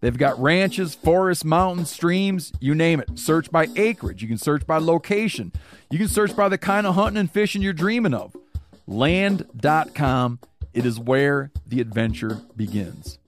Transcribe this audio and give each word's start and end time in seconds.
They've 0.00 0.16
got 0.16 0.40
ranches, 0.40 0.94
forests, 0.94 1.44
mountains, 1.44 1.90
streams, 1.90 2.52
you 2.60 2.74
name 2.74 3.00
it. 3.00 3.18
Search 3.18 3.50
by 3.50 3.68
acreage. 3.76 4.22
You 4.22 4.28
can 4.28 4.38
search 4.38 4.66
by 4.66 4.78
location. 4.78 5.52
You 5.90 5.98
can 5.98 6.08
search 6.08 6.36
by 6.36 6.48
the 6.48 6.58
kind 6.58 6.86
of 6.86 6.94
hunting 6.94 7.18
and 7.18 7.30
fishing 7.30 7.62
you're 7.62 7.72
dreaming 7.72 8.14
of. 8.14 8.36
Land.com. 8.86 10.38
It 10.72 10.86
is 10.86 11.00
where 11.00 11.50
the 11.66 11.80
adventure 11.80 12.40
begins. 12.56 13.18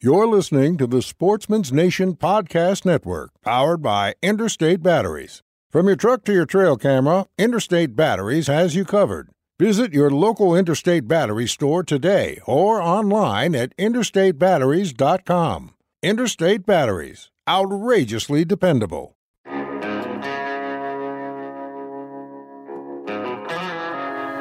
You're 0.00 0.26
listening 0.26 0.76
to 0.78 0.86
the 0.86 1.02
Sportsman's 1.02 1.72
Nation 1.72 2.14
Podcast 2.14 2.84
Network, 2.84 3.30
powered 3.42 3.82
by 3.82 4.14
Interstate 4.22 4.82
Batteries. 4.82 5.42
From 5.70 5.86
your 5.86 5.96
truck 5.96 6.24
to 6.24 6.32
your 6.32 6.46
trail 6.46 6.76
camera, 6.76 7.26
Interstate 7.36 7.94
Batteries 7.94 8.46
has 8.46 8.74
you 8.74 8.84
covered. 8.84 9.28
Visit 9.60 9.92
your 9.92 10.08
local 10.08 10.54
Interstate 10.54 11.08
Battery 11.08 11.48
store 11.48 11.82
today 11.82 12.38
or 12.46 12.80
online 12.80 13.56
at 13.56 13.76
interstatebatteries.com. 13.76 15.74
Interstate 16.00 16.64
Batteries, 16.64 17.30
outrageously 17.48 18.44
dependable. 18.44 19.16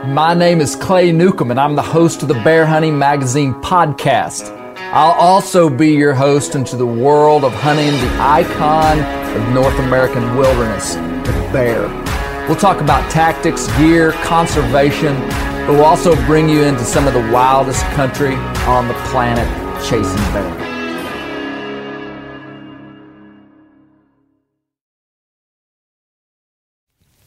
My 0.06 0.36
name 0.38 0.62
is 0.62 0.76
Clay 0.76 1.12
Newcomb, 1.12 1.50
and 1.50 1.60
I'm 1.60 1.76
the 1.76 1.82
host 1.82 2.22
of 2.22 2.28
the 2.28 2.36
Bear 2.36 2.68
Hunting 2.68 3.00
Magazine 3.00 3.56
podcast. 3.56 4.56
I'll 4.94 5.14
also 5.14 5.68
be 5.68 5.94
your 5.94 6.14
host 6.14 6.54
into 6.54 6.78
the 6.78 6.86
world 6.86 7.44
of 7.44 7.54
hunting 7.54 7.88
the 7.88 8.18
icon 8.22 9.00
of 9.36 9.52
North 9.52 9.80
American 9.80 10.38
wilderness, 10.38 10.94
the 10.94 11.50
bear. 11.52 12.07
We'll 12.48 12.56
talk 12.56 12.80
about 12.80 13.12
tactics, 13.12 13.68
gear, 13.78 14.14
conservation, 14.24 15.20
but 15.68 15.72
we'll 15.72 15.84
also 15.84 16.16
bring 16.26 16.48
you 16.48 16.64
into 16.64 16.86
some 16.86 17.06
of 17.06 17.14
the 17.14 17.20
wildest 17.30 17.84
country 17.88 18.36
on 18.66 18.88
the 18.88 18.94
planet 19.12 19.46
chasing 19.84 20.16
bear. 20.32 20.68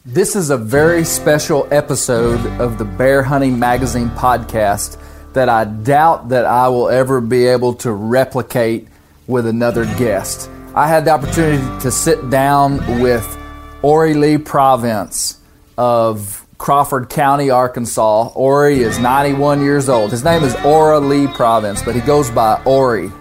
This 0.03 0.35
is 0.35 0.49
a 0.49 0.57
very 0.57 1.03
special 1.03 1.67
episode 1.69 2.43
of 2.59 2.79
the 2.79 2.85
Bear 2.85 3.21
Hunting 3.21 3.59
Magazine 3.59 4.09
podcast 4.09 4.97
that 5.33 5.49
I 5.49 5.65
doubt 5.65 6.29
that 6.29 6.45
I 6.45 6.67
will 6.69 6.89
ever 6.89 7.21
be 7.21 7.45
able 7.45 7.75
to 7.75 7.91
replicate 7.91 8.87
with 9.27 9.45
another 9.45 9.85
guest. 9.97 10.49
I 10.73 10.87
had 10.87 11.05
the 11.05 11.11
opportunity 11.11 11.63
to 11.81 11.91
sit 11.91 12.31
down 12.31 13.01
with 13.01 13.37
Ori 13.83 14.13
Lee 14.13 14.37
Province 14.37 15.39
of 15.75 16.45
Crawford 16.59 17.09
County, 17.09 17.49
Arkansas. 17.49 18.31
Ori 18.35 18.81
is 18.81 18.99
91 18.99 19.63
years 19.63 19.89
old. 19.89 20.11
His 20.11 20.23
name 20.23 20.43
is 20.43 20.55
Ora 20.63 20.99
Lee 20.99 21.25
Province, 21.25 21.81
but 21.81 21.95
he 21.95 22.01
goes 22.01 22.29
by 22.29 22.61
Ori. 22.63 23.11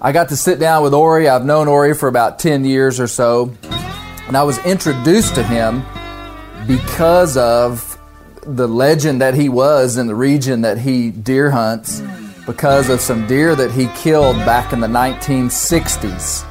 I 0.00 0.12
got 0.12 0.30
to 0.30 0.36
sit 0.36 0.58
down 0.58 0.82
with 0.82 0.94
Ori. 0.94 1.28
I've 1.28 1.44
known 1.44 1.68
Ori 1.68 1.92
for 1.94 2.08
about 2.08 2.38
10 2.38 2.64
years 2.64 2.98
or 2.98 3.06
so, 3.06 3.52
and 4.26 4.34
I 4.34 4.44
was 4.44 4.56
introduced 4.64 5.34
to 5.34 5.42
him 5.42 5.84
because 6.66 7.36
of 7.36 7.98
the 8.46 8.66
legend 8.66 9.20
that 9.20 9.34
he 9.34 9.50
was 9.50 9.98
in 9.98 10.06
the 10.06 10.14
region 10.14 10.62
that 10.62 10.78
he 10.78 11.10
deer 11.10 11.50
hunts 11.50 12.00
because 12.46 12.88
of 12.88 13.02
some 13.02 13.26
deer 13.26 13.54
that 13.54 13.72
he 13.72 13.88
killed 13.88 14.36
back 14.46 14.72
in 14.72 14.80
the 14.80 14.86
1960s. 14.86 16.46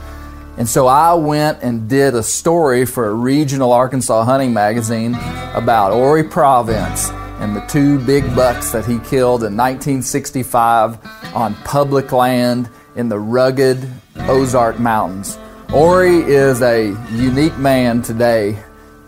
And 0.57 0.69
so 0.69 0.87
I 0.87 1.13
went 1.13 1.61
and 1.61 1.89
did 1.89 2.15
a 2.15 2.23
story 2.23 2.85
for 2.85 3.07
a 3.07 3.13
regional 3.13 3.73
Arkansas 3.73 4.23
hunting 4.23 4.53
magazine 4.53 5.15
about 5.53 5.91
Ori 5.91 6.23
Province 6.23 7.09
and 7.39 7.53
the 7.53 7.61
two 7.67 7.99
big 8.05 8.23
bucks 8.35 8.71
that 8.71 8.85
he 8.85 8.99
killed 8.99 9.43
in 9.43 9.57
1965 9.57 10.97
on 11.35 11.55
public 11.65 12.13
land 12.13 12.69
in 12.95 13.09
the 13.09 13.19
rugged 13.19 13.85
Ozark 14.15 14.79
Mountains. 14.79 15.37
Ori 15.73 16.19
is 16.21 16.61
a 16.61 16.95
unique 17.11 17.57
man 17.57 18.01
today 18.01 18.57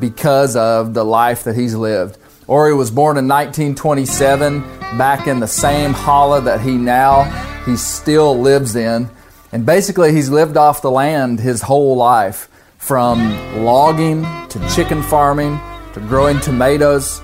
because 0.01 0.57
of 0.57 0.93
the 0.93 1.05
life 1.05 1.45
that 1.45 1.55
he's 1.55 1.75
lived. 1.75 2.17
Ori 2.47 2.73
was 2.73 2.91
born 2.91 3.17
in 3.17 3.27
1927 3.27 4.61
back 4.97 5.27
in 5.27 5.39
the 5.39 5.47
same 5.47 5.93
hollow 5.93 6.41
that 6.41 6.59
he 6.59 6.75
now 6.77 7.23
he 7.65 7.77
still 7.77 8.37
lives 8.37 8.75
in. 8.75 9.09
And 9.51 9.65
basically 9.65 10.11
he's 10.11 10.29
lived 10.29 10.57
off 10.57 10.81
the 10.81 10.91
land 10.91 11.39
his 11.39 11.61
whole 11.61 11.95
life 11.95 12.49
from 12.77 13.63
logging 13.63 14.23
to 14.49 14.71
chicken 14.75 15.01
farming 15.01 15.59
to 15.93 15.99
growing 16.01 16.39
tomatoes. 16.39 17.21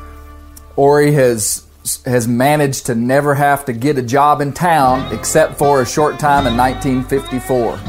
Ori 0.75 1.11
has 1.13 1.67
has 2.05 2.29
managed 2.29 2.85
to 2.85 2.95
never 2.95 3.35
have 3.35 3.65
to 3.65 3.73
get 3.73 3.97
a 3.97 4.01
job 4.01 4.39
in 4.39 4.53
town 4.53 5.13
except 5.13 5.57
for 5.57 5.81
a 5.81 5.85
short 5.85 6.17
time 6.17 6.47
in 6.47 6.55
1954. 6.55 7.79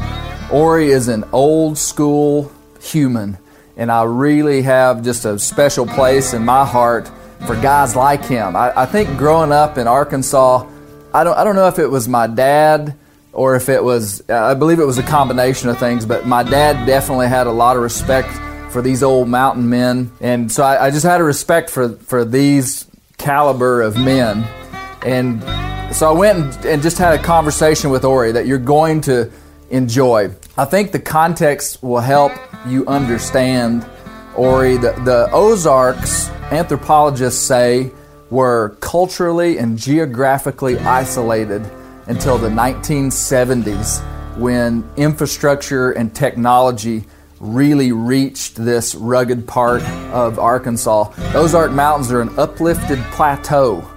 Ori 0.51 0.89
is 0.89 1.07
an 1.07 1.23
old 1.31 1.77
school 1.77 2.51
human 2.81 3.37
and 3.77 3.91
I 3.91 4.03
really 4.03 4.61
have 4.63 5.03
just 5.03 5.25
a 5.25 5.39
special 5.39 5.87
place 5.87 6.33
in 6.33 6.43
my 6.43 6.65
heart 6.65 7.09
for 7.47 7.55
guys 7.55 7.95
like 7.95 8.25
him. 8.25 8.55
I, 8.55 8.81
I, 8.81 8.85
think 8.85 9.17
growing 9.17 9.51
up 9.51 9.77
in 9.77 9.87
Arkansas, 9.87 10.67
I 11.13 11.23
don't, 11.23 11.37
I 11.37 11.43
don't 11.43 11.55
know 11.55 11.67
if 11.67 11.79
it 11.79 11.87
was 11.87 12.07
my 12.07 12.27
dad 12.27 12.95
or 13.35 13.55
if 13.55 13.67
it 13.67 13.83
was, 13.83 14.27
I 14.29 14.53
believe 14.53 14.79
it 14.79 14.85
was 14.85 14.97
a 14.97 15.03
combination 15.03 15.69
of 15.69 15.77
things, 15.77 16.05
but 16.05 16.25
my 16.25 16.41
dad 16.41 16.85
definitely 16.85 17.27
had 17.27 17.47
a 17.47 17.51
lot 17.51 17.75
of 17.75 17.83
respect 17.83 18.29
for 18.71 18.81
these 18.81 19.03
old 19.03 19.27
mountain 19.27 19.69
men. 19.69 20.11
And 20.21 20.49
so 20.51 20.63
I, 20.63 20.87
I 20.87 20.89
just 20.89 21.05
had 21.05 21.19
a 21.19 21.23
respect 21.23 21.69
for, 21.69 21.89
for 21.89 22.23
these 22.23 22.87
caliber 23.17 23.81
of 23.81 23.97
men. 23.97 24.43
And 25.05 25.43
so 25.93 26.09
I 26.09 26.13
went 26.13 26.39
and, 26.39 26.65
and 26.65 26.81
just 26.81 26.97
had 26.97 27.19
a 27.19 27.21
conversation 27.21 27.89
with 27.89 28.05
Ori 28.05 28.31
that 28.31 28.47
you're 28.47 28.57
going 28.57 29.01
to 29.01 29.29
enjoy. 29.69 30.31
I 30.57 30.65
think 30.65 30.93
the 30.93 30.99
context 30.99 31.83
will 31.83 31.99
help 31.99 32.31
you 32.65 32.85
understand, 32.87 33.85
Ori. 34.35 34.77
The, 34.77 34.93
the 35.03 35.29
Ozarks, 35.33 36.29
anthropologists 36.51 37.41
say, 37.41 37.91
were 38.29 38.77
culturally 38.79 39.57
and 39.57 39.77
geographically 39.77 40.77
isolated 40.79 41.69
until 42.07 42.37
the 42.37 42.49
1970s 42.49 44.03
when 44.37 44.87
infrastructure 44.97 45.91
and 45.91 46.13
technology 46.13 47.05
really 47.39 47.91
reached 47.91 48.55
this 48.55 48.95
rugged 48.95 49.47
part 49.47 49.81
of 50.11 50.39
Arkansas. 50.39 51.11
Ozark 51.33 51.71
Mountains 51.71 52.11
are 52.11 52.21
an 52.21 52.37
uplifted 52.37 52.99
plateau 53.11 53.87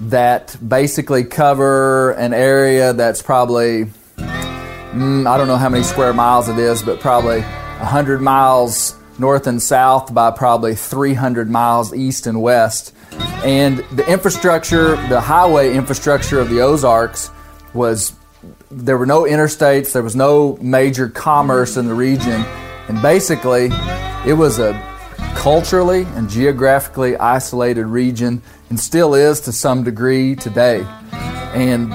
that 0.00 0.56
basically 0.66 1.24
cover 1.24 2.10
an 2.12 2.34
area 2.34 2.92
that's 2.92 3.22
probably 3.22 3.86
mm, 4.16 5.26
I 5.26 5.36
don't 5.36 5.46
know 5.46 5.56
how 5.56 5.68
many 5.68 5.84
square 5.84 6.12
miles 6.12 6.48
it 6.48 6.58
is, 6.58 6.82
but 6.82 7.00
probably 7.00 7.40
100 7.40 8.20
miles 8.20 8.96
north 9.18 9.46
and 9.46 9.62
south 9.62 10.12
by 10.12 10.30
probably 10.30 10.74
300 10.74 11.48
miles 11.48 11.94
east 11.94 12.26
and 12.26 12.42
west. 12.42 12.94
And 13.44 13.78
the 13.92 14.04
infrastructure, 14.10 14.96
the 15.08 15.20
highway 15.20 15.74
infrastructure 15.74 16.40
of 16.40 16.48
the 16.48 16.60
Ozarks 16.60 17.30
was 17.74 18.12
there 18.70 18.98
were 18.98 19.06
no 19.06 19.22
interstates, 19.22 19.92
there 19.92 20.02
was 20.02 20.16
no 20.16 20.58
major 20.60 21.08
commerce 21.08 21.76
in 21.76 21.86
the 21.86 21.94
region, 21.94 22.44
and 22.88 23.00
basically 23.00 23.70
it 24.26 24.34
was 24.34 24.58
a 24.58 24.72
culturally 25.34 26.02
and 26.14 26.28
geographically 26.28 27.16
isolated 27.16 27.86
region 27.86 28.42
and 28.68 28.78
still 28.78 29.14
is 29.14 29.40
to 29.40 29.52
some 29.52 29.82
degree 29.82 30.34
today. 30.34 30.84
And 31.54 31.94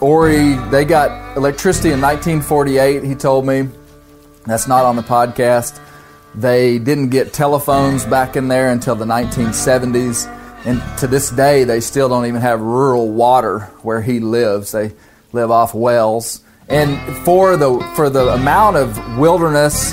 Ori, 0.00 0.54
they 0.70 0.84
got 0.84 1.36
electricity 1.36 1.90
in 1.90 2.00
1948, 2.00 3.04
he 3.04 3.14
told 3.14 3.46
me. 3.46 3.68
That's 4.44 4.68
not 4.68 4.84
on 4.84 4.96
the 4.96 5.02
podcast. 5.02 5.80
They 6.34 6.78
didn't 6.78 7.08
get 7.10 7.32
telephones 7.32 8.04
back 8.04 8.36
in 8.36 8.48
there 8.48 8.70
until 8.70 8.94
the 8.94 9.04
1970s. 9.04 10.26
And 10.64 10.82
to 10.98 11.06
this 11.06 11.30
day, 11.30 11.64
they 11.64 11.80
still 11.80 12.08
don't 12.08 12.26
even 12.26 12.40
have 12.40 12.60
rural 12.60 13.10
water 13.10 13.60
where 13.82 14.02
he 14.02 14.20
lives. 14.20 14.72
They 14.72 14.92
live 15.36 15.50
off 15.50 15.74
wells. 15.74 16.42
And 16.68 16.98
for 17.24 17.56
the, 17.56 17.78
for 17.94 18.10
the 18.10 18.34
amount 18.34 18.76
of 18.76 19.18
wilderness 19.18 19.92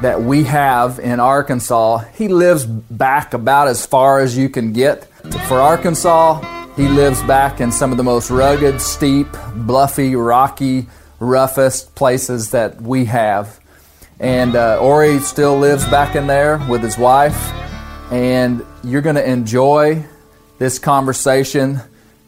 that 0.00 0.22
we 0.22 0.44
have 0.44 0.98
in 0.98 1.20
Arkansas, 1.20 1.98
he 2.14 2.28
lives 2.28 2.64
back 2.64 3.34
about 3.34 3.68
as 3.68 3.84
far 3.84 4.20
as 4.20 4.38
you 4.38 4.48
can 4.48 4.72
get. 4.72 5.04
For 5.48 5.60
Arkansas, 5.60 6.40
he 6.76 6.88
lives 6.88 7.22
back 7.24 7.60
in 7.60 7.70
some 7.70 7.90
of 7.90 7.98
the 7.98 8.04
most 8.04 8.30
rugged, 8.30 8.80
steep, 8.80 9.26
bluffy, 9.54 10.16
rocky, 10.16 10.86
roughest 11.18 11.94
places 11.94 12.52
that 12.52 12.80
we 12.80 13.04
have. 13.04 13.60
And 14.18 14.56
uh, 14.56 14.78
Ori 14.80 15.18
still 15.18 15.58
lives 15.58 15.84
back 15.86 16.16
in 16.16 16.26
there 16.26 16.58
with 16.68 16.82
his 16.82 16.96
wife. 16.96 17.52
And 18.10 18.64
you're 18.82 19.02
going 19.02 19.16
to 19.16 19.28
enjoy 19.28 20.04
this 20.58 20.78
conversation 20.78 21.80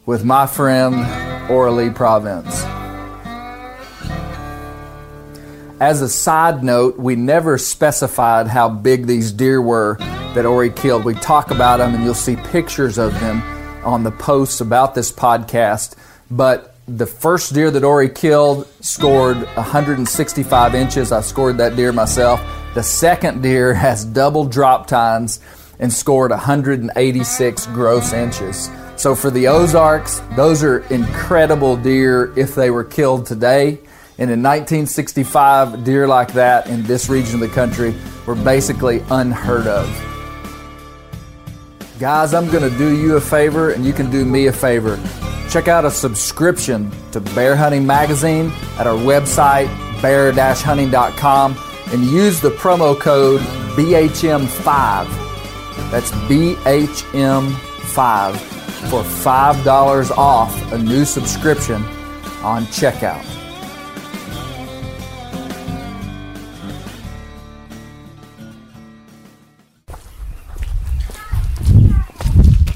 with 0.05 0.23
my 0.23 0.47
friend 0.47 1.36
Orly 1.49 1.89
Province. 1.89 2.63
As 5.79 6.01
a 6.01 6.09
side 6.09 6.63
note, 6.63 6.97
we 6.97 7.15
never 7.15 7.57
specified 7.57 8.47
how 8.47 8.67
big 8.67 9.05
these 9.05 9.31
deer 9.31 9.61
were 9.61 9.97
that 10.33 10.45
Ori 10.45 10.71
killed. 10.71 11.05
We 11.05 11.13
talk 11.13 11.51
about 11.51 11.77
them, 11.77 11.93
and 11.93 12.03
you'll 12.03 12.15
see 12.15 12.35
pictures 12.35 12.97
of 12.97 13.13
them 13.19 13.41
on 13.85 14.03
the 14.03 14.11
posts 14.11 14.59
about 14.59 14.95
this 14.95 15.11
podcast. 15.11 15.95
But 16.31 16.75
the 16.87 17.05
first 17.05 17.53
deer 17.53 17.69
that 17.69 17.83
Ori 17.83 18.09
killed 18.09 18.67
scored 18.81 19.37
165 19.37 20.73
inches. 20.73 21.11
I 21.11 21.21
scored 21.21 21.57
that 21.59 21.75
deer 21.75 21.91
myself. 21.91 22.41
The 22.73 22.83
second 22.83 23.43
deer 23.43 23.73
has 23.85 24.03
double 24.03 24.45
drop 24.45 24.87
tines 24.87 25.39
and 25.79 25.93
scored 25.93 26.31
186 26.31 27.65
gross 27.67 28.13
inches. 28.13 28.69
So 28.97 29.13
for 29.13 29.29
the 29.29 29.47
Ozarks, 29.47 30.21
those 30.35 30.63
are 30.63 30.79
incredible 30.91 31.77
deer 31.77 32.33
if 32.35 32.55
they 32.55 32.71
were 32.71 32.83
killed 32.83 33.27
today. 33.27 33.79
And 34.17 34.31
in 34.31 34.41
1965, 34.41 35.83
deer 35.83 36.07
like 36.07 36.33
that 36.33 36.65
in 36.67 36.81
this 36.83 37.07
region 37.07 37.35
of 37.35 37.41
the 37.41 37.49
country 37.49 37.93
were 38.25 38.33
basically 38.33 39.03
unheard 39.11 39.67
of. 39.67 39.87
Guys, 41.99 42.33
I'm 42.33 42.49
going 42.49 42.67
to 42.67 42.75
do 42.77 42.97
you 42.97 43.17
a 43.17 43.21
favor 43.21 43.69
and 43.71 43.85
you 43.85 43.93
can 43.93 44.09
do 44.09 44.25
me 44.25 44.47
a 44.47 44.51
favor. 44.51 44.99
Check 45.47 45.67
out 45.67 45.85
a 45.85 45.91
subscription 45.91 46.91
to 47.11 47.21
Bear 47.21 47.55
Hunting 47.55 47.85
Magazine 47.85 48.51
at 48.79 48.87
our 48.87 48.97
website, 48.97 49.67
bear-hunting.com, 50.01 51.55
and 51.91 52.03
use 52.03 52.41
the 52.41 52.49
promo 52.49 52.99
code 52.99 53.41
BHM5. 53.77 55.07
That's 55.91 56.09
BHM5 56.11 57.57
for 58.89 59.03
$5 59.03 60.11
off 60.17 60.71
a 60.71 60.77
new 60.77 61.03
subscription 61.05 61.83
on 62.43 62.65
checkout. 62.67 63.23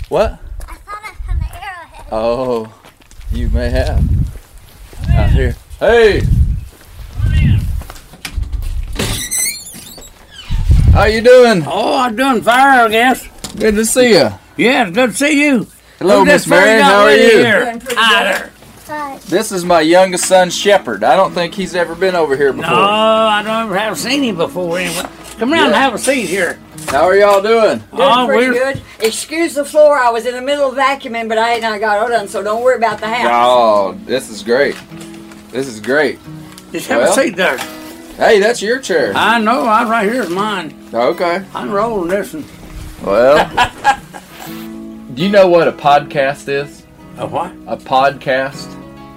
What? 0.10 0.32
I 0.68 0.76
thought 0.76 1.02
I 1.04 1.14
found 1.26 1.40
an 1.40 1.48
arrowhead. 1.54 2.06
Oh, 2.12 2.74
you 3.32 3.48
may 3.50 3.70
have. 3.70 4.04
Out 5.12 5.30
here. 5.30 5.56
Hey! 5.80 6.22
How 10.92 11.06
you 11.06 11.22
doing? 11.22 11.64
Oh, 11.66 11.98
I'm 11.98 12.16
doing 12.18 12.42
fine, 12.42 12.80
I 12.80 12.90
guess. 12.90 13.26
Good 13.56 13.76
to 13.76 13.86
see 13.86 14.10
you. 14.12 14.30
Yeah, 14.58 14.88
it's 14.88 14.96
good 14.96 15.12
to 15.12 15.16
see 15.16 15.42
you. 15.42 15.68
Hello, 16.02 16.26
Miss 16.26 16.46
this 16.46 16.48
Mary. 16.48 16.82
How 16.82 17.04
are 17.04 17.16
you? 17.16 17.30
Here? 17.38 17.80
Hi 17.92 19.20
This 19.28 19.52
is 19.52 19.64
my 19.64 19.82
youngest 19.82 20.26
son, 20.26 20.50
Shepherd. 20.50 21.04
I 21.04 21.16
don't 21.16 21.32
think 21.32 21.54
he's 21.54 21.76
ever 21.76 21.94
been 21.94 22.16
over 22.16 22.36
here 22.36 22.52
before. 22.52 22.64
No, 22.72 22.76
before. 22.76 22.84
I 22.90 23.44
don't 23.46 23.64
ever 23.66 23.78
have 23.78 23.98
seen 24.00 24.24
him 24.24 24.36
before. 24.38 24.80
Anyway, 24.80 25.06
come 25.38 25.54
around 25.54 25.68
and 25.68 25.76
have 25.76 25.94
a 25.94 26.00
seat 26.00 26.26
here. 26.28 26.60
How 26.88 27.04
are 27.04 27.16
y'all 27.16 27.42
doing? 27.44 27.78
Doing 27.78 27.88
Oh, 27.94 28.26
pretty 28.26 28.50
we're- 28.50 28.74
good. 28.74 28.82
Excuse 29.00 29.54
the 29.54 29.64
floor. 29.64 29.96
I 29.96 30.10
was 30.10 30.26
in 30.26 30.34
the 30.34 30.42
middle 30.42 30.70
of 30.72 30.76
vacuuming, 30.76 31.30
but 31.30 31.38
I 31.38 31.50
had 31.50 31.62
not 31.62 31.80
got 31.80 32.00
all 32.00 32.10
done, 32.10 32.28
so 32.28 32.42
don't 32.42 32.64
worry 32.64 32.78
about 32.78 33.00
the 33.00 33.08
house. 33.08 33.30
Oh, 33.32 33.96
this 34.06 34.28
is 34.32 34.42
great. 34.42 34.76
This 35.52 35.68
is 35.68 35.80
great. 35.80 36.18
Just 36.72 36.88
have 36.88 37.02
Well. 37.02 37.12
a 37.12 37.14
seat 37.14 37.36
there. 37.36 37.58
Hey, 38.18 38.40
that's 38.40 38.62
your 38.62 38.80
chair. 38.80 39.14
I 39.16 39.40
know. 39.40 39.66
I 39.66 39.88
right 39.88 40.12
here 40.12 40.24
is 40.24 40.30
mine. 40.32 40.74
Okay. 40.94 41.44
I'm 41.54 41.72
rolling 41.72 42.10
this 42.10 42.34
one. 42.34 42.46
Well, 43.04 43.38
do 45.14 45.24
you 45.24 45.30
know 45.30 45.48
what 45.48 45.68
a 45.68 45.72
podcast 45.72 46.48
is? 46.48 46.84
A 47.18 47.28
what? 47.28 47.52
A 47.68 47.78
podcast? 47.78 48.68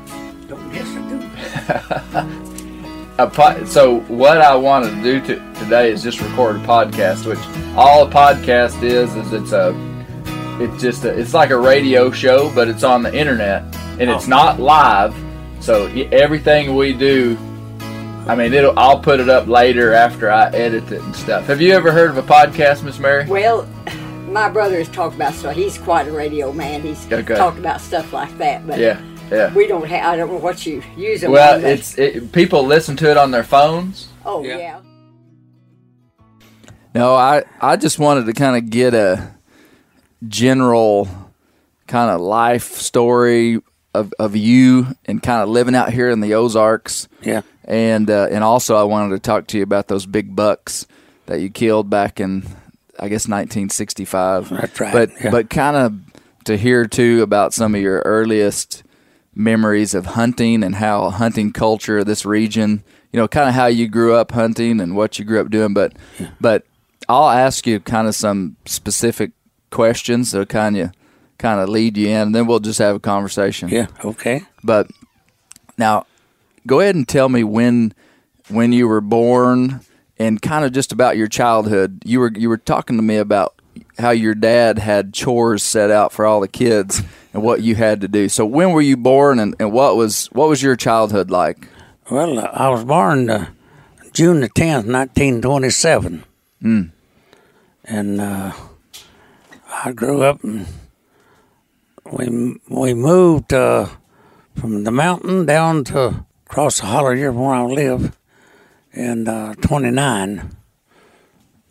Oh, 0.08 0.34
Don't 0.48 0.72
guess 0.72 0.86
I 0.88 1.08
do. 1.08 3.14
a 3.22 3.30
po- 3.30 3.64
so 3.64 4.00
what 4.02 4.38
I 4.38 4.54
wanted 4.56 4.90
to 4.96 5.02
do 5.02 5.20
to, 5.20 5.54
today 5.60 5.90
is 5.90 6.02
just 6.02 6.20
record 6.20 6.56
a 6.56 6.60
podcast, 6.60 7.26
which 7.26 7.38
all 7.76 8.06
a 8.06 8.10
podcast 8.10 8.82
is 8.82 9.14
is 9.14 9.32
it's 9.32 9.52
a 9.52 9.74
it's 10.60 10.80
just 10.82 11.04
a, 11.04 11.08
it's 11.18 11.34
like 11.34 11.50
a 11.50 11.58
radio 11.58 12.10
show, 12.10 12.52
but 12.54 12.68
it's 12.68 12.84
on 12.84 13.02
the 13.02 13.16
internet 13.16 13.62
and 13.98 14.10
it's 14.10 14.26
Oh. 14.26 14.30
not 14.30 14.60
live. 14.60 15.14
So 15.60 15.86
everything 16.12 16.76
we 16.76 16.92
do, 16.92 17.36
I 18.26 18.34
mean, 18.34 18.52
it'll 18.52 18.78
I'll 18.78 18.98
put 19.00 19.20
it 19.20 19.28
up 19.28 19.46
later 19.46 19.92
after 19.92 20.30
I 20.30 20.48
edit 20.50 20.90
it 20.92 21.00
and 21.00 21.14
stuff. 21.16 21.46
Have 21.46 21.60
you 21.60 21.72
ever 21.72 21.92
heard 21.92 22.10
of 22.10 22.18
a 22.18 22.22
podcast, 22.22 22.82
Miss 22.82 22.98
Mary? 22.98 23.24
Well, 23.26 23.66
my 24.34 24.48
brother 24.50 24.76
has 24.78 24.88
talked 24.88 25.14
about 25.14 25.32
stuff. 25.32 25.54
He's 25.54 25.78
quite 25.78 26.08
a 26.08 26.12
radio 26.12 26.52
man. 26.52 26.82
He's 26.82 27.10
Okay. 27.10 27.36
talked 27.36 27.58
about 27.58 27.80
stuff 27.80 28.12
like 28.12 28.36
that, 28.38 28.66
but 28.66 28.78
Yeah, 28.78 29.00
yeah. 29.30 29.54
we 29.54 29.66
don't 29.66 29.86
have. 29.86 30.04
I 30.12 30.16
don't 30.16 30.28
know 30.30 30.38
what 30.38 30.66
you 30.66 30.82
use 30.96 31.20
them. 31.22 31.30
Well, 31.32 31.54
on, 31.58 31.64
it's 31.64 31.96
it, 31.96 32.32
people 32.32 32.66
listen 32.66 32.96
to 32.96 33.10
it 33.10 33.16
on 33.16 33.30
their 33.30 33.44
phones. 33.44 34.08
oh 34.26 34.42
Yeah. 34.44 34.58
yeah. 34.58 34.80
No, 36.94 37.14
I, 37.14 37.42
I 37.60 37.76
just 37.76 37.98
wanted 37.98 38.26
to 38.26 38.32
kind 38.34 38.56
of 38.56 38.70
get 38.70 38.94
a 38.94 39.34
general 40.28 41.08
kind 41.86 42.10
of 42.10 42.20
life 42.20 42.72
story 42.74 43.60
of, 43.92 44.12
of 44.18 44.36
you 44.36 44.86
and 45.04 45.22
kind 45.22 45.42
of 45.42 45.48
living 45.48 45.74
out 45.74 45.92
here 45.92 46.08
in 46.10 46.20
the 46.20 46.34
Ozarks. 46.34 47.08
Yeah. 47.22 47.42
And 47.64 48.10
uh, 48.10 48.28
and 48.30 48.44
also 48.44 48.76
I 48.76 48.82
wanted 48.84 49.14
to 49.14 49.18
talk 49.20 49.46
to 49.48 49.56
you 49.58 49.62
about 49.64 49.88
those 49.88 50.06
big 50.06 50.36
bucks 50.36 50.86
that 51.26 51.40
you 51.40 51.50
killed 51.50 51.88
back 51.90 52.20
in 52.20 52.44
I 52.98 53.08
guess 53.08 53.26
1965. 53.28 54.50
That's 54.50 54.80
right, 54.80 54.92
But 54.92 55.10
yeah. 55.22 55.30
but 55.30 55.50
kind 55.50 55.76
of 55.76 55.94
to 56.44 56.56
hear 56.56 56.86
too 56.86 57.22
about 57.22 57.54
some 57.54 57.74
of 57.74 57.80
your 57.80 58.00
earliest 58.04 58.82
memories 59.34 59.94
of 59.94 60.06
hunting 60.06 60.62
and 60.62 60.76
how 60.76 61.10
hunting 61.10 61.52
culture 61.52 61.98
of 61.98 62.06
this 62.06 62.24
region, 62.24 62.84
you 63.12 63.18
know, 63.18 63.26
kind 63.26 63.48
of 63.48 63.54
how 63.54 63.66
you 63.66 63.88
grew 63.88 64.14
up 64.14 64.32
hunting 64.32 64.80
and 64.80 64.94
what 64.96 65.18
you 65.18 65.24
grew 65.24 65.40
up 65.40 65.50
doing, 65.50 65.74
but 65.74 65.92
but 66.40 66.64
I'll 67.08 67.30
ask 67.30 67.66
you 67.66 67.80
kind 67.80 68.06
of 68.08 68.14
some 68.14 68.56
specific 68.64 69.32
questions 69.70 70.30
that 70.30 70.48
kind 70.48 70.76
of 70.76 70.92
kind 71.38 71.60
of 71.60 71.68
lead 71.68 71.96
you 71.96 72.08
in 72.08 72.16
and 72.16 72.34
then 72.34 72.46
we'll 72.46 72.60
just 72.60 72.78
have 72.78 72.96
a 72.96 73.00
conversation. 73.00 73.68
Yeah. 73.68 73.88
Okay. 74.04 74.42
But 74.62 74.86
now, 75.76 76.06
go 76.66 76.80
ahead 76.80 76.94
and 76.94 77.08
tell 77.08 77.28
me 77.28 77.42
when 77.42 77.92
when 78.48 78.72
you 78.72 78.86
were 78.86 79.00
born 79.00 79.80
and 80.18 80.40
kind 80.40 80.64
of 80.64 80.72
just 80.72 80.92
about 80.92 81.16
your 81.16 81.26
childhood. 81.28 82.02
You 82.04 82.20
were 82.20 82.32
you 82.34 82.48
were 82.48 82.58
talking 82.58 82.96
to 82.96 83.02
me 83.02 83.16
about 83.16 83.54
how 83.98 84.10
your 84.10 84.34
dad 84.34 84.78
had 84.78 85.12
chores 85.14 85.62
set 85.62 85.90
out 85.90 86.12
for 86.12 86.24
all 86.26 86.40
the 86.40 86.48
kids 86.48 87.02
and 87.32 87.42
what 87.42 87.62
you 87.62 87.74
had 87.74 88.00
to 88.02 88.08
do. 88.08 88.28
So 88.28 88.44
when 88.46 88.70
were 88.72 88.80
you 88.80 88.96
born 88.96 89.38
and, 89.38 89.54
and 89.58 89.72
what 89.72 89.96
was 89.96 90.26
what 90.32 90.48
was 90.48 90.62
your 90.62 90.76
childhood 90.76 91.30
like? 91.30 91.68
Well, 92.10 92.38
uh, 92.38 92.50
I 92.52 92.68
was 92.68 92.84
born 92.84 93.30
uh, 93.30 93.46
June 94.12 94.40
the 94.40 94.48
tenth, 94.48 94.86
nineteen 94.86 95.40
twenty-seven, 95.42 96.24
Mm. 96.62 96.90
and 97.84 98.20
uh, 98.20 98.52
I 99.84 99.92
grew 99.92 100.22
up 100.22 100.42
and 100.44 100.66
we 102.10 102.60
we 102.68 102.94
moved 102.94 103.52
uh, 103.52 103.86
from 104.54 104.84
the 104.84 104.90
mountain 104.90 105.46
down 105.46 105.84
to 105.84 106.24
across 106.46 106.80
the 106.80 106.86
holler 106.86 107.14
here 107.14 107.32
where 107.32 107.54
I 107.54 107.62
live 107.64 108.16
in 108.94 109.28
uh, 109.28 109.54
29. 109.60 110.50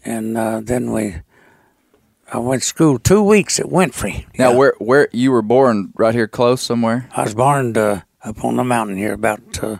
and 0.06 0.38
uh, 0.38 0.62
then 0.64 0.92
we. 0.92 1.16
I 2.32 2.38
went 2.40 2.62
to 2.64 2.68
school 2.68 2.98
two 3.00 3.22
weeks 3.22 3.60
at 3.60 3.68
Winfrey. 3.68 4.26
Now, 4.40 4.52
Yeah. 4.52 4.58
where 4.58 4.74
where 4.80 5.08
you 5.12 5.32
were 5.32 5.42
born? 5.44 5.94
Right 5.96 6.16
here, 6.16 6.28
close 6.28 6.62
somewhere. 6.62 7.08
I 7.16 7.24
was 7.24 7.36
born 7.36 7.78
uh, 7.78 8.02
up 8.24 8.44
on 8.44 8.56
the 8.56 8.64
mountain 8.64 8.98
here, 8.98 9.14
about 9.14 9.64
uh, 9.64 9.78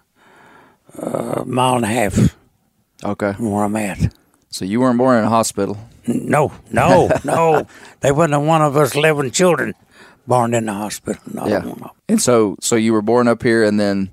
a 0.98 1.44
mile 1.46 1.76
and 1.78 1.86
a 1.86 1.88
half 1.88 2.36
Okay. 3.04 3.34
from 3.34 3.52
where 3.52 3.64
I'm 3.64 3.76
at. 3.76 4.14
So 4.50 4.66
you 4.66 4.82
weren't 4.82 4.98
born 5.00 5.18
in 5.18 5.24
a 5.26 5.30
hospital. 5.30 5.78
No, 6.06 6.52
no, 6.72 7.10
no. 7.24 7.66
They 8.02 8.12
wasn't 8.12 8.44
one 8.46 8.62
of 8.62 8.78
us 8.78 8.94
eleven 8.96 9.32
children 9.32 9.74
born 10.28 10.54
in 10.54 10.66
the 10.66 10.74
hospital. 10.74 11.22
No, 11.34 11.48
Yeah. 11.48 11.64
And 12.08 12.22
so 12.22 12.56
so 12.62 12.76
you 12.76 12.94
were 12.94 13.02
born 13.02 13.28
up 13.28 13.42
here, 13.42 13.64
and 13.64 13.80
then 13.80 14.12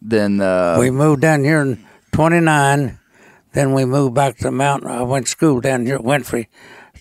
then 0.00 0.40
uh, 0.40 0.76
We 0.78 0.90
moved 0.90 1.20
down 1.20 1.44
here 1.44 1.60
in 1.60 1.84
'29. 2.12 2.98
Then 3.52 3.74
we 3.74 3.84
moved 3.84 4.14
back 4.14 4.36
to 4.38 4.44
the 4.44 4.50
mountain. 4.50 4.90
I 4.90 5.02
went 5.02 5.26
to 5.26 5.30
school 5.30 5.60
down 5.60 5.84
here 5.84 5.96
at 5.96 6.00
Winfrey 6.02 6.46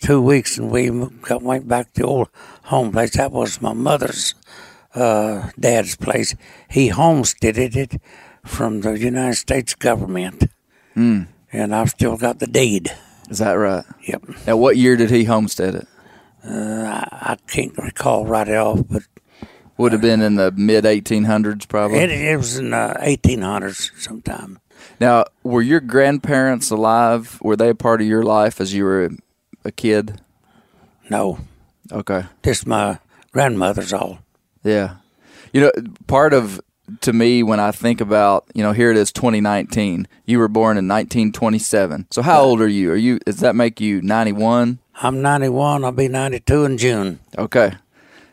two 0.02 0.22
weeks, 0.22 0.58
and 0.58 0.70
we 0.70 0.90
got, 1.22 1.42
went 1.42 1.68
back 1.68 1.94
to 1.94 2.02
the 2.02 2.08
old 2.08 2.28
home 2.64 2.92
place. 2.92 3.12
That 3.16 3.32
was 3.32 3.62
my 3.62 3.72
mother's 3.74 4.36
uh, 4.96 5.50
dad's 5.60 5.96
place. 5.96 6.36
He 6.70 6.90
homesteaded 6.90 7.76
it 7.78 8.02
from 8.44 8.82
the 8.82 8.98
United 9.00 9.36
States 9.36 9.76
government, 9.76 10.50
Hmm. 10.94 11.24
and 11.54 11.74
I've 11.74 11.92
still 11.92 12.18
got 12.18 12.40
the 12.40 12.48
deed. 12.48 12.92
is 13.30 13.38
that 13.38 13.54
right? 13.54 13.86
Yep. 14.08 14.24
Now, 14.48 14.58
what 14.58 14.76
year 14.76 14.98
did 14.98 15.10
he 15.12 15.24
homestead 15.24 15.76
it? 15.76 15.88
I 16.44 17.38
can't 17.48 17.78
recall 17.78 18.26
right 18.26 18.50
off, 18.50 18.82
but 18.90 19.04
Would 19.78 19.92
have 19.94 20.02
been 20.02 20.22
in 20.22 20.36
the 20.36 20.52
mid 20.52 20.84
1800s, 20.86 21.68
probably. 21.68 22.00
it, 22.00 22.10
it 22.10 22.36
was 22.38 22.58
in 22.58 22.72
the 22.72 22.98
1800s 23.00 23.92
sometime. 24.02 24.60
Now, 25.02 25.26
were 25.42 25.64
your 25.64 25.80
grandparents 25.80 26.70
alive? 26.70 27.40
Were 27.42 27.56
they 27.56 27.70
a 27.70 27.76
part 27.76 28.02
of 28.02 28.08
your 28.08 28.22
life 28.22 28.62
as 28.62 28.72
you 28.72 28.84
were 28.84 29.10
a, 29.66 29.72
kid? 29.72 30.22
No, 31.10 31.40
Okay. 31.92 32.26
just 32.44 32.68
my 32.68 33.00
grandmother's 33.32 33.94
all. 33.94 34.20
Yeah. 34.64 34.98
You 35.54 35.62
know, 35.62 35.72
part 36.06 36.34
of 36.34 36.62
to 37.02 37.14
me 37.14 37.42
when 37.42 37.60
I 37.60 37.72
think 37.72 38.00
about, 38.00 38.46
you 38.54 38.62
know, 38.62 38.74
here 38.74 38.92
it 38.92 38.98
is 38.98 39.12
2019. 39.12 40.08
You 40.26 40.38
were 40.38 40.48
born 40.48 40.78
in 40.78 40.88
1927. 40.88 42.06
So 42.12 42.22
how 42.22 42.44
old 42.44 42.62
are 42.62 42.68
you? 42.68 42.92
Are 42.92 42.96
you 42.96 43.18
does 43.26 43.40
that 43.40 43.56
make 43.56 43.82
you 43.82 44.04
91? 44.04 44.78
I'm 45.02 45.22
91. 45.24 45.84
I'll 45.84 45.92
be 45.92 46.10
92 46.10 46.64
in 46.64 46.78
June. 46.78 47.20
Okay. 47.40 47.74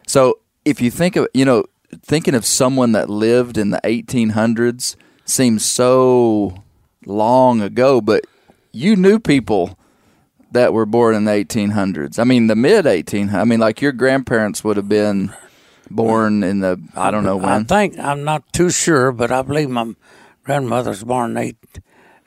So 0.06 0.38
if 0.66 0.82
you 0.82 0.90
think 0.90 1.16
of, 1.16 1.28
you 1.32 1.46
know, 1.46 1.64
thinking 2.02 2.34
of 2.34 2.44
someone 2.44 2.92
that 2.92 3.08
lived 3.08 3.56
in 3.56 3.70
the 3.70 3.80
1800s 3.84 4.96
seems 5.28 5.64
so 5.64 6.62
long 7.06 7.60
ago, 7.60 8.00
but 8.00 8.24
you 8.72 8.96
knew 8.96 9.18
people 9.18 9.78
that 10.52 10.72
were 10.72 10.86
born 10.86 11.14
in 11.14 11.24
the 11.24 11.32
1800s. 11.32 12.18
I 12.18 12.24
mean, 12.24 12.46
the 12.46 12.56
mid 12.56 12.84
1800s. 12.84 13.34
I 13.34 13.44
mean, 13.44 13.60
like 13.60 13.82
your 13.82 13.92
grandparents 13.92 14.64
would 14.64 14.76
have 14.76 14.88
been 14.88 15.34
born 15.90 16.42
in 16.42 16.60
the, 16.60 16.80
I 16.94 17.10
don't 17.10 17.24
know 17.24 17.36
when. 17.36 17.48
I 17.48 17.62
think 17.62 17.98
I'm 17.98 18.24
not 18.24 18.52
too 18.52 18.70
sure, 18.70 19.12
but 19.12 19.30
I 19.30 19.42
believe 19.42 19.70
my 19.70 19.94
grandmother's 20.44 21.04
born 21.04 21.36
eight, 21.36 21.56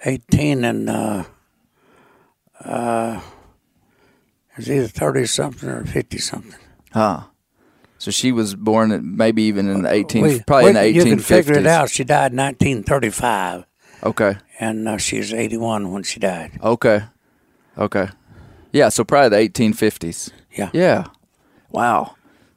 18 0.06 0.64
and 0.64 0.90
uh, 0.90 1.24
uh, 2.64 3.22
it's 4.58 4.70
either 4.70 4.88
30 4.88 5.26
something 5.26 5.70
or 5.70 5.86
50 5.86 6.18
something. 6.20 6.60
Huh. 6.94 7.22
So 8.02 8.10
she 8.10 8.32
was 8.32 8.56
born 8.56 8.92
at 8.92 9.04
maybe 9.04 9.44
even 9.44 9.70
in 9.70 9.84
the 9.84 9.92
18, 9.94 10.24
We- 10.24 10.40
probably 10.40 10.70
in 10.70 10.74
the 10.74 10.80
1850s. 10.82 10.96
You 10.96 11.04
can 11.04 11.20
figure 11.20 11.54
it 11.54 11.68
out. 11.68 11.92
She 11.92 12.04
died 12.04 12.32
in 12.32 12.38
1935, 12.38 13.64
Okay. 14.04 14.38
and 14.60 14.88
uh, 14.88 14.98
she 14.98 15.20
was 15.20 15.32
81 15.32 15.92
when 15.92 16.02
she 16.02 16.20
died. 16.20 16.54
Okay. 16.64 17.04
Okay. 17.78 18.08
Yeah, 18.72 18.90
so 18.90 19.04
probably 19.04 19.30
the 19.30 19.50
1850s. 19.50 20.32
Yeah. 20.58 20.72
Yeah. 20.74 21.04
Wow. 21.70 22.16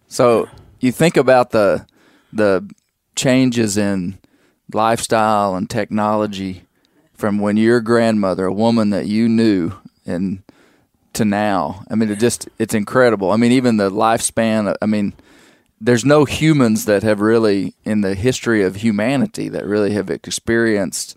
So 0.09 0.49
you 0.81 0.91
think 0.93 1.19
about 1.19 1.51
the 1.51 1.85
the 2.33 2.67
changes 3.15 3.77
in 3.77 4.19
lifestyle 4.73 5.57
and 5.57 5.69
technology 5.69 6.63
from 7.13 7.39
when 7.39 7.59
your 7.59 7.83
grandmother, 7.83 8.47
a 8.47 8.53
woman 8.53 8.89
that 8.91 9.07
you 9.09 9.29
knew, 9.29 9.73
and 10.07 10.43
to 11.13 11.27
now. 11.27 11.85
I 11.91 11.97
mean, 11.97 12.11
it 12.11 12.19
just 12.19 12.49
it's 12.59 12.73
incredible. 12.73 13.31
I 13.31 13.37
mean, 13.37 13.53
even 13.53 13.77
the 13.77 13.91
lifespan. 13.91 14.75
I 14.81 14.87
mean, 14.87 15.13
there's 15.81 16.05
no 16.05 16.25
humans 16.25 16.85
that 16.87 17.03
have 17.03 17.21
really 17.21 17.75
in 17.85 18.01
the 18.01 18.15
history 18.15 18.63
of 18.63 18.77
humanity 18.77 19.49
that 19.49 19.67
really 19.67 19.93
have 19.93 20.11
experienced 20.11 21.17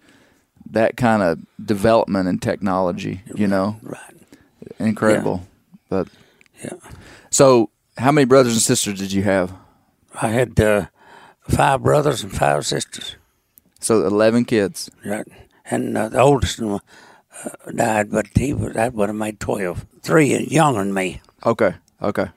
that 0.69 0.97
kind 0.97 1.21
of 1.23 1.39
development 1.63 2.27
in 2.27 2.39
technology. 2.39 3.21
You 3.33 3.47
know, 3.47 3.77
Right. 3.81 3.99
incredible. 4.79 5.47
But 5.89 6.07
Yeah. 6.63 6.73
so, 7.29 7.69
how 7.97 8.11
many 8.11 8.25
brothers 8.25 8.53
and 8.53 8.61
sisters 8.61 8.99
did 8.99 9.11
you 9.13 9.23
have? 9.23 9.53
I 10.21 10.29
had 10.29 10.59
uh, 10.59 10.87
five 11.47 11.81
brothers 11.83 12.23
and 12.23 12.31
five 12.35 12.65
sisters. 12.65 13.15
So 13.79 14.05
eleven 14.05 14.43
kids. 14.45 14.89
Right. 15.05 15.27
And 15.69 15.97
uh, 15.97 16.09
the 16.09 16.19
oldest 16.19 16.59
one 16.59 16.81
uh, 17.45 17.71
died, 17.71 18.09
but 18.11 18.27
he 18.35 18.53
was, 18.53 18.73
that 18.73 18.93
would 18.93 19.09
have 19.09 19.15
made 19.15 19.39
12. 19.39 19.85
Three 20.01 20.37
younger 20.47 20.79
than 20.79 20.93
me. 20.93 21.21
Okay. 21.45 21.75
Okay. 22.01 22.27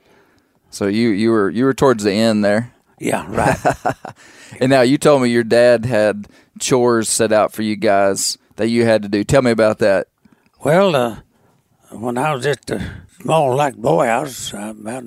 So 0.70 0.86
you 0.86 1.08
you 1.10 1.30
were 1.30 1.50
you 1.50 1.64
were 1.64 1.74
towards 1.74 2.04
the 2.04 2.12
end 2.12 2.44
there. 2.44 2.72
Yeah, 2.98 3.26
right. 3.28 3.58
And 4.58 4.70
now 4.70 4.80
you 4.80 4.98
told 4.98 5.22
me 5.22 5.28
your 5.28 5.44
dad 5.44 5.84
had 5.84 6.26
chores 6.58 7.08
set 7.08 7.32
out 7.32 7.52
for 7.52 7.62
you 7.62 7.76
guys 7.76 8.36
that 8.56 8.68
you 8.68 8.84
had 8.84 9.02
to 9.02 9.08
do. 9.08 9.22
Tell 9.22 9.42
me 9.42 9.52
about 9.52 9.78
that. 9.78 10.08
well, 10.64 10.96
uh, 10.96 11.16
when 11.92 12.18
I 12.18 12.34
was 12.34 12.44
just 12.44 12.70
a 12.70 13.04
small 13.20 13.54
like 13.54 13.76
boy, 13.76 14.06
I 14.06 14.20
was 14.20 14.52
uh, 14.52 14.74
about 14.78 15.04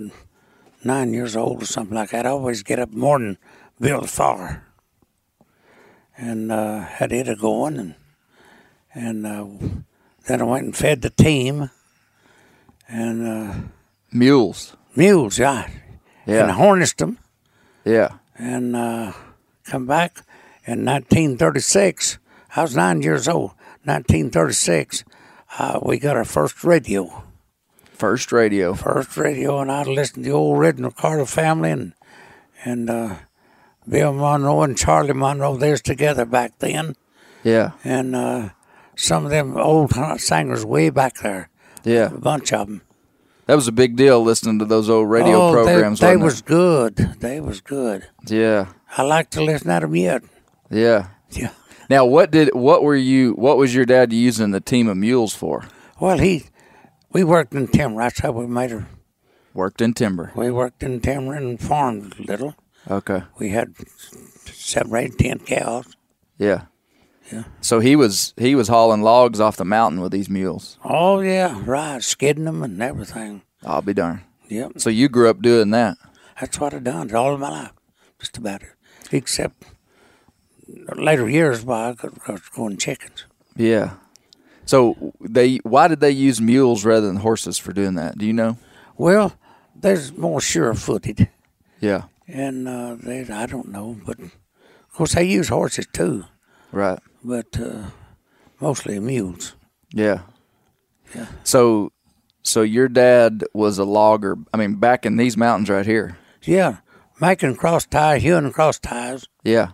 nine 0.83 1.13
years 1.13 1.35
old 1.35 1.61
or 1.61 1.65
something 1.65 1.95
like 1.95 2.11
that. 2.11 2.25
I 2.25 2.29
always 2.29 2.63
get 2.63 2.79
up 2.79 2.91
morning, 2.91 3.37
build 3.79 4.05
a 4.05 4.07
fire, 4.07 4.65
and 6.17 6.51
uh, 6.51 6.79
had 6.79 7.11
it 7.11 7.27
a 7.27 7.35
going, 7.35 7.77
and 7.77 7.95
and 8.93 9.27
uh, 9.27 9.45
then 10.27 10.41
I 10.41 10.45
went 10.45 10.65
and 10.65 10.75
fed 10.75 11.01
the 11.01 11.09
team, 11.09 11.69
and 12.87 13.27
uh, 13.27 13.53
Mules. 14.11 14.75
Mules, 14.95 15.39
yeah, 15.39 15.67
and 16.25 16.51
harnessed 16.51 16.97
them. 16.99 17.17
Yeah. 17.85 18.09
and 18.37 18.75
uh, 18.75 19.11
come 19.65 19.85
back 19.85 20.19
in 20.65 20.85
1936. 20.85 22.17
I 22.55 22.61
was 22.61 22.75
nine 22.75 23.01
years 23.01 23.27
old. 23.27 23.51
1936, 23.85 25.03
uh, 25.59 25.79
we 25.83 25.99
got 25.99 26.15
our 26.15 26.23
first 26.25 26.63
radio. 26.63 27.23
First 27.91 28.31
radio. 28.31 28.73
First 28.73 29.17
radio, 29.17 29.59
and 29.59 29.71
I 29.71 29.83
listened 29.83 30.23
to 30.25 30.29
the 30.31 30.35
old 30.35 30.57
original 30.57 30.91
Carter 30.91 31.25
family 31.25 31.71
and 31.71 31.93
and 32.65 32.89
uh, 32.89 33.15
Bill 33.87 34.13
Monroe 34.13 34.61
and 34.63 34.77
Charlie 34.77 35.13
Monroe. 35.13 35.57
They 35.57 35.71
was 35.71 35.81
together 35.81 36.25
back 36.25 36.59
then, 36.59 36.95
Yeah. 37.43 37.71
and 37.83 38.15
uh, 38.15 38.49
some 38.95 39.25
of 39.25 39.31
them 39.31 39.57
old 39.57 39.91
singers 40.17 40.65
way 40.65 40.89
back 40.89 41.15
there. 41.19 41.49
Yeah. 41.83 42.05
A 42.13 42.17
bunch 42.17 42.53
of 42.53 42.67
them. 42.67 42.81
That 43.45 43.55
was 43.55 43.67
a 43.67 43.73
big 43.73 43.95
deal 43.95 44.23
listening 44.23 44.59
to 44.59 44.65
those 44.65 44.89
old 44.89 45.09
radio 45.09 45.49
oh, 45.49 45.51
programs. 45.51 45.99
They, 45.99 46.11
they 46.11 46.17
was 46.17 46.41
good. 46.41 46.95
They 46.95 47.41
was 47.41 47.59
good. 47.59 48.07
Yeah. 48.27 48.67
I 48.97 49.01
like 49.03 49.29
to 49.31 49.43
listen 49.43 49.67
to 49.67 49.81
them 49.81 49.95
yet. 49.95 50.23
Yeah. 50.69 51.07
Yeah. 51.29 51.51
Now, 51.89 52.05
what 52.05 52.31
did 52.31 52.53
what 52.53 52.83
were 52.83 52.95
you? 52.95 53.33
What 53.33 53.57
was 53.57 53.75
your 53.75 53.85
dad 53.85 54.13
using 54.13 54.51
the 54.51 54.61
team 54.61 54.87
of 54.87 54.95
mules 54.95 55.33
for? 55.33 55.65
Well, 55.99 56.17
he, 56.17 56.45
we 57.11 57.23
worked 57.23 57.53
in 57.53 57.67
timber. 57.67 58.01
That's 58.01 58.19
how 58.19 58.31
we 58.31 58.47
made 58.47 58.71
her. 58.71 58.87
Worked 59.53 59.81
in 59.81 59.93
timber. 59.93 60.31
We 60.35 60.49
worked 60.49 60.81
in 60.81 61.01
timber 61.01 61.33
and 61.33 61.59
farmed 61.59 62.15
a 62.19 62.23
little. 62.23 62.55
Okay. 62.89 63.23
We 63.37 63.49
had 63.49 63.75
seven, 64.45 64.95
eight, 64.95 65.17
ten 65.17 65.39
cows. 65.39 65.95
Yeah. 66.37 66.63
Yeah. 67.31 67.43
So 67.61 67.79
he 67.79 67.95
was 67.95 68.33
he 68.37 68.53
was 68.55 68.67
hauling 68.67 69.01
logs 69.01 69.39
off 69.39 69.55
the 69.57 69.65
mountain 69.65 70.01
with 70.01 70.11
these 70.11 70.29
mules. 70.29 70.77
Oh 70.83 71.19
yeah, 71.21 71.61
right, 71.65 72.03
skidding 72.03 72.45
them 72.45 72.61
and 72.63 72.81
everything. 72.81 73.41
I'll 73.65 73.81
be 73.81 73.93
darned. 73.93 74.21
Yep, 74.49 74.73
So 74.77 74.89
you 74.89 75.07
grew 75.09 75.29
up 75.29 75.41
doing 75.41 75.71
that. 75.71 75.97
that's 76.39 76.59
what 76.59 76.73
I 76.73 76.79
done 76.79 77.13
all 77.15 77.33
of 77.33 77.39
my 77.39 77.49
life, 77.49 77.71
just 78.19 78.37
about 78.37 78.61
it, 78.61 78.69
except 79.11 79.63
later 80.95 81.29
years. 81.29 81.63
Why 81.63 81.95
I 82.27 82.31
was 82.31 82.41
growing 82.51 82.77
chickens. 82.77 83.25
Yeah. 83.55 83.93
So 84.65 85.13
they 85.21 85.57
why 85.63 85.87
did 85.87 85.99
they 86.01 86.11
use 86.11 86.41
mules 86.41 86.85
rather 86.85 87.07
than 87.07 87.17
horses 87.17 87.57
for 87.57 87.73
doing 87.73 87.95
that? 87.95 88.17
Do 88.17 88.25
you 88.25 88.33
know? 88.33 88.57
Well, 88.97 89.33
there's 89.75 90.15
more 90.15 90.39
sure-footed, 90.39 91.27
Yeah. 91.81 92.03
and 92.27 92.67
uh, 92.67 92.95
they, 93.01 93.25
I 93.27 93.45
don't 93.47 93.69
know, 93.69 93.97
but 94.05 94.19
of 94.19 94.31
course 94.93 95.15
they 95.15 95.23
use 95.23 95.49
horses 95.49 95.87
too, 95.91 96.25
Right. 96.71 96.99
But 97.23 97.59
uh, 97.59 97.87
mostly 98.59 98.99
mules. 98.99 99.55
Yeah. 99.91 100.21
Yeah. 101.15 101.27
So 101.43 101.91
so 102.43 102.61
your 102.61 102.89
dad 102.89 103.43
was 103.53 103.77
a 103.77 103.85
logger. 103.85 104.37
I 104.53 104.57
mean, 104.57 104.75
back 104.75 105.05
in 105.05 105.17
these 105.17 105.37
mountains 105.37 105.69
right 105.69 105.85
here. 105.85 106.17
Yeah, 106.43 106.77
making 107.21 107.55
cross 107.55 107.85
ties, 107.85 108.21
hewing 108.21 108.51
cross 108.51 108.79
ties. 108.79 109.27
Yeah. 109.43 109.71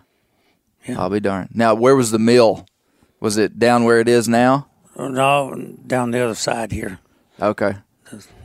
Yeah. 0.86 1.00
I'll 1.00 1.10
be 1.10 1.20
darned. 1.20 1.50
Now, 1.52 1.74
where 1.74 1.96
was 1.96 2.10
the 2.10 2.18
mill? 2.18 2.66
Was 3.20 3.36
it 3.36 3.58
down 3.58 3.84
where 3.84 4.00
it 4.00 4.08
is 4.08 4.28
now? 4.28 4.68
No, 4.96 5.76
down 5.86 6.10
the 6.10 6.20
other 6.20 6.34
side 6.34 6.72
here. 6.72 7.00
Okay. 7.40 7.74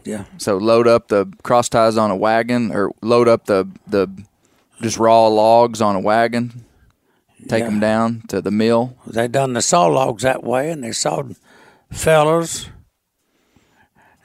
Yeah. 0.03 0.25
So 0.37 0.57
load 0.57 0.87
up 0.87 1.07
the 1.07 1.31
cross 1.43 1.69
ties 1.69 1.97
on 1.97 2.11
a 2.11 2.15
wagon, 2.15 2.71
or 2.71 2.91
load 3.01 3.27
up 3.27 3.45
the 3.45 3.67
the 3.87 4.09
just 4.81 4.97
raw 4.97 5.27
logs 5.27 5.81
on 5.81 5.95
a 5.95 5.99
wagon. 5.99 6.64
Take 7.47 7.59
Yeah. 7.61 7.65
them 7.69 7.79
down 7.79 8.23
to 8.29 8.41
the 8.41 8.51
mill. 8.51 8.95
They 9.05 9.27
done 9.27 9.53
the 9.53 9.61
saw 9.61 9.85
logs 9.87 10.23
that 10.23 10.43
way, 10.43 10.71
and 10.71 10.83
they 10.83 10.91
sawed 10.91 11.35
fellers 11.91 12.69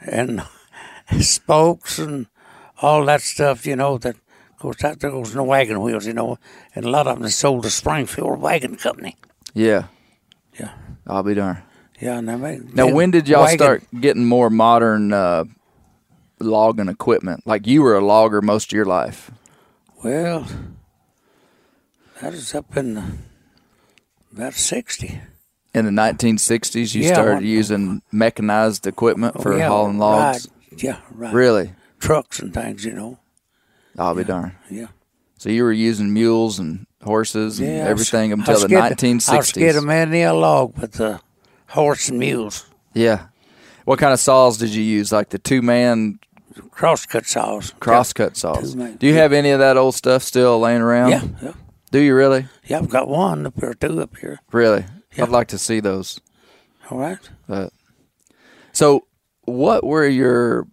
and 0.00 0.42
spokes 1.20 1.98
and 1.98 2.26
all 2.80 3.04
that 3.06 3.20
stuff. 3.22 3.66
You 3.66 3.76
know 3.76 3.98
that. 3.98 4.16
Of 4.16 4.62
course, 4.62 4.82
that 4.82 4.98
goes 4.98 5.30
in 5.30 5.38
the 5.38 5.42
wagon 5.42 5.80
wheels. 5.80 6.06
You 6.06 6.12
know, 6.12 6.38
and 6.74 6.84
a 6.84 6.90
lot 6.90 7.06
of 7.06 7.16
them 7.16 7.22
they 7.22 7.30
sold 7.30 7.62
to 7.64 7.70
Springfield 7.70 8.40
Wagon 8.42 8.76
Company. 8.76 9.16
Yeah. 9.54 9.84
Yeah. 10.58 10.72
I'll 11.06 11.22
be 11.22 11.34
darned. 11.34 11.62
Yeah, 11.98 12.18
and 12.18 12.28
they 12.28 12.36
made. 12.36 12.74
Now, 12.74 12.86
when 12.92 13.10
did 13.10 13.26
y'all 13.28 13.42
wagon- 13.44 13.58
start 13.58 13.82
getting 14.00 14.24
more 14.26 14.50
modern 14.50 15.12
uh, 15.14 15.44
logging 16.40 16.88
equipment? 16.88 17.46
Like 17.46 17.66
you 17.66 17.82
were 17.82 17.96
a 17.96 18.04
logger 18.04 18.42
most 18.42 18.70
of 18.72 18.76
your 18.76 18.84
life. 18.84 19.30
Well, 20.04 20.46
that 22.20 22.34
is 22.34 22.54
up 22.54 22.76
in 22.76 22.94
the, 22.94 23.04
about 24.32 24.54
sixty. 24.54 25.20
In 25.72 25.84
the 25.84 25.92
1960s, 25.92 26.96
you 26.96 27.02
Yeah, 27.04 27.12
started 27.12 27.34
when- 27.36 27.44
using 27.44 28.02
mechanized 28.10 28.88
equipment 28.88 29.40
for 29.40 29.56
yeah, 29.56 29.68
hauling 29.68 29.98
logs. 29.98 30.48
Right. 30.72 30.82
Yeah, 30.82 30.96
right. 31.12 31.32
Really? 31.32 31.72
Trucks 32.00 32.40
and 32.40 32.52
things, 32.52 32.84
you 32.84 32.92
know. 32.92 33.18
I'll 33.96 34.14
be 34.16 34.24
darned. 34.24 34.52
Yeah. 34.68 34.88
So 35.38 35.48
you 35.48 35.62
were 35.62 35.72
using 35.72 36.12
mules 36.12 36.58
and 36.58 36.86
horses 37.04 37.60
and 37.60 37.68
was- 37.68 37.86
everything 37.88 38.32
until 38.32 38.54
was 38.54 38.62
the 38.62 38.68
scared- 38.68 38.82
1960s. 38.98 39.28
I 39.32 39.36
was 39.36 39.48
scared 39.48 39.76
of 39.76 39.84
man 39.84 40.12
a 40.12 40.32
log 40.32 40.76
with 40.76 40.92
the 40.94 41.20
horse 41.68 42.08
and 42.08 42.18
mules, 42.18 42.66
Yeah. 42.92 43.26
What 43.84 43.98
kind 44.00 44.12
of 44.12 44.18
saws 44.20 44.58
did 44.58 44.70
you 44.70 44.82
use? 44.82 45.12
Like 45.12 45.28
the 45.30 45.38
two 45.38 45.62
man 45.62 46.18
crosscut 46.72 47.26
saws. 47.26 47.72
crosscut 47.80 48.36
saws? 48.36 48.74
Do 48.74 49.06
you 49.06 49.14
have 49.14 49.32
any 49.32 49.50
of 49.50 49.60
that 49.60 49.76
old 49.76 49.94
stuff 49.94 50.22
still 50.24 50.58
laying 50.60 50.80
around? 50.82 51.10
Yeah, 51.10 51.22
yeah. 51.42 51.52
Do 51.90 51.98
you 52.00 52.14
really? 52.14 52.46
Yeah, 52.66 52.78
I've 52.78 52.88
got 52.88 53.08
one 53.08 53.46
up 53.46 53.58
here, 53.58 53.74
two 53.74 54.00
up 54.00 54.16
here. 54.16 54.40
Really? 54.52 54.84
Yeah. 55.16 55.24
I'd 55.24 55.30
like 55.30 55.48
to 55.48 55.58
see 55.58 55.80
those. 55.80 56.20
All 56.90 56.98
right. 56.98 57.18
But 57.48 57.72
so, 58.72 59.06
what 59.44 59.84
were 59.84 60.06
your? 60.06 60.66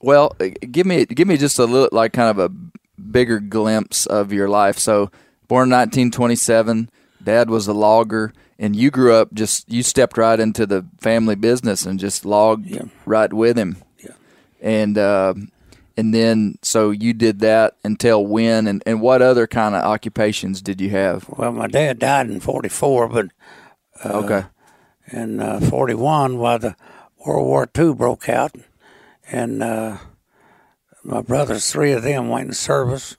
Well, 0.00 0.34
uh, 0.40 0.48
give 0.70 0.86
me 0.86 1.04
give 1.06 1.28
me 1.28 1.36
just 1.36 1.58
a 1.58 1.64
little 1.64 1.88
like 1.92 2.12
kind 2.12 2.30
of 2.30 2.38
a 2.38 2.52
bigger 3.00 3.38
glimpse 3.40 4.06
of 4.06 4.32
your 4.32 4.48
life. 4.48 4.78
So, 4.78 5.10
born 5.48 5.68
in 5.68 5.76
1927, 5.78 6.90
dad 7.22 7.50
was 7.50 7.66
a 7.68 7.72
logger, 7.74 8.32
and 8.58 8.74
you 8.76 8.90
grew 8.90 9.14
up 9.14 9.32
just 9.34 9.70
you 9.70 9.82
stepped 9.82 10.16
right 10.16 10.38
into 10.40 10.66
the 10.66 10.86
family 11.00 11.34
business 11.34 11.84
and 11.86 12.00
just 12.00 12.24
logged 12.24 12.66
Yeah. 12.66 12.84
right 13.04 13.32
with 13.32 13.56
him. 13.58 13.76
Yeah. 13.98 14.12
And 14.60 14.96
uh, 14.98 15.34
and 15.96 16.12
then 16.14 16.58
so 16.62 16.90
you 16.90 17.12
did 17.12 17.40
that 17.40 17.76
until 17.84 18.24
when? 18.26 18.66
And 18.66 18.82
and 18.86 19.00
what 19.00 19.22
other 19.22 19.46
kind 19.46 19.74
of 19.74 19.82
occupations 19.84 20.60
did 20.62 20.80
you 20.80 20.90
have? 20.90 21.28
Well, 21.28 21.52
my 21.52 21.66
dad 21.66 21.98
died 21.98 22.28
in 22.28 22.40
'44, 22.40 23.08
but 23.08 23.26
okay. 24.04 24.44
in 25.12 25.40
uh, 25.40 25.60
'41, 25.60 26.38
while 26.38 26.58
the 26.58 26.76
World 27.24 27.46
War 27.46 27.68
II 27.76 27.94
broke 27.94 28.28
out, 28.28 28.54
and 29.30 29.62
uh, 29.62 29.98
my 31.02 31.22
brothers, 31.22 31.70
three 31.70 31.92
of 31.92 32.02
them, 32.02 32.28
went 32.28 32.48
in 32.48 32.54
service, 32.54 33.16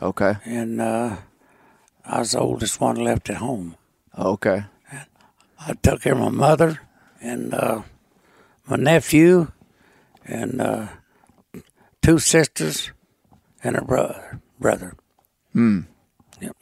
Okay. 0.00 0.34
and 0.44 0.80
uh, 0.80 1.16
I 2.04 2.18
was 2.20 2.32
the 2.32 2.40
oldest 2.40 2.80
one 2.80 2.96
left 2.96 3.30
at 3.30 3.36
home. 3.36 3.76
Okay. 4.18 4.64
I 5.66 5.72
took 5.82 6.02
care 6.02 6.12
of 6.12 6.18
my 6.18 6.28
mother 6.28 6.80
and 7.22 7.54
uh, 7.54 7.82
my 8.68 8.76
nephew 8.76 9.50
and 10.26 10.60
uh, 10.60 10.88
two 12.04 12.18
sisters 12.18 12.92
and 13.62 13.76
a 13.76 13.82
brother. 13.82 14.40
Brother. 14.60 14.94
Hmm. 15.54 15.80
Yep. 16.40 16.56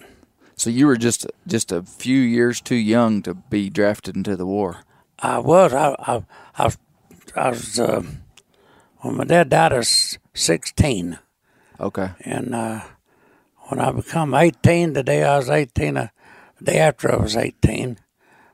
So 0.56 0.70
you 0.70 0.86
were 0.86 0.96
just 0.96 1.26
just 1.46 1.72
a 1.72 1.82
few 1.82 2.20
years 2.20 2.60
too 2.60 2.76
young 2.76 3.22
to 3.22 3.34
be 3.34 3.68
drafted 3.68 4.16
into 4.16 4.36
the 4.36 4.46
war. 4.46 4.84
I 5.18 5.38
was. 5.38 5.72
I. 5.74 5.96
I. 5.98 6.24
I 6.56 6.64
was. 6.64 6.78
I 7.34 7.48
was 7.48 7.80
uh, 7.80 8.02
when 8.98 9.16
my 9.16 9.24
dad 9.24 9.48
died, 9.48 9.72
I 9.72 9.78
was 9.78 10.18
sixteen, 10.34 11.18
Okay. 11.80 12.10
and 12.20 12.54
uh, 12.54 12.82
when 13.68 13.80
I 13.80 13.90
become 13.90 14.34
eighteen, 14.34 14.92
the 14.92 15.02
day 15.02 15.24
I 15.24 15.38
was 15.38 15.50
eighteen, 15.50 15.96
uh, 15.96 16.08
the 16.58 16.64
day 16.72 16.78
after 16.78 17.12
I 17.12 17.16
was 17.16 17.36
eighteen, 17.36 17.98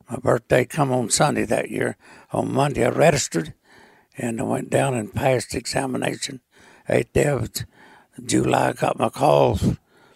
my 0.09 0.17
birthday 0.17 0.65
come 0.65 0.91
on 0.93 1.11
Sunday 1.11 1.45
that 1.45 1.71
year. 1.71 1.97
On 2.33 2.53
Monday, 2.53 2.85
I 2.85 2.91
registered, 2.91 3.53
and 4.17 4.41
I 4.41 4.45
went 4.45 4.71
down 4.71 4.95
and 4.95 5.13
passed 5.13 5.55
examination. 5.55 6.41
Eighth 6.89 7.13
day 7.13 7.27
of 7.27 7.51
July, 8.25 8.69
I 8.69 8.73
got 8.73 8.99
my 8.99 9.11
call 9.11 9.57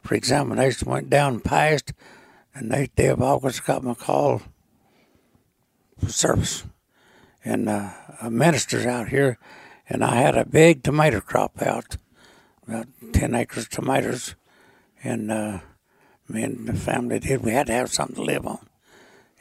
for 0.03 0.15
examination. 0.15 0.91
Went 0.91 1.11
down 1.11 1.35
and 1.35 1.45
passed, 1.45 1.93
and 2.55 2.73
eighth 2.73 2.97
day 2.97 3.09
of 3.09 3.21
August, 3.21 3.67
got 3.67 3.85
my 3.85 3.95
call 3.95 4.43
for 5.99 6.09
service. 6.09 6.65
And 7.45 7.69
uh, 7.69 7.91
a 8.21 8.31
minister's 8.31 8.87
out 8.87 9.09
here, 9.09 9.39
and 9.89 10.03
I 10.03 10.15
had 10.15 10.37
a 10.37 10.47
big 10.47 10.83
tomato 10.83 11.21
crop 11.21 11.61
out, 11.61 11.97
about 12.67 12.87
ten 13.13 13.35
acres 13.35 13.65
of 13.65 13.71
tomatoes, 13.71 14.35
and 15.05 15.31
uh, 15.31 15.59
me 16.29 16.45
and 16.45 16.67
the 16.67 16.75
family 16.75 17.19
did. 17.19 17.43
We 17.43 17.53
had 17.53 17.67
to 17.67 17.73
have 17.73 17.93
something 17.93 18.17
to 18.17 18.23
live 18.23 18.47
on, 18.47 18.67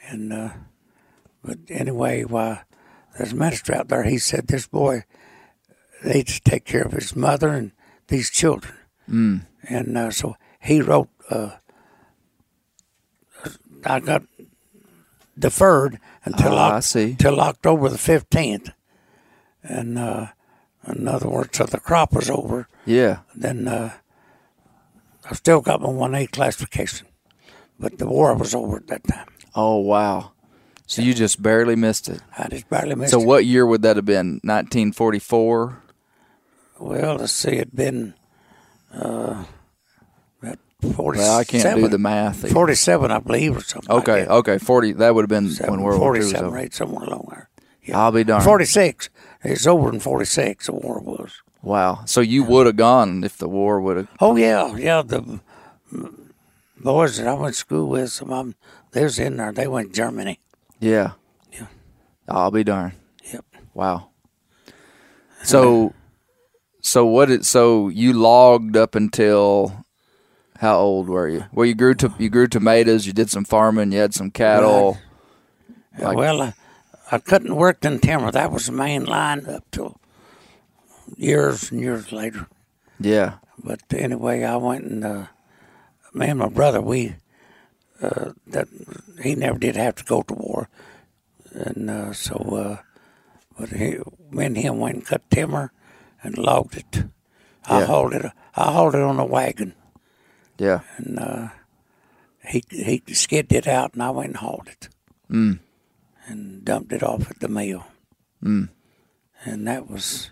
and 0.08 0.32
uh, 0.32 0.50
but 1.42 1.58
anyway, 1.68 2.24
why 2.24 2.62
there's 3.16 3.32
a 3.32 3.36
minister 3.36 3.74
out 3.74 3.88
there. 3.88 4.04
He 4.04 4.18
said 4.18 4.48
this 4.48 4.66
boy 4.66 5.04
needs 6.04 6.40
to 6.40 6.50
take 6.50 6.64
care 6.64 6.82
of 6.82 6.92
his 6.92 7.14
mother 7.16 7.48
and 7.48 7.72
these 8.08 8.30
children, 8.30 8.74
mm. 9.08 9.40
and 9.68 9.96
uh, 9.96 10.10
so 10.10 10.36
he 10.60 10.80
wrote. 10.80 11.08
Uh, 11.30 11.50
I 13.84 13.98
got 14.00 14.22
deferred 15.38 15.98
until 16.24 16.54
Ah, 16.56 16.80
see. 16.80 17.16
till 17.18 17.40
October 17.40 17.88
the 17.88 17.98
fifteenth, 17.98 18.70
and 19.62 19.98
uh, 19.98 20.26
in 20.86 21.08
other 21.08 21.28
words, 21.28 21.50
till 21.52 21.66
the 21.66 21.80
crop 21.80 22.12
was 22.12 22.30
over, 22.30 22.68
Yeah. 22.86 23.18
then 23.34 23.66
uh, 23.66 23.92
I 25.28 25.34
still 25.34 25.60
got 25.60 25.80
my 25.80 25.88
one 25.88 26.14
A 26.14 26.26
classification, 26.26 27.08
but 27.78 27.98
the 27.98 28.06
war 28.06 28.34
was 28.34 28.54
over 28.54 28.76
at 28.76 28.86
that 28.88 29.04
time. 29.04 29.26
Oh 29.54 29.78
wow. 29.78 30.32
So 30.86 31.00
you 31.02 31.14
just 31.14 31.40
barely 31.42 31.74
missed 31.74 32.08
it. 32.08 32.20
I 32.36 32.48
just 32.48 32.68
barely 32.68 32.94
missed 32.94 33.12
So 33.12 33.18
it. 33.18 33.22
So 33.22 33.26
what 33.26 33.46
year 33.46 33.66
would 33.66 33.82
that 33.82 33.96
have 33.96 34.04
been? 34.04 34.40
1944. 34.44 35.81
Well, 36.82 37.16
let's 37.16 37.32
see, 37.32 37.52
it'd 37.52 37.74
been 37.76 38.14
uh, 38.92 39.44
about 40.42 40.58
forty. 40.94 41.18
Well, 41.20 41.38
I 41.38 41.44
can't 41.44 41.76
do 41.78 41.88
the 41.88 41.98
math. 41.98 42.44
either. 42.44 42.52
Forty-seven, 42.54 43.10
I 43.10 43.18
believe, 43.20 43.56
or 43.56 43.60
something. 43.62 43.90
Okay. 43.98 44.20
like. 44.22 44.30
Okay. 44.30 44.58
40. 44.58 44.92
That 44.94 45.14
would 45.14 45.22
have 45.22 45.28
been 45.28 45.48
Seven, 45.50 45.70
when 45.74 45.82
World 45.82 46.00
War 46.00 46.14
II 46.16 46.18
was 46.20 46.26
Forty-seven, 46.32 46.46
over. 46.48 46.56
right, 46.56 46.74
somewhere 46.74 47.04
along 47.04 47.28
there. 47.30 47.48
Yeah. 47.84 47.98
I'll 48.00 48.12
be 48.12 48.24
darned. 48.24 48.44
Forty-six. 48.44 49.10
It's 49.44 49.66
over 49.66 49.92
in 49.92 50.00
forty-six. 50.00 50.66
The 50.66 50.72
war 50.72 51.00
was. 51.00 51.40
Wow. 51.62 52.02
So 52.06 52.20
you 52.20 52.42
would 52.44 52.66
have 52.66 52.76
gone 52.76 53.22
if 53.22 53.36
the 53.38 53.48
war 53.48 53.80
would 53.80 53.96
have. 53.96 54.08
Oh 54.20 54.34
yeah, 54.36 54.74
yeah. 54.76 55.02
The 55.02 55.40
boys 56.80 57.16
that 57.18 57.26
I 57.28 57.34
went 57.34 57.54
to 57.54 57.58
school 57.60 57.88
with, 57.88 58.10
some 58.10 58.32
of 58.32 58.46
them, 58.46 58.54
they 58.90 59.04
was 59.04 59.18
in 59.18 59.36
there. 59.36 59.52
They 59.52 59.68
went 59.68 59.90
to 59.90 59.94
Germany. 59.94 60.40
Yeah. 60.80 61.12
Yeah. 61.52 61.66
I'll 62.28 62.50
be 62.50 62.64
darned. 62.64 62.94
Yep. 63.32 63.44
Wow. 63.74 64.08
So, 65.44 65.92
so 66.82 67.06
what? 67.06 67.30
It, 67.30 67.44
so 67.44 67.88
you 67.88 68.12
logged 68.12 68.76
up 68.76 68.94
until 68.94 69.84
how 70.58 70.78
old 70.78 71.08
were 71.08 71.28
you? 71.28 71.44
Well, 71.52 71.64
you 71.66 71.74
grew 71.74 71.94
to 71.94 72.12
you 72.18 72.28
grew 72.28 72.48
tomatoes. 72.48 73.06
You 73.06 73.12
did 73.12 73.30
some 73.30 73.44
farming. 73.44 73.92
You 73.92 74.00
had 74.00 74.12
some 74.14 74.30
cattle. 74.30 74.98
Like- 75.98 76.16
well, 76.16 76.42
I, 76.42 76.54
I 77.10 77.18
couldn't 77.18 77.56
work 77.56 77.84
in 77.84 78.00
timber. 78.00 78.30
That 78.30 78.50
was 78.52 78.66
the 78.66 78.72
main 78.72 79.04
line 79.04 79.46
up 79.46 79.64
till 79.70 80.00
years 81.16 81.70
and 81.70 81.80
years 81.80 82.12
later. 82.12 82.46
Yeah. 82.98 83.34
But 83.62 83.80
anyway, 83.90 84.42
I 84.42 84.56
went 84.56 84.84
and 84.84 85.04
uh, 85.04 85.26
me 86.12 86.26
and 86.28 86.38
my 86.38 86.48
brother, 86.48 86.80
we 86.80 87.14
uh, 88.02 88.32
that 88.48 88.68
he 89.22 89.34
never 89.34 89.58
did 89.58 89.76
have 89.76 89.94
to 89.96 90.04
go 90.04 90.22
to 90.22 90.34
war, 90.34 90.68
and 91.52 91.88
uh, 91.88 92.12
so 92.12 92.34
uh, 92.36 92.76
but 93.58 93.68
he, 93.68 93.98
me 94.30 94.46
and 94.46 94.56
him 94.56 94.78
went 94.78 94.96
and 94.96 95.06
cut 95.06 95.28
timber 95.30 95.70
and 96.22 96.38
logged 96.38 96.76
it. 96.76 97.04
I 97.64 97.80
Yeah. 97.80 97.86
hauled 97.86 98.14
it. 98.14 98.26
I 98.56 98.72
hauled 98.72 98.94
it 98.94 99.00
on 99.02 99.18
a 99.18 99.24
wagon, 99.24 99.74
Yeah. 100.58 100.80
and 100.96 101.18
uh, 101.18 101.48
he 102.46 102.62
he 102.70 103.02
skidded 103.14 103.52
it 103.52 103.66
out, 103.68 103.94
and 103.94 104.02
I 104.02 104.10
went 104.10 104.28
and 104.28 104.36
hauled 104.36 104.68
it, 104.68 104.88
Mm. 105.30 105.60
and 106.26 106.64
dumped 106.64 106.92
it 106.92 107.02
off 107.02 107.30
at 107.30 107.40
the 107.40 107.48
mill. 107.48 107.84
Mm. 108.42 108.68
And 109.44 109.66
that 109.66 109.88
was 109.90 110.30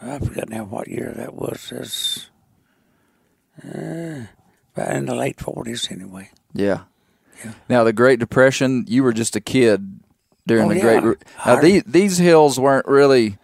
I 0.00 0.18
forgot 0.18 0.48
now 0.48 0.64
what 0.64 0.88
year 0.88 1.12
that 1.16 1.34
was. 1.34 1.68
That's 1.70 2.30
uh, 3.64 4.26
about 4.76 4.96
in 4.96 5.06
the 5.06 5.14
late 5.14 5.40
forties, 5.40 5.88
anyway. 5.90 6.30
Yeah. 6.52 6.82
Yeah. 7.44 7.52
Now 7.68 7.84
the 7.84 7.92
Great 7.92 8.18
Depression, 8.18 8.84
you 8.88 9.02
were 9.02 9.12
just 9.12 9.36
a 9.36 9.40
kid 9.40 10.00
during 10.46 10.66
Oh, 10.66 10.68
the 10.70 10.74
yeah. 10.76 10.80
Great. 10.82 11.02
Re- 11.02 11.14
Now, 11.46 11.56
I- 11.56 11.60
these 11.60 11.82
these 11.86 12.18
hills 12.18 12.58
weren't 12.58 12.86
really. 12.86 13.38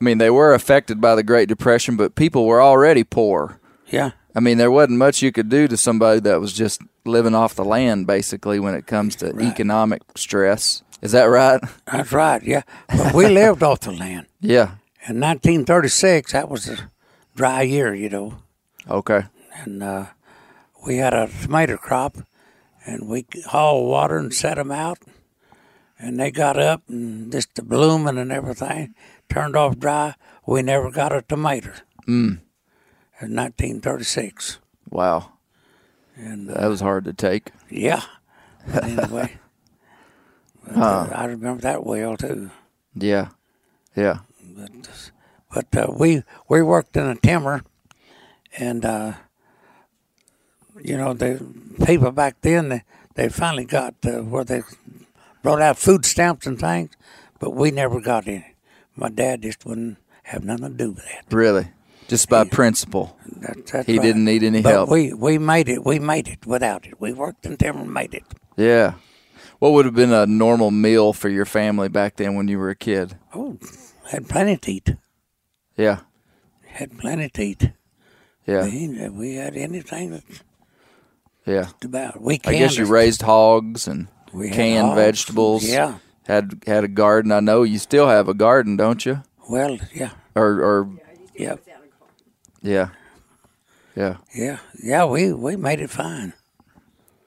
I 0.00 0.04
mean, 0.04 0.18
they 0.18 0.30
were 0.30 0.54
affected 0.54 1.00
by 1.00 1.14
the 1.14 1.22
Great 1.22 1.48
Depression, 1.48 1.96
but 1.96 2.14
people 2.14 2.46
were 2.46 2.62
already 2.62 3.04
poor. 3.04 3.60
Yeah. 3.88 4.12
I 4.34 4.40
mean, 4.40 4.56
there 4.58 4.70
wasn't 4.70 4.98
much 4.98 5.20
you 5.22 5.32
could 5.32 5.48
do 5.48 5.68
to 5.68 5.76
somebody 5.76 6.20
that 6.20 6.40
was 6.40 6.52
just 6.52 6.80
living 7.04 7.34
off 7.34 7.54
the 7.54 7.64
land, 7.64 8.06
basically, 8.06 8.58
when 8.60 8.74
it 8.74 8.86
comes 8.86 9.16
to 9.16 9.26
economic 9.40 10.02
stress. 10.16 10.82
Is 11.02 11.12
that 11.12 11.24
right? 11.24 11.60
That's 11.90 12.12
right. 12.12 12.42
Yeah. 12.42 12.62
But 12.88 13.14
we 13.14 13.26
lived 13.28 13.62
off 13.62 13.80
the 13.80 13.92
land. 13.92 14.26
Yeah. 14.40 14.76
In 15.08 15.18
1936, 15.20 16.32
that 16.32 16.48
was 16.48 16.68
a 16.68 16.90
dry 17.34 17.62
year, 17.62 17.94
you 17.94 18.08
know, 18.08 18.38
Okay. 18.88 19.22
and 19.56 19.82
uh, 19.82 20.06
we 20.86 20.96
had 20.96 21.12
a 21.14 21.28
tomato 21.42 21.76
crop, 21.76 22.16
and 22.86 23.08
we 23.08 23.26
hauled 23.46 23.88
water 23.88 24.16
and 24.18 24.32
set 24.32 24.56
them 24.56 24.70
out, 24.70 24.98
and 25.98 26.18
they 26.20 26.30
got 26.30 26.58
up 26.58 26.82
and 26.88 27.32
just 27.32 27.54
the 27.54 27.62
blooming 27.62 28.18
and 28.18 28.30
everything 28.32 28.94
turned 29.30 29.56
off 29.56 29.78
dry. 29.78 30.14
We 30.46 30.62
never 30.62 30.90
got 30.90 31.12
a 31.12 31.22
tomato. 31.22 31.70
Mm. 32.08 32.40
In 33.22 33.36
1936, 33.36 34.58
Wow. 34.90 35.32
and 36.16 36.50
uh, 36.50 36.54
That 36.60 36.66
was 36.68 36.80
hard 36.80 37.04
to 37.04 37.12
take. 37.12 37.50
yeah. 37.68 38.02
But 38.66 38.84
anyway, 38.84 39.38
but, 40.66 40.76
uh, 40.76 41.08
I 41.14 41.24
remember 41.26 41.62
that 41.62 41.84
well 41.86 42.16
too. 42.16 42.50
Yeah. 42.94 43.28
Yeah. 43.96 44.18
But 45.54 45.74
uh, 45.76 45.92
we 45.96 46.22
we 46.48 46.62
worked 46.62 46.96
in 46.96 47.06
a 47.06 47.14
timber, 47.16 47.62
and 48.58 48.84
uh, 48.84 49.12
you 50.82 50.96
know 50.96 51.12
the 51.14 51.44
people 51.84 52.10
back 52.12 52.36
then 52.42 52.68
they, 52.68 52.82
they 53.14 53.28
finally 53.28 53.64
got 53.64 53.94
uh, 54.04 54.22
where 54.22 54.44
they 54.44 54.62
brought 55.42 55.60
out 55.62 55.78
food 55.78 56.04
stamps 56.04 56.46
and 56.46 56.58
things, 56.58 56.90
but 57.38 57.54
we 57.54 57.70
never 57.70 58.00
got 58.00 58.28
any. 58.28 58.49
My 59.00 59.08
dad 59.08 59.42
just 59.42 59.64
wouldn't 59.66 59.98
have 60.24 60.44
nothing 60.44 60.68
to 60.68 60.74
do 60.74 60.90
with 60.92 61.04
that. 61.04 61.24
Really. 61.34 61.68
Just 62.06 62.28
by 62.28 62.44
principle. 62.44 63.16
That- 63.40 63.66
that's 63.66 63.86
He 63.86 63.96
right. 63.98 64.04
didn't 64.04 64.24
need 64.24 64.42
any 64.42 64.62
but 64.62 64.70
help. 64.72 64.90
We 64.90 65.12
we 65.14 65.38
made 65.38 65.68
it. 65.68 65.84
We 65.84 65.98
made 65.98 66.28
it 66.28 66.44
without 66.46 66.86
it. 66.86 67.00
We 67.00 67.12
worked 67.12 67.42
timber 67.42 67.80
and 67.82 67.92
made 67.94 68.14
it. 68.14 68.24
Yeah. 68.56 68.94
What 69.58 69.72
would 69.72 69.84
have 69.84 69.94
been 69.94 70.12
a 70.12 70.26
normal 70.26 70.70
meal 70.70 71.12
for 71.12 71.28
your 71.28 71.44
family 71.46 71.88
back 71.88 72.16
then 72.16 72.34
when 72.34 72.48
you 72.48 72.58
were 72.58 72.70
a 72.70 72.74
kid? 72.76 73.16
Oh, 73.34 73.58
had 74.10 74.28
plenty 74.28 74.56
to 74.56 74.72
eat. 74.72 74.94
Yeah. 75.76 76.00
Had 76.66 76.98
plenty 76.98 77.28
to 77.28 77.42
eat. 77.42 77.70
Yeah. 78.46 78.64
We, 78.64 79.08
we 79.10 79.34
had 79.36 79.56
anything 79.56 80.10
that 80.10 80.24
Yeah. 81.46 81.68
about. 81.84 82.20
We 82.20 82.40
I 82.44 82.52
guess 82.54 82.76
you 82.76 82.86
raised 82.86 83.22
hogs 83.22 83.86
and 83.86 84.08
We 84.32 84.50
canned 84.50 84.88
hogs. 84.88 84.96
vegetables. 85.00 85.64
Yeah. 85.64 85.98
Had 86.30 86.62
had 86.66 86.84
a 86.84 86.88
garden. 86.88 87.32
I 87.32 87.40
know 87.40 87.64
you 87.64 87.78
still 87.78 88.06
have 88.06 88.28
a 88.28 88.34
garden, 88.34 88.76
don't 88.76 89.04
you? 89.04 89.22
Well, 89.48 89.78
yeah, 89.92 90.10
Or 90.36 90.62
or 90.62 90.88
yeah, 91.34 91.56
yeah. 92.62 92.90
Yeah. 93.96 94.18
yeah, 94.32 94.58
yeah. 94.80 95.04
We 95.06 95.32
we 95.32 95.56
made 95.56 95.80
it 95.80 95.90
fine. 95.90 96.34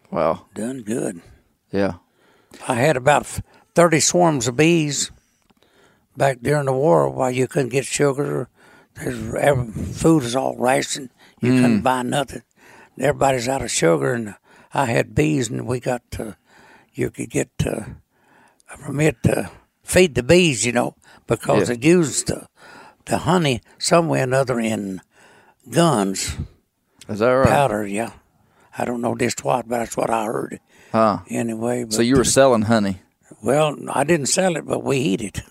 Wow. 0.09 0.45
Done 0.55 0.83
good. 0.83 1.21
Yeah. 1.69 1.95
I 2.67 2.75
had 2.75 2.95
about 2.95 3.25
thirty 3.75 3.99
swarms 3.99 4.47
of 4.47 4.55
bees 4.55 5.11
back 6.15 6.37
during 6.41 6.67
the 6.67 6.71
war 6.73 7.09
while 7.09 7.29
you 7.31 7.47
couldn't 7.47 7.73
get 7.73 7.85
sugar. 7.85 8.47
There's 8.95 9.19
food 9.99 10.23
is 10.23 10.35
all 10.35 10.55
rationed. 10.55 11.09
You 11.41 11.51
couldn't 11.59 11.81
buy 11.81 12.03
nothing. 12.03 12.43
Everybody's 12.97 13.49
out 13.49 13.61
of 13.63 13.71
sugar, 13.71 14.13
and 14.13 14.35
I 14.73 14.85
had 14.85 15.13
bees, 15.13 15.49
and 15.49 15.67
we 15.67 15.81
got 15.81 16.09
to, 16.11 16.37
you 16.93 17.09
could 17.09 17.29
get 17.29 17.49
uh, 17.65 17.81
a 18.73 18.77
permit 18.77 19.21
to 19.23 19.49
feed 19.83 20.15
the 20.15 20.23
bees, 20.23 20.65
you 20.65 20.71
know, 20.71 20.95
because 21.27 21.69
Yeah. 21.69 21.75
they 21.75 21.87
used 21.87 22.27
the, 22.27 22.47
the 23.05 23.19
honey 23.19 23.61
somewhere 23.77 24.21
or 24.21 24.23
another 24.23 24.59
in 24.59 25.01
guns, 25.69 26.35
Is 27.07 27.19
that 27.19 27.29
right? 27.29 27.47
powder, 27.47 27.85
yeah. 27.85 28.11
I 28.77 28.85
don't 28.85 29.01
know 29.01 29.15
just 29.15 29.43
what, 29.43 29.67
but 29.67 29.77
that's 29.79 29.97
what 29.97 30.09
I 30.09 30.25
heard. 30.25 30.59
Huh. 30.91 31.19
Anyway, 31.29 31.83
but, 31.83 31.93
So 31.93 32.01
you 32.01 32.15
were 32.15 32.23
selling 32.23 32.63
honey. 32.63 33.01
well, 33.41 33.75
I 33.91 34.03
didn't 34.03 34.27
sell 34.27 34.55
it, 34.55 34.65
but 34.65 34.83
we 34.83 34.97
eat 34.97 35.21
it. 35.21 35.41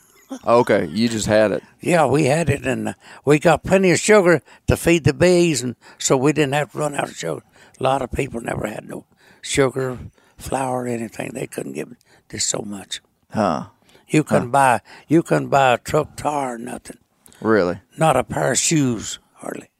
Oh, 0.44 0.61
okay, 0.61 0.87
you 0.87 1.08
just 1.11 1.26
had 1.26 1.52
it. 1.52 1.62
Yeah, 1.80 2.06
we 2.06 2.24
had 2.24 2.48
it, 2.48 2.66
and 2.66 2.94
we 3.24 3.38
got 3.38 3.62
plenty 3.64 3.90
of 3.90 3.98
sugar 3.98 4.40
to 4.66 4.76
feed 4.78 5.04
the 5.04 5.12
bees, 5.12 5.62
and 5.62 5.76
so 5.98 6.16
we 6.16 6.32
didn't 6.32 6.54
have 6.54 6.72
to 6.72 6.78
run 6.78 6.94
out 6.94 7.11
of 7.11 7.16
sugar. 7.16 7.42
A 7.78 7.82
lot 7.82 8.00
of 8.00 8.11
people 8.12 8.40
never 8.40 8.66
had 8.66 8.88
no 8.88 9.04
sugar, 9.42 9.98
flour, 10.38 10.87
anything. 10.87 11.32
They 11.35 11.46
couldn't 11.46 11.74
give 11.74 11.94
just 12.30 12.48
so 12.48 12.62
much. 12.62 13.02
Huh. 13.32 13.66
You 14.08 14.22
couldn't 14.24 14.50
buy 14.50 14.80
you 15.08 15.22
couldn't 15.22 15.48
buy 15.48 15.74
a 15.74 15.78
truck 15.78 16.16
tire, 16.16 16.58
nothing. 16.58 16.98
Really? 17.40 17.80
Not 17.96 18.16
a 18.16 18.24
pair 18.24 18.52
of 18.52 18.58
shoes, 18.58 19.18
hardly. 19.34 19.70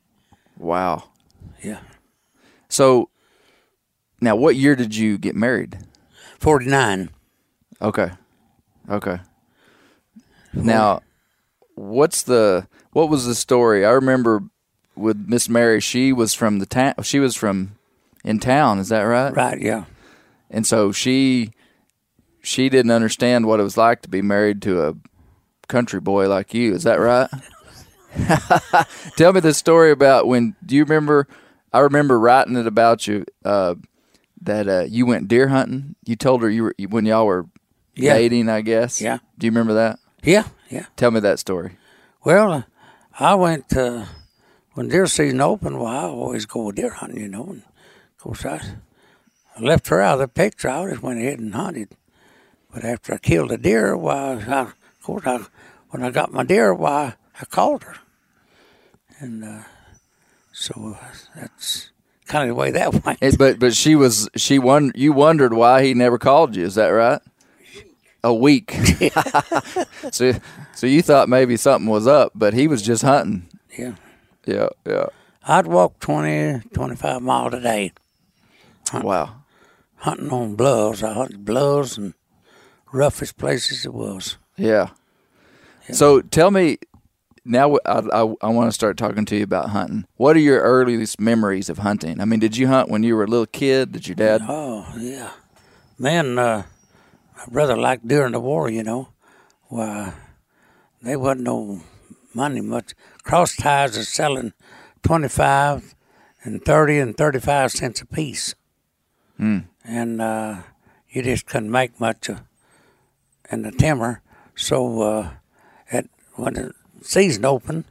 Wow. 0.57 1.11
Yeah, 1.63 1.81
So 2.69 3.09
now 4.21 4.35
what 4.35 4.57
year 4.57 4.75
did 4.75 4.97
you 4.97 5.17
get 5.19 5.37
married? 5.37 5.79
forty 6.41 6.67
nine. 6.67 7.11
Okay. 7.81 8.11
Okay. 8.89 9.21
Now, 10.53 11.03
what's 11.75 12.23
the 12.23 12.67
what 12.93 13.09
was 13.09 13.27
the 13.27 13.35
story? 13.35 13.85
I 13.87 13.91
remember 13.91 14.43
with 14.97 15.25
Miss 15.29 15.49
Mary, 15.49 15.81
she 15.81 16.13
was 16.13 16.35
from 16.35 16.59
the 16.59 16.67
town. 16.67 16.95
She 17.03 17.21
was 17.21 17.37
from 17.37 17.77
in 18.25 18.39
town. 18.41 18.79
Is 18.79 18.89
that 18.89 19.03
right? 19.03 19.35
Right? 19.35 19.61
Yeah. 19.61 19.85
And 20.51 20.67
so 20.67 20.91
she 20.93 21.53
she 22.43 22.69
didn't 22.69 22.91
understand 22.91 23.47
what 23.47 23.61
it 23.61 23.63
was 23.63 23.77
like 23.77 24.03
to 24.03 24.09
be 24.09 24.23
married 24.23 24.61
to 24.63 24.87
a 24.89 24.95
country 25.69 26.01
boy 26.01 26.29
like 26.29 26.53
you. 26.55 26.75
Is 26.75 26.83
that 26.85 26.97
right? 27.01 27.29
Tell 29.17 29.33
me 29.33 29.41
the 29.41 29.55
story 29.55 29.91
about 29.91 30.27
when. 30.27 30.55
Do 30.65 30.75
you 30.77 30.85
remember? 30.85 31.27
I 31.73 31.79
remember 31.81 32.19
writing 32.19 32.57
it 32.57 32.67
about 32.67 33.07
you. 33.07 33.25
Uh, 33.45 33.77
that 34.43 34.69
uh, 34.69 34.85
you 34.89 35.07
went 35.07 35.29
deer 35.29 35.49
hunting. 35.49 35.95
You 36.05 36.17
told 36.17 36.43
her 36.43 36.51
you 36.51 36.65
were 36.65 36.75
when 36.89 37.07
y'all 37.07 37.27
were 37.27 37.47
Yeah. 37.95 38.15
dating. 38.15 38.49
I 38.49 38.61
guess. 38.61 39.01
Yeah. 39.01 39.19
Do 39.39 39.47
you 39.47 39.51
remember 39.51 39.75
that? 39.75 39.99
Yeah. 40.23 40.45
Yeah. 40.69 40.87
Tell 40.97 41.11
me 41.11 41.21
that 41.21 41.39
story. 41.39 41.77
Well, 42.25 42.53
uh, 42.53 42.63
I 43.19 43.35
went 43.35 43.75
uh, 43.77 44.07
when 44.75 44.89
deer 44.89 45.07
season 45.07 45.41
opened. 45.41 45.79
Well, 45.79 45.87
I 45.87 46.03
always 46.05 46.45
go 46.47 46.71
deer 46.73 46.91
hunting, 46.91 47.21
you 47.21 47.29
know. 47.29 47.45
And 47.51 47.63
of 47.63 48.19
course, 48.19 48.45
I, 48.45 48.61
I 49.57 49.61
left 49.61 49.89
her 49.89 50.01
out 50.01 50.15
of 50.15 50.21
the 50.21 50.29
picture. 50.29 50.69
I 50.69 50.89
just 50.91 51.03
went 51.03 51.19
ahead 51.21 51.39
and 51.41 51.55
hunted. 51.55 51.97
But 52.73 52.85
after 52.85 53.15
I 53.15 53.19
killed 53.19 53.53
a 53.53 53.59
deer, 53.59 53.97
why, 53.97 54.43
I, 54.49 54.61
of 54.63 54.75
course, 55.03 55.27
I, 55.27 55.41
when 55.91 56.03
I 56.03 56.11
got 56.11 56.33
my 56.33 56.43
deer, 56.45 56.73
why, 56.73 57.15
I 57.41 57.45
called 57.45 57.85
her, 57.85 57.97
and 59.19 59.45
uh, 59.45 59.63
so 60.53 60.97
uh, 60.99 61.05
that's 61.37 61.91
kind 62.27 62.45
of 62.45 62.49
the 62.49 62.61
way 62.61 62.71
that 62.71 63.05
went. 63.05 63.19
It, 63.21 63.37
but 63.39 63.59
but 63.59 63.75
she 63.75 63.95
was 63.95 64.29
she 64.37 64.59
won. 64.59 64.93
You 64.95 65.13
wondered 65.13 65.53
why 65.55 65.83
he 65.85 65.93
never 65.95 66.19
called 66.19 66.57
you. 66.57 66.65
Is 66.65 66.75
that 66.77 66.89
right? 66.89 67.21
A 68.25 68.33
week. 68.33 68.71
so 70.13 70.33
so 70.75 70.87
you 70.87 71.03
thought 71.03 71.29
maybe 71.29 71.57
something 71.57 71.91
was 71.91 72.07
up, 72.07 72.33
but 72.35 72.55
he 72.55 72.69
was 72.69 72.81
just 72.81 73.03
hunting. 73.03 73.49
yeah, 73.77 73.95
Yeah, 74.47 74.69
yeah. 74.87 75.07
I'd 75.45 75.67
walk 75.67 75.99
20, 75.99 76.69
25 76.73 77.21
miles 77.21 77.53
a 77.55 77.61
day 77.61 77.93
Wow. 78.95 79.43
hunting 79.97 80.31
on 80.31 80.55
bluffs. 80.55 81.03
I 81.03 81.13
hunted 81.15 81.45
bluffs 81.45 81.99
and 81.99 82.15
roughest 82.93 83.37
places 83.37 83.85
it 83.85 83.95
was. 83.95 84.37
Yeah. 84.57 84.91
So 85.93 86.21
tell 86.21 86.51
me 86.51 86.79
now. 87.45 87.77
I, 87.85 87.99
I, 88.13 88.35
I 88.41 88.49
want 88.49 88.69
to 88.69 88.73
start 88.73 88.97
talking 88.97 89.25
to 89.25 89.37
you 89.37 89.43
about 89.43 89.71
hunting. 89.71 90.07
What 90.17 90.37
are 90.37 90.41
your 90.41 90.61
earliest 90.61 91.21
memories 91.21 91.69
of 91.69 91.79
hunting? 91.79 92.21
I 92.21 92.25
mean, 92.25 92.39
did 92.39 92.57
you 92.57 92.69
hunt 92.69 92.89
when 92.89 93.03
you 93.03 93.17
were 93.17 93.25
a 93.25 93.27
little 93.27 93.47
kid? 93.47 93.93
Did 93.93 94.07
your 94.07 94.15
dad? 94.15 94.43
Oh 94.49 94.87
yeah, 94.99 95.33
man. 95.99 96.39
Uh, 96.39 96.63
my 97.37 97.45
brother 97.51 97.77
liked 97.77 98.07
during 98.07 98.33
the 98.33 98.41
war. 98.41 98.71
You 98.71 98.85
know, 98.85 99.09
why 99.69 100.13
they 101.03 101.17
wasn't 101.17 101.43
no 101.43 101.81
money 102.33 102.61
much. 102.61 102.95
Cross 103.25 103.57
ties 103.57 103.99
are 103.99 104.05
selling 104.05 104.53
twenty 105.03 105.29
five 105.29 105.95
and 106.45 106.65
thirty 106.65 106.99
and 106.99 107.17
thirty 107.17 107.41
five 107.41 107.73
cents 107.73 108.01
a 108.01 108.07
piece, 108.07 108.55
and 109.85 110.21
uh, 110.21 110.63
you 111.09 111.23
just 111.23 111.47
couldn't 111.47 111.71
make 111.71 111.99
much 111.99 112.29
of 112.29 112.41
in 113.53 113.63
the 113.63 113.71
timber. 113.71 114.21
So 114.57 115.03
uh, 115.03 115.31
at 115.91 116.07
when 116.35 116.55
the 116.55 116.73
season 117.03 117.45
opened, 117.45 117.85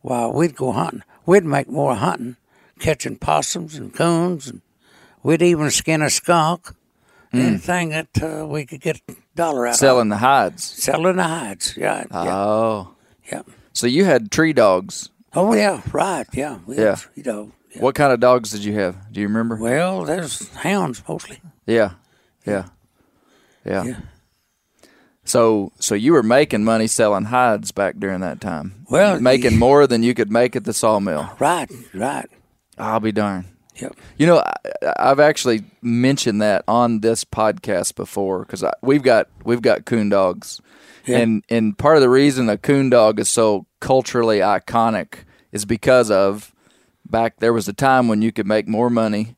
while 0.00 0.32
we'd 0.32 0.56
go 0.56 0.72
hunting, 0.72 1.02
we'd 1.26 1.44
make 1.44 1.68
more 1.68 1.94
hunting, 1.94 2.36
catching 2.78 3.16
possums 3.16 3.74
and 3.76 3.94
coons 3.94 4.48
and 4.48 4.60
We'd 5.24 5.40
even 5.40 5.70
skin 5.70 6.02
a 6.02 6.10
skunk, 6.10 6.74
anything 7.32 7.90
that 7.90 8.08
uh, 8.20 8.44
we 8.44 8.66
could 8.66 8.80
get 8.80 9.00
a 9.08 9.14
dollar 9.36 9.68
out 9.68 9.74
of 9.74 9.76
Selling 9.76 10.10
of. 10.10 10.18
the 10.18 10.26
hides. 10.26 10.64
Selling 10.64 11.14
the 11.14 11.22
hides, 11.22 11.76
yeah, 11.76 12.04
Oh. 12.10 12.96
yeah. 13.30 13.42
So 13.72 13.86
you 13.86 14.04
had 14.04 14.32
tree 14.32 14.52
dogs. 14.52 15.10
Oh, 15.32 15.54
yeah, 15.54 15.80
right, 15.92 16.26
yeah. 16.32 16.58
We 16.66 16.76
Yeah. 16.76 16.96
You 17.14 17.22
know, 17.22 17.52
yeah. 17.72 17.82
What 17.82 17.94
kind 17.94 18.12
of 18.12 18.18
dogs 18.18 18.50
did 18.50 18.64
you 18.64 18.74
have? 18.80 19.12
Do 19.12 19.20
you 19.20 19.28
remember? 19.28 19.54
Well, 19.54 20.02
there's 20.02 20.48
hounds 20.56 21.00
mostly. 21.08 21.40
Yeah. 21.66 21.92
Yeah. 22.44 22.64
Yeah. 23.64 23.84
Yeah. 23.84 23.96
So, 25.24 25.72
so 25.78 25.94
you 25.94 26.12
were 26.12 26.22
making 26.22 26.64
money 26.64 26.86
selling 26.88 27.26
hides 27.26 27.70
back 27.72 27.96
during 27.98 28.20
that 28.20 28.40
time. 28.40 28.84
Well, 28.90 29.20
making 29.20 29.58
more 29.58 29.86
than 29.86 30.02
you 30.02 30.14
could 30.14 30.32
make 30.32 30.56
at 30.56 30.64
the 30.64 30.72
sawmill. 30.72 31.30
Right, 31.38 31.70
right. 31.94 32.28
I'll 32.76 33.00
be 33.00 33.12
darned. 33.12 33.46
Yep. 33.76 33.96
You 34.18 34.26
know, 34.26 34.38
I, 34.38 34.92
I've 34.98 35.20
actually 35.20 35.62
mentioned 35.80 36.42
that 36.42 36.64
on 36.68 37.00
this 37.00 37.24
podcast 37.24 37.94
before 37.94 38.40
because 38.40 38.64
we've 38.82 39.02
got 39.02 39.28
we've 39.44 39.62
got 39.62 39.86
coon 39.86 40.08
dogs, 40.10 40.60
Yeah. 41.06 41.18
and 41.18 41.42
and 41.48 41.78
part 41.78 41.96
of 41.96 42.02
the 42.02 42.10
reason 42.10 42.48
a 42.50 42.58
coon 42.58 42.90
dog 42.90 43.18
is 43.18 43.30
so 43.30 43.66
culturally 43.80 44.38
iconic 44.40 45.24
is 45.52 45.64
because 45.64 46.10
of 46.10 46.52
back 47.08 47.38
there 47.38 47.52
was 47.52 47.66
a 47.68 47.72
time 47.72 48.08
when 48.08 48.20
you 48.22 48.30
could 48.32 48.46
make 48.46 48.68
more 48.68 48.90
money 48.90 49.36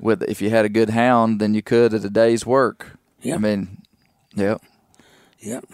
with 0.00 0.22
if 0.22 0.40
you 0.40 0.48
had 0.50 0.64
a 0.64 0.70
good 0.70 0.90
hound 0.90 1.38
than 1.40 1.52
you 1.52 1.62
could 1.62 1.92
at 1.92 2.04
a 2.04 2.10
day's 2.10 2.46
work. 2.46 2.96
Yeah. 3.20 3.34
I 3.34 3.38
mean, 3.38 3.82
yep. 4.34 4.62
Yep. 5.46 5.64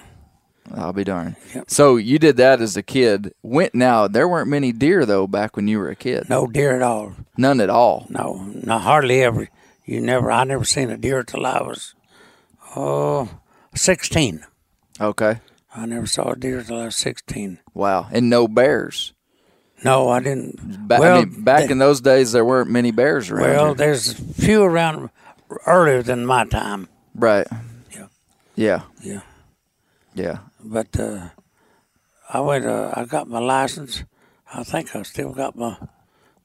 I'll 0.74 0.92
be 0.92 1.04
darned. 1.04 1.36
Yep. 1.54 1.70
So 1.70 1.96
you 1.96 2.18
did 2.18 2.36
that 2.36 2.60
as 2.60 2.76
a 2.76 2.82
kid. 2.82 3.34
Went 3.42 3.74
now. 3.74 4.06
There 4.06 4.28
weren't 4.28 4.48
many 4.48 4.70
deer 4.72 5.04
though 5.04 5.26
back 5.26 5.56
when 5.56 5.66
you 5.66 5.78
were 5.78 5.88
a 5.88 5.96
kid. 5.96 6.28
No 6.28 6.46
deer 6.46 6.76
at 6.76 6.82
all. 6.82 7.14
None 7.36 7.60
at 7.60 7.70
all. 7.70 8.06
No, 8.08 8.44
no, 8.54 8.78
hardly 8.78 9.22
ever. 9.22 9.48
You 9.84 10.00
never. 10.00 10.30
I 10.30 10.44
never 10.44 10.64
seen 10.64 10.90
a 10.90 10.96
deer 10.96 11.22
till 11.24 11.44
I 11.44 11.60
was, 11.62 11.94
oh, 12.76 13.28
16. 13.74 14.44
Okay. 15.00 15.40
I 15.74 15.86
never 15.86 16.06
saw 16.06 16.32
a 16.32 16.36
deer 16.36 16.62
till 16.62 16.78
I 16.80 16.84
was 16.86 16.96
16. 16.96 17.58
Wow. 17.74 18.08
And 18.12 18.30
no 18.30 18.46
bears. 18.46 19.14
No, 19.84 20.10
I 20.10 20.20
didn't. 20.20 20.86
Ba- 20.86 20.98
well, 21.00 21.16
I 21.16 21.24
mean, 21.24 21.42
back 21.42 21.70
in 21.70 21.78
those 21.78 22.00
days, 22.00 22.30
there 22.32 22.44
weren't 22.44 22.70
many 22.70 22.92
bears 22.92 23.30
around. 23.30 23.50
well, 23.50 23.66
here. 23.66 23.74
there's 23.74 24.12
a 24.12 24.14
few 24.34 24.62
around 24.62 25.10
earlier 25.66 26.02
than 26.02 26.24
my 26.24 26.44
time. 26.44 26.88
right. 27.14 27.48
Yeah. 27.90 28.06
Yeah. 28.54 28.82
Yeah. 29.02 29.20
Yeah. 30.14 30.38
But 30.62 30.98
uh, 30.98 31.28
I 32.32 32.40
went. 32.40 32.66
Uh, 32.66 32.92
I 32.94 33.04
got 33.04 33.28
my 33.28 33.38
license. 33.38 34.04
I 34.52 34.64
think 34.64 34.94
I 34.94 35.02
still 35.02 35.32
got 35.32 35.56
my 35.56 35.76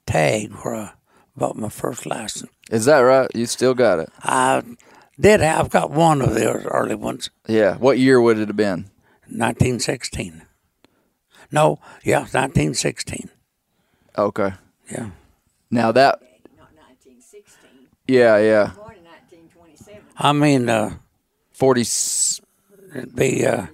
tag 0.06 0.52
where 0.54 0.76
I 0.76 0.92
bought 1.36 1.56
my 1.58 1.70
first 1.70 2.06
license. 2.06 2.52
Is 2.72 2.86
that 2.86 3.00
right? 3.00 3.30
You 3.36 3.46
still 3.46 3.74
got 3.74 4.00
it? 4.00 4.10
I 4.24 4.64
did 5.20 5.42
have. 5.42 5.66
I've 5.66 5.70
got 5.72 5.92
one 5.92 6.22
of 6.22 6.34
those 6.34 6.66
early 6.66 6.96
ones. 6.96 7.30
Yeah. 7.48 7.76
What 7.78 8.00
year 8.00 8.22
would 8.22 8.40
it 8.40 8.48
have 8.48 8.56
been? 8.58 8.90
1916. 9.30 10.44
No, 11.52 11.80
yeah, 12.04 12.20
1916. 12.20 13.30
Okay. 14.18 14.54
Yeah. 14.92 15.10
Now 15.70 15.92
that. 15.92 16.22
Not 16.58 16.74
1916. 16.76 17.88
Yeah. 18.08 18.38
Yeah. 18.38 18.72
Born 18.76 18.96
in 18.96 19.04
1927. 19.04 20.02
I 20.18 20.34
mean, 20.34 20.70
uh, 20.70 20.98
Forty. 21.52 21.84
It'd 22.96 23.16
be 23.16 23.46
uh, 23.46 23.68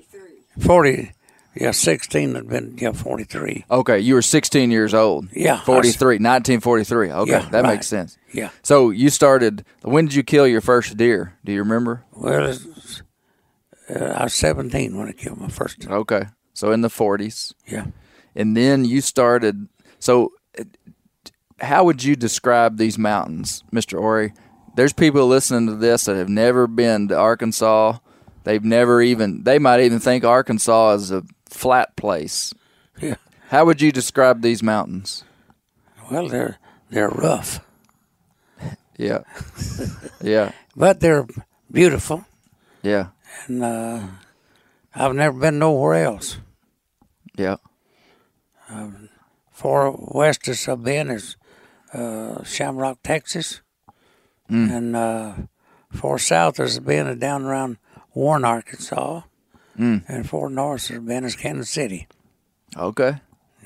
40. 0.60 1.12
Yeah, 1.56 1.70
16 1.72 2.34
had 2.34 2.48
been, 2.50 2.76
yeah, 2.80 2.94
43. 2.94 3.66
Okay. 3.70 4.00
You 4.00 4.16
were 4.16 4.24
16 4.24 4.72
years 4.72 4.94
old. 4.94 5.28
Yeah, 5.34 5.56
I 5.56 5.60
s- 5.60 5.66
43. 5.66 6.16
1943. 6.16 7.12
Okay. 7.12 7.32
Yeah, 7.32 7.40
that 7.50 7.64
right. 7.64 7.74
makes 7.76 7.88
sense. 7.88 8.18
Yeah. 8.34 8.50
So 8.64 8.90
you 8.90 9.10
started. 9.12 9.64
When 9.84 10.06
did 10.06 10.16
you 10.16 10.24
kill 10.24 10.48
your 10.48 10.62
first 10.62 10.98
deer? 10.98 11.38
Do 11.46 11.52
you 11.52 11.60
remember? 11.60 12.06
Well, 12.12 12.48
it's, 12.48 13.04
uh, 13.88 14.00
I 14.18 14.24
was 14.24 14.34
17 14.34 14.98
when 14.98 15.08
I 15.10 15.12
killed 15.12 15.40
my 15.40 15.48
first. 15.50 15.88
Okay. 15.88 16.24
So 16.54 16.72
in 16.72 16.82
the 16.82 16.88
40s. 16.90 17.54
Yeah. 17.68 17.86
and 18.36 18.58
then 18.58 18.84
you 18.84 19.00
started. 19.02 19.68
So, 20.00 20.32
how 21.60 21.84
would 21.84 22.04
you 22.04 22.16
describe 22.16 22.78
these 22.78 22.98
mountains, 22.98 23.64
Mister 23.72 23.98
Ori? 23.98 24.34
There's 24.76 24.92
people 24.94 25.28
listening 25.28 25.68
to 25.68 25.76
this 25.76 26.06
that 26.06 26.16
have 26.16 26.30
never 26.30 26.66
been 26.68 27.08
to 27.10 27.16
Arkansas. 27.18 28.00
They've 28.44 28.64
never 28.64 29.02
even. 29.02 29.44
They 29.44 29.60
might 29.60 29.82
even 29.82 30.00
think 30.00 30.24
Arkansas 30.24 30.94
is 30.94 31.12
a 31.12 31.24
flat 31.50 31.96
place. 31.96 32.54
Yeah. 33.02 33.16
How 33.50 33.66
would 33.66 33.82
you 33.82 33.92
describe 33.92 34.42
these 34.42 34.62
mountains? 34.64 35.24
Well, 36.12 36.28
they're 36.28 36.58
they're 36.90 37.10
rough, 37.10 37.60
Yeah, 38.98 39.20
yeah, 40.22 40.52
but 40.76 41.00
they're 41.00 41.26
beautiful, 41.72 42.26
yeah, 42.84 43.08
and 43.48 43.64
uh, 43.64 44.08
I've 44.94 45.16
never 45.16 45.40
been 45.40 45.60
nowhere 45.60 46.04
else. 46.04 46.38
yeah. 47.38 47.58
Far 49.52 49.92
westest 49.98 50.68
I've 50.68 50.84
been 50.84 51.10
is 51.10 51.38
uh, 51.94 52.44
Shamrock, 52.44 52.98
Texas, 53.04 53.62
and 54.50 54.96
uh, 54.96 55.34
far 55.92 56.18
south 56.20 56.58
has 56.58 56.80
been 56.80 57.18
down 57.20 57.44
around 57.46 57.78
Warren, 58.14 58.46
Arkansas, 58.46 59.22
hmm. 59.76 59.98
and 60.08 60.30
Fort 60.30 60.52
north 60.52 60.88
has 60.88 61.00
been 61.00 61.24
is 61.26 61.36
Kansas 61.36 61.70
City. 61.70 62.08
Okay. 62.78 63.18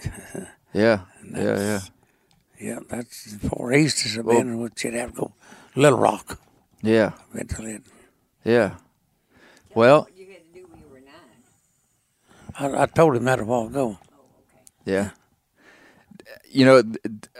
Yeah, 0.73 0.99
yeah, 1.33 1.60
yeah, 1.60 1.79
Yeah, 2.60 2.79
that's 2.88 3.36
far 3.38 3.73
east 3.73 4.03
has 4.03 4.23
been, 4.23 4.60
which 4.60 4.83
you'd 4.83 4.93
have 4.93 5.12
to 5.13 5.15
go 5.21 5.33
Little 5.75 5.97
Rock. 5.97 6.39
yeah, 6.83 7.13
Been 7.33 7.47
to 7.47 7.65
it. 7.65 7.81
yeah. 8.43 8.75
Well, 9.73 10.07
you 10.15 10.27
had 10.27 10.43
to 10.53 10.60
do 10.60 10.67
when 10.69 10.79
you 10.81 10.88
were 10.91 10.99
nine? 10.99 12.75
I, 12.77 12.83
I 12.83 12.86
told 12.86 13.15
him 13.15 13.23
that 13.23 13.39
a 13.39 13.45
while 13.45 13.67
ago. 13.67 13.97
Oh, 13.97 14.19
yeah. 14.86 15.12
You 16.51 16.65
know, 16.65 16.83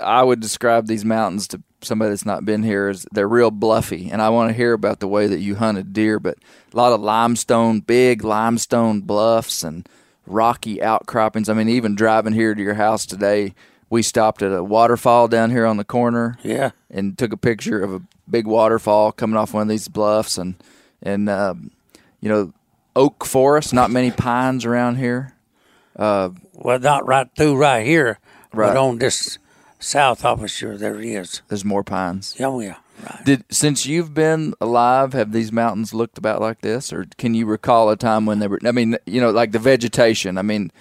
I 0.02 0.24
would 0.24 0.39
describe 0.39 0.88
these 0.88 1.06
mountains 1.06 1.48
to 1.50 1.62
somebody 1.88 2.10
that's 2.12 2.26
not 2.26 2.45
been 2.45 2.63
here 2.63 2.89
is 2.89 3.06
they're 3.12 3.28
real 3.28 3.50
bluffy, 3.52 4.10
and 4.12 4.21
I 4.21 4.30
want 4.30 4.50
to 4.50 4.54
hear 4.56 4.73
about 4.73 5.00
the 5.00 5.08
way 5.08 5.26
that 5.28 5.39
you 5.39 5.56
hunted 5.56 5.93
deer. 5.93 6.19
But 6.19 6.38
a 6.73 6.78
lot 6.78 6.93
of 6.93 7.02
limestone, 7.02 7.80
big 7.80 8.23
limestone 8.23 9.02
bluffs, 9.02 9.63
and 9.63 9.88
rocky 10.26 10.82
outcroppings. 10.82 11.50
I 11.50 11.54
mean, 11.54 11.69
even 11.69 11.95
driving 11.95 12.34
here 12.34 12.54
to 12.54 12.62
your 12.62 12.73
house 12.76 13.06
today, 13.06 13.54
we 13.89 14.02
stopped 14.02 14.41
at 14.41 14.52
a 14.52 14.63
waterfall 14.63 15.28
down 15.30 15.50
here 15.52 15.65
on 15.65 15.78
the 15.78 15.86
corner 15.86 16.38
Yeah. 16.43 16.71
and 16.91 17.17
took 17.17 17.32
a 17.32 17.38
picture 17.38 17.82
of 17.82 17.93
a 17.93 18.02
big 18.30 18.45
waterfall 18.45 19.13
coming 19.13 19.38
off 19.38 19.54
one 19.54 19.62
of 19.63 19.69
these 19.69 19.88
bluffs, 19.88 20.38
and 20.38 20.56
and 21.02 21.30
um, 21.30 21.71
you 22.19 22.28
know, 22.30 22.54
oak 22.95 23.23
forest. 23.26 23.73
Not 23.73 23.89
many 23.91 24.12
pines 24.12 24.65
around 24.65 24.95
here. 24.97 25.34
Well, 25.97 26.36
not 26.80 27.08
right 27.08 27.28
through 27.36 27.56
right 27.58 27.86
here, 27.86 28.19
Right. 28.54 28.67
but 28.69 28.78
on 28.78 28.97
this 29.00 29.38
south 29.80 30.24
of 30.26 30.44
us, 30.44 30.52
sure 30.52 30.78
there 30.78 31.00
is. 31.00 31.42
There's 31.48 31.66
more 31.66 31.84
pines. 31.84 32.36
Oh, 32.40 32.60
yeah. 32.60 32.78
Right. 33.04 33.24
Did 33.26 33.46
since 33.52 33.86
you've 33.86 34.13
been 34.16 34.56
alive, 34.60 35.13
have 35.13 35.32
these 35.32 35.52
mountains 35.52 35.94
looked 35.94 36.18
about 36.18 36.42
like 36.42 36.62
this, 36.62 36.92
or 36.92 37.06
can 37.20 37.36
you 37.36 37.46
recall 37.46 37.90
a 37.92 37.96
time 37.96 38.26
when 38.26 38.40
they 38.40 38.48
were? 38.48 38.60
I 38.66 38.72
mean, 38.72 38.98
you 39.06 39.22
know, 39.22 39.30
like 39.30 39.52
the 39.52 39.60
vegetation. 39.60 40.38
I 40.40 40.42
mean, 40.42 40.72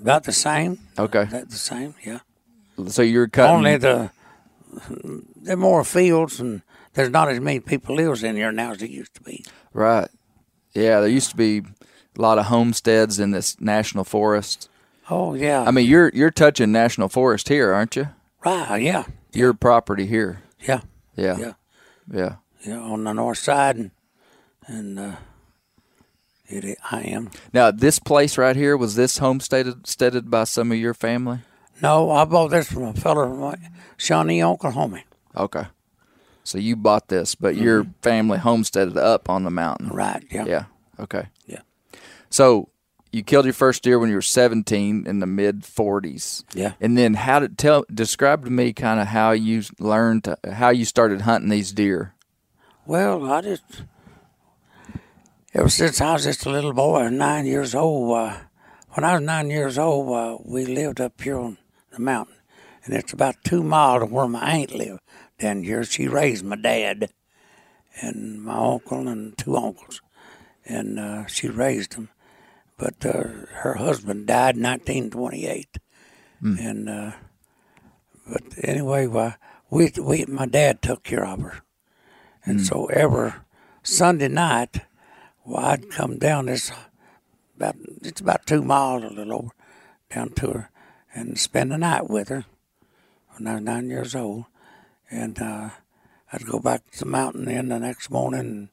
About 0.00 0.22
the 0.24 0.32
same. 0.32 0.78
okay, 0.96 1.22
About 1.22 1.48
the 1.50 1.56
same, 1.56 1.94
yeah. 2.04 2.20
so 2.86 3.02
you're 3.02 3.26
cutting. 3.26 3.56
Only 3.56 3.76
the 3.78 4.10
there 5.36 5.54
are 5.54 5.56
more 5.56 5.82
fields 5.84 6.38
and 6.38 6.62
there's 6.94 7.10
not 7.10 7.28
as 7.28 7.40
many 7.40 7.60
people 7.60 7.96
lives 7.96 8.22
in 8.22 8.36
here 8.36 8.52
now 8.52 8.72
as 8.72 8.78
there 8.78 8.88
used 8.88 9.14
to 9.14 9.22
be. 9.22 9.44
right? 9.72 10.08
Yeah, 10.74 11.00
there 11.00 11.08
used 11.08 11.30
to 11.30 11.36
be 11.36 11.62
a 12.16 12.20
lot 12.22 12.38
of 12.38 12.46
homesteads 12.46 13.18
in 13.18 13.30
this 13.32 13.60
national 13.60 14.04
forest. 14.04 14.68
Oh 15.10 15.34
yeah. 15.34 15.62
I 15.66 15.70
mean, 15.72 15.86
you're 15.86 16.10
you're 16.14 16.30
touching 16.30 16.70
national 16.72 17.08
forest 17.08 17.48
here, 17.48 17.72
aren't 17.72 17.96
you? 17.96 18.08
Right, 18.46 18.82
yeah, 18.82 19.04
Your 19.32 19.52
property 19.54 20.06
here. 20.06 20.42
yeah, 20.60 20.80
Yeah, 21.16 21.36
yeah, 21.38 21.52
yeah. 22.12 22.36
yeah. 22.64 22.78
On 22.78 23.04
the 23.04 23.12
north 23.12 23.38
side 23.38 23.76
and 23.76 23.90
and 24.66 24.98
uh, 24.98 25.16
it, 26.46 26.78
I 26.90 27.00
am. 27.02 27.30
Now, 27.52 27.70
this 27.70 27.98
place 27.98 28.36
right 28.38 28.56
here 28.56 28.76
was 28.76 28.94
this 28.94 29.18
homesteaded 29.18 29.86
steaded 29.86 30.30
by 30.30 30.44
some 30.44 30.70
of 30.72 30.78
your 30.78 30.94
family? 30.94 31.40
No, 31.82 32.10
I 32.10 32.24
bought 32.24 32.48
this 32.48 32.70
from 32.72 32.84
a 32.84 32.94
fella 32.94 33.26
from 33.28 33.54
Shawnee, 33.96 34.42
Oklahoma. 34.42 35.00
Okay, 35.36 35.64
so 36.44 36.58
you 36.58 36.74
bought 36.76 37.08
this, 37.08 37.34
but 37.34 37.56
your 37.56 37.86
family 38.02 38.38
homesteaded 38.38 38.96
up 38.96 39.28
on 39.28 39.44
the 39.44 39.50
mountain. 39.50 39.88
Right, 39.88 40.24
yeah, 40.30 40.44
Yeah. 40.46 40.64
Okay. 40.98 41.28
Yeah. 41.46 41.60
So 42.30 42.70
you 43.12 43.22
killed 43.22 43.44
your 43.44 43.54
first 43.54 43.82
deer 43.82 43.98
when 43.98 44.08
you 44.08 44.14
were 44.16 44.22
17 44.22 45.06
in 45.06 45.18
the 45.20 45.26
mid 45.26 45.62
40s. 45.62 46.44
Yeah. 46.54 46.72
And 46.80 46.96
then 46.98 47.14
how 47.14 47.38
to 47.38 47.48
tell 47.48 47.84
describe 47.92 48.44
to 48.44 48.50
me 48.50 48.72
kind 48.72 49.00
of 49.00 49.08
how 49.08 49.32
you 49.32 49.62
learned 49.78 50.24
to, 50.24 50.38
how 50.52 50.70
you 50.70 50.84
started 50.84 51.22
hunting 51.22 51.50
these 51.50 51.72
deer. 51.72 52.14
Well, 52.84 53.30
I 53.30 53.40
just 53.40 53.64
ever 55.54 55.68
since 55.68 56.00
I 56.00 56.12
was 56.12 56.24
just 56.24 56.46
a 56.46 56.50
little 56.50 56.72
boy, 56.72 57.08
nine 57.08 57.46
years 57.46 57.74
old. 57.74 58.16
Uh, 58.16 58.36
when 58.90 59.04
I 59.04 59.14
was 59.14 59.22
nine 59.22 59.50
years 59.50 59.78
old, 59.78 60.14
uh, 60.14 60.38
we 60.44 60.66
lived 60.66 61.00
up 61.00 61.20
here 61.20 61.38
on 61.38 61.58
the 61.92 62.00
mountain, 62.00 62.36
and 62.84 62.94
it's 62.94 63.12
about 63.12 63.36
two 63.44 63.62
miles 63.62 64.02
to 64.02 64.06
where 64.06 64.28
my 64.28 64.40
aunt 64.40 64.74
lived 64.74 65.00
down 65.38 65.64
here. 65.64 65.84
She 65.84 66.08
raised 66.08 66.44
my 66.44 66.56
dad 66.56 67.10
and 68.00 68.42
my 68.42 68.54
uncle 68.54 69.08
and 69.08 69.36
two 69.36 69.56
uncles, 69.56 70.00
and 70.64 70.98
uh, 70.98 71.26
she 71.26 71.48
raised 71.48 71.92
them. 71.96 72.10
But 72.78 73.04
uh, 73.06 73.22
her 73.62 73.74
husband 73.78 74.26
died 74.26 74.56
in 74.56 74.62
1928, 74.62 75.78
and 76.58 76.88
uh, 76.88 77.12
but 78.30 78.42
anyway, 78.62 79.06
well, 79.06 79.34
we 79.70 79.90
we 80.00 80.24
my 80.26 80.46
dad 80.46 80.82
took 80.82 81.02
care 81.02 81.24
of 81.24 81.40
her. 81.40 81.62
And 82.44 82.60
so 82.64 82.86
every 82.86 83.32
Sunday 83.82 84.28
night, 84.28 84.82
Well, 85.44 85.64
I'd 85.64 85.90
come 85.90 86.18
down 86.18 86.46
this 86.46 86.70
about 87.56 87.76
it's 88.02 88.20
about 88.20 88.46
two 88.46 88.62
miles 88.62 89.04
a 89.04 89.08
little 89.08 89.34
over 89.34 89.50
down 90.12 90.30
to 90.30 90.50
her 90.50 90.70
and 91.14 91.38
spend 91.38 91.70
the 91.70 91.78
night 91.78 92.10
with 92.10 92.28
her 92.28 92.44
when 93.30 93.46
I 93.46 93.54
was 93.54 93.62
nine 93.62 93.88
years 93.88 94.14
old, 94.14 94.44
and 95.10 95.40
uh, 95.40 95.70
I'd 96.32 96.46
go 96.46 96.58
back 96.58 96.90
to 96.90 96.98
the 97.00 97.06
mountain 97.06 97.44
then 97.46 97.68
the 97.68 97.78
next 97.78 98.10
morning. 98.10 98.70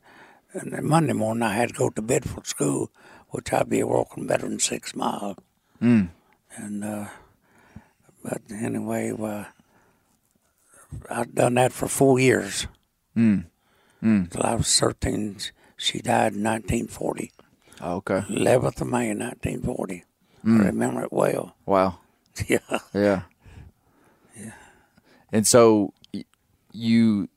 And 0.53 0.83
Monday 0.83 1.13
morning, 1.13 1.41
I 1.41 1.53
had 1.53 1.69
to 1.69 1.75
go 1.75 1.89
to 1.89 2.01
Bedford 2.01 2.45
School, 2.45 2.91
which 3.33 3.51
I'd 3.51 3.69
be 3.69 3.83
walking 3.83 4.25
better 4.27 4.47
than 4.47 4.59
six 4.59 4.95
miles. 4.95 5.35
Mm. 5.81 6.09
And 6.55 6.83
uh, 6.83 7.05
but 8.23 8.41
anyway, 8.51 9.11
uh, 9.11 9.45
I'd 11.09 11.35
done 11.35 11.55
that 11.55 11.73
for 11.73 11.87
four 11.87 12.19
years 12.19 12.67
Mm. 13.17 13.45
Mm. 14.01 14.29
till 14.31 14.41
I 14.43 14.55
was 14.55 14.79
thirteen. 14.79 15.37
She 15.77 15.99
died 15.99 16.33
in 16.33 16.43
1940, 16.43 17.31
Oh, 17.81 17.95
okay. 17.95 18.21
11th 18.29 18.81
of 18.81 18.87
May, 18.87 19.09
1940. 19.13 20.03
Mm. 20.45 20.61
I 20.61 20.65
remember 20.67 21.03
it 21.03 21.11
well. 21.11 21.55
Wow. 21.65 21.99
Yeah. 22.47 22.59
Yeah. 22.93 23.21
And 25.31 25.45
so 25.45 25.93
y- 26.13 26.25
you 26.71 27.27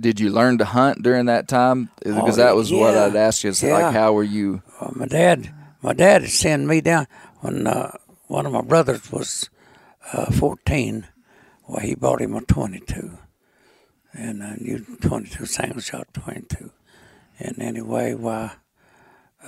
did 0.00 0.18
you 0.20 0.30
learn 0.30 0.58
to 0.58 0.64
hunt 0.64 1.02
during 1.02 1.26
that 1.26 1.48
time? 1.48 1.90
Because 2.02 2.38
Oh, 2.38 2.42
that 2.44 2.56
was 2.56 2.72
what. 2.72 2.96
I'd 2.96 3.16
ask 3.16 3.44
you. 3.44 3.50
Is 3.50 3.62
Yeah. 3.62 3.72
like 3.74 3.92
how 3.94 4.12
were 4.12 4.24
you? 4.24 4.62
Well, 4.80 4.92
my 4.96 5.06
dad, 5.06 5.52
my 5.82 5.92
dad 5.92 6.22
had 6.22 6.30
sent 6.30 6.66
me 6.66 6.80
down 6.80 7.06
when 7.40 7.66
uh, 7.66 7.92
one 8.26 8.46
of 8.46 8.52
my 8.52 8.62
brothers 8.62 9.10
was 9.12 9.48
uh, 10.12 10.30
14. 10.32 11.06
Well, 11.68 11.80
he 11.80 11.94
bought 11.94 12.20
him 12.20 12.34
a 12.34 12.40
22, 12.42 13.18
and 14.12 14.42
a 14.42 14.56
new 14.62 14.84
22 15.00 15.46
single 15.46 15.80
shot 15.80 16.12
22. 16.14 16.70
And 17.38 17.58
anyway, 17.60 18.14
why, 18.14 18.52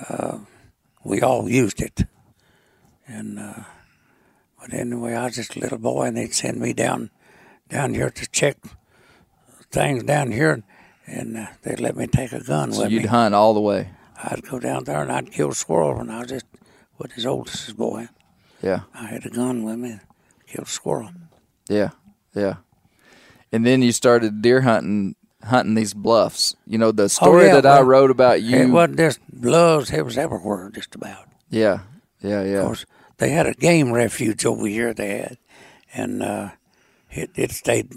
uh, 0.09 0.39
we 1.03 1.21
all 1.21 1.49
used 1.49 1.81
it. 1.81 2.05
And 3.07 3.39
uh, 3.39 3.63
but 4.59 4.73
anyway, 4.73 5.15
I 5.15 5.25
was 5.25 5.35
just 5.35 5.55
a 5.55 5.59
little 5.59 5.77
boy, 5.77 6.03
and 6.07 6.17
they'd 6.17 6.33
send 6.33 6.59
me 6.59 6.73
down 6.73 7.09
down 7.69 7.93
here 7.93 8.09
to 8.09 8.27
check 8.29 8.57
things 9.71 10.03
down 10.03 10.31
here, 10.31 10.63
and 11.05 11.37
uh, 11.37 11.47
they'd 11.63 11.79
let 11.79 11.95
me 11.95 12.07
take 12.07 12.31
a 12.31 12.43
gun 12.43 12.71
So 12.73 12.83
with 12.83 12.91
you'd 12.91 13.03
me. 13.03 13.07
hunt 13.09 13.35
all 13.35 13.53
the 13.53 13.61
way. 13.61 13.89
I'd 14.21 14.43
go 14.43 14.59
down 14.59 14.83
there 14.83 15.01
and 15.01 15.11
I'd 15.11 15.31
kill 15.31 15.53
squirrel 15.53 15.97
when 15.97 16.09
I 16.09 16.19
was 16.19 16.29
just 16.29 16.45
with 16.97 17.13
his 17.13 17.25
oldest 17.25 17.77
boy. 17.77 18.09
Yeah. 18.61 18.81
I 18.93 19.05
had 19.07 19.25
a 19.25 19.29
gun 19.29 19.63
with 19.63 19.77
me, 19.77 19.99
killed 20.47 20.67
squirrel. 20.67 21.11
Yeah. 21.69 21.91
Yeah. 22.35 22.55
And 23.51 23.65
then 23.65 23.81
you 23.81 23.91
started 23.93 24.41
deer 24.41 24.61
hunting 24.61 25.15
hunting 25.43 25.73
these 25.75 25.93
bluffs. 25.93 26.55
You 26.67 26.77
know 26.77 26.91
the 26.91 27.07
story 27.09 27.45
Oh, 27.45 27.47
yeah, 27.47 27.61
that 27.61 27.65
I 27.65 27.81
wrote 27.81 28.11
about 28.11 28.41
you. 28.41 28.57
It 28.57 28.65
wasn't 28.69 28.97
just 28.97 29.19
bluffs; 29.31 29.89
it 29.91 30.03
was 30.03 30.17
everywhere, 30.17 30.69
just 30.73 30.93
about. 30.95 31.25
Yeah. 31.49 31.79
Yeah, 32.21 32.43
yeah. 32.43 32.57
Of 32.59 32.65
course, 32.65 32.85
they 33.17 33.29
had 33.29 33.47
a 33.47 33.53
game 33.53 33.93
refuge 33.93 34.45
over 34.45 34.67
here. 34.67 34.93
They 34.93 35.19
had, 35.19 35.37
and 35.93 36.21
uh, 36.21 36.49
it 37.09 37.31
it 37.35 37.51
stayed. 37.51 37.93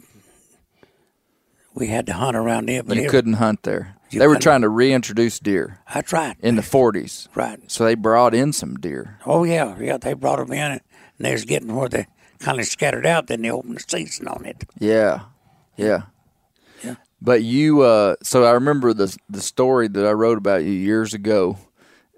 We 1.74 1.86
had 1.88 2.06
to 2.06 2.12
hunt 2.14 2.36
around 2.36 2.68
it, 2.70 2.86
but 2.86 2.96
you 2.96 3.04
it- 3.04 3.10
couldn't 3.10 3.34
hunt 3.34 3.62
there. 3.62 3.96
They 4.10 4.26
were 4.26 4.38
trying 4.38 4.60
to 4.60 4.68
reintroduce 4.68 5.38
deer 5.38 5.78
I 5.88 6.02
tried. 6.02 6.36
in 6.40 6.56
the 6.56 6.62
40s. 6.62 7.28
Right. 7.34 7.58
So 7.70 7.84
they 7.86 7.94
brought 7.94 8.34
in 8.34 8.52
some 8.52 8.74
deer. 8.76 9.18
Oh 9.24 9.44
yeah, 9.44 9.74
yeah. 9.80 9.96
They 9.96 10.12
brought 10.12 10.36
them 10.38 10.52
in, 10.52 10.72
and 10.72 10.80
they 11.18 11.32
was 11.32 11.46
getting 11.46 11.74
where 11.74 11.88
they 11.88 12.06
kind 12.38 12.60
of 12.60 12.66
scattered 12.66 13.06
out. 13.06 13.28
Then 13.28 13.40
they 13.40 13.50
opened 13.50 13.76
the 13.78 13.84
season 13.88 14.28
on 14.28 14.44
it. 14.44 14.64
Yeah, 14.78 15.20
yeah, 15.78 16.02
Yeah. 16.84 16.96
But 17.22 17.42
you, 17.42 17.80
uh, 17.80 18.16
so 18.22 18.44
I 18.44 18.50
remember 18.50 18.92
the 18.92 19.16
the 19.30 19.40
story 19.40 19.88
that 19.88 20.04
I 20.06 20.12
wrote 20.12 20.36
about 20.36 20.62
you 20.64 20.72
years 20.72 21.14
ago. 21.14 21.56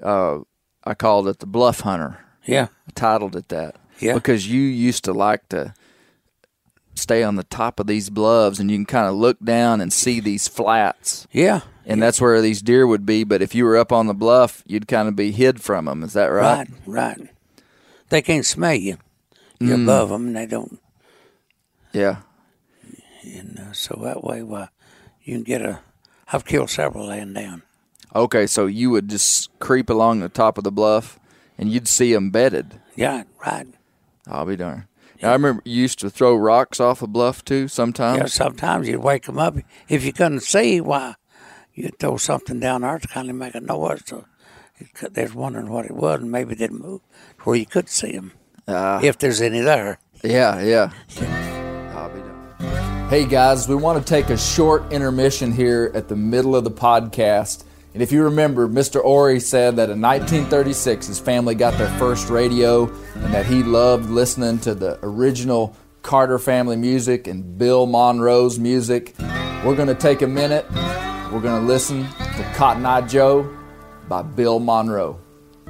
Uh, 0.02 0.38
I 0.82 0.94
called 0.94 1.28
it 1.28 1.38
the 1.38 1.46
Bluff 1.46 1.80
Hunter. 1.80 2.18
Yeah. 2.44 2.66
I 2.88 2.90
titled 2.96 3.36
it 3.36 3.50
that. 3.50 3.76
Yeah. 4.00 4.14
Because 4.14 4.50
you 4.50 4.60
used 4.62 5.04
to 5.04 5.12
like 5.12 5.48
to 5.50 5.74
stay 6.94 7.22
on 7.22 7.36
the 7.36 7.44
top 7.44 7.80
of 7.80 7.86
these 7.86 8.10
bluffs, 8.10 8.58
and 8.58 8.70
you 8.70 8.76
can 8.76 8.86
kind 8.86 9.06
of 9.08 9.14
look 9.14 9.38
down 9.44 9.80
and 9.80 9.92
see 9.92 10.20
these 10.20 10.48
flats. 10.48 11.26
Yeah. 11.32 11.60
And 11.86 12.02
that's 12.02 12.20
where 12.20 12.40
these 12.40 12.62
deer 12.62 12.86
would 12.86 13.04
be. 13.04 13.24
But 13.24 13.42
if 13.42 13.54
you 13.54 13.64
were 13.64 13.76
up 13.76 13.92
on 13.92 14.06
the 14.06 14.14
bluff, 14.14 14.62
you'd 14.66 14.88
kind 14.88 15.06
of 15.08 15.16
be 15.16 15.32
hid 15.32 15.60
from 15.60 15.84
them. 15.84 16.02
Is 16.02 16.14
that 16.14 16.26
right? 16.26 16.66
Right, 16.86 17.18
right. 17.18 17.28
They 18.08 18.22
can't 18.22 18.46
smell 18.46 18.74
you. 18.74 18.96
You're 19.60 19.76
Mm. 19.78 19.82
above 19.84 20.08
them, 20.08 20.26
and 20.28 20.36
they 20.36 20.46
don't. 20.46 20.80
Yeah. 21.92 22.18
And 23.22 23.58
uh, 23.58 23.72
so 23.72 23.98
that 24.02 24.22
way, 24.24 24.42
well, 24.42 24.68
you 25.22 25.34
can 25.36 25.42
get 25.44 25.62
a. 25.62 25.80
I've 26.32 26.44
killed 26.44 26.70
several 26.70 27.06
laying 27.08 27.32
down. 27.32 27.62
Okay, 28.14 28.46
so 28.46 28.66
you 28.66 28.90
would 28.90 29.08
just 29.08 29.56
creep 29.58 29.90
along 29.90 30.20
the 30.20 30.28
top 30.28 30.56
of 30.58 30.64
the 30.64 30.72
bluff, 30.72 31.18
and 31.58 31.70
you'd 31.72 31.88
see 31.88 32.12
them 32.12 32.30
bedded. 32.30 32.80
Yeah, 32.96 33.24
right. 33.44 33.66
I'll 34.26 34.46
be 34.46 34.56
darned. 34.56 34.84
I 35.24 35.32
remember 35.32 35.62
you 35.64 35.80
used 35.82 35.98
to 36.00 36.10
throw 36.10 36.36
rocks 36.36 36.80
off 36.80 37.02
a 37.02 37.06
bluff 37.06 37.44
too. 37.44 37.68
Sometimes. 37.68 38.18
Yeah, 38.18 38.26
sometimes 38.26 38.88
you'd 38.88 39.00
wake 39.02 39.24
them 39.24 39.38
up. 39.38 39.56
If 39.88 40.04
you 40.04 40.12
couldn't 40.12 40.40
see, 40.40 40.80
why, 40.80 41.14
you'd 41.74 41.98
throw 41.98 42.16
something 42.16 42.60
down 42.60 42.82
there 42.82 42.98
to 42.98 43.08
kind 43.08 43.30
of 43.30 43.36
make 43.36 43.54
a 43.54 43.60
noise. 43.60 44.02
So 44.06 44.26
they're 45.10 45.30
wondering 45.32 45.70
what 45.70 45.86
it 45.86 45.92
was, 45.92 46.20
and 46.20 46.30
maybe 46.30 46.54
didn't 46.54 46.80
move 46.82 47.00
where 47.44 47.56
you 47.56 47.66
could 47.66 47.88
see 47.88 48.12
them, 48.12 48.32
Ah. 48.68 49.00
if 49.02 49.18
there's 49.18 49.40
any 49.40 49.60
there. 49.60 49.98
Yeah, 50.22 50.60
yeah. 50.62 50.90
I'll 51.94 52.08
be 52.10 52.20
darned. 52.20 53.10
Hey 53.10 53.24
guys, 53.26 53.68
we 53.68 53.74
want 53.76 54.04
to 54.04 54.08
take 54.10 54.30
a 54.30 54.36
short 54.38 54.92
intermission 54.92 55.52
here 55.52 55.90
at 55.94 56.08
the 56.08 56.16
middle 56.16 56.56
of 56.56 56.64
the 56.64 56.70
podcast. 56.70 57.64
And 57.94 58.02
if 58.02 58.10
you 58.10 58.24
remember, 58.24 58.68
Mr. 58.68 59.02
Ori 59.02 59.38
said 59.38 59.76
that 59.76 59.88
in 59.88 60.00
1936 60.00 61.06
his 61.06 61.20
family 61.20 61.54
got 61.54 61.78
their 61.78 61.88
first 61.96 62.28
radio 62.28 62.88
and 63.14 63.32
that 63.32 63.46
he 63.46 63.62
loved 63.62 64.10
listening 64.10 64.58
to 64.60 64.74
the 64.74 64.98
original 65.04 65.76
Carter 66.02 66.40
family 66.40 66.76
music 66.76 67.28
and 67.28 67.56
Bill 67.56 67.86
Monroe's 67.86 68.58
music. 68.58 69.14
We're 69.64 69.76
going 69.76 69.88
to 69.88 69.94
take 69.94 70.22
a 70.22 70.26
minute. 70.26 70.66
We're 71.32 71.40
going 71.40 71.62
to 71.62 71.66
listen 71.66 72.02
to 72.02 72.52
Cotton 72.56 72.84
Eye 72.84 73.02
Joe 73.02 73.48
by 74.08 74.22
Bill 74.22 74.58
Monroe. 74.58 75.20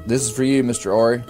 This 0.06 0.22
is 0.22 0.34
for 0.34 0.44
you, 0.44 0.64
Mr. 0.64 0.94
Ori. 0.96 1.22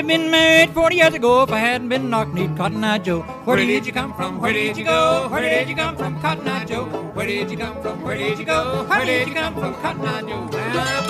Have 0.00 0.06
been 0.06 0.30
married 0.30 0.70
40 0.70 0.96
years 0.96 1.12
ago 1.12 1.42
if 1.42 1.50
I 1.52 1.58
hadn't 1.58 1.90
been 1.90 2.08
knock-kneed 2.08 2.56
Cotton 2.56 2.82
Eye 2.82 2.96
Joe. 2.98 3.20
Where 3.44 3.58
did 3.58 3.84
you 3.84 3.92
come 3.92 4.14
from? 4.14 4.40
Where 4.40 4.54
did 4.54 4.78
you 4.78 4.84
go? 4.84 5.28
Where 5.28 5.42
did 5.42 5.68
you 5.68 5.76
come 5.76 5.94
from, 5.94 6.18
Cotton 6.22 6.48
Eye 6.48 6.64
Joe? 6.64 6.86
Where 7.12 7.26
did 7.26 7.50
you 7.50 7.58
come 7.58 7.82
from? 7.82 8.00
Where 8.02 8.16
did 8.16 8.38
you 8.38 8.46
go? 8.46 8.86
Where 8.88 9.04
did 9.04 9.28
you 9.28 9.34
come 9.34 9.54
from, 9.54 9.74
Cotton 9.74 10.06
Eye 10.06 10.22
Joe? 10.22 10.46
Now 10.78 11.02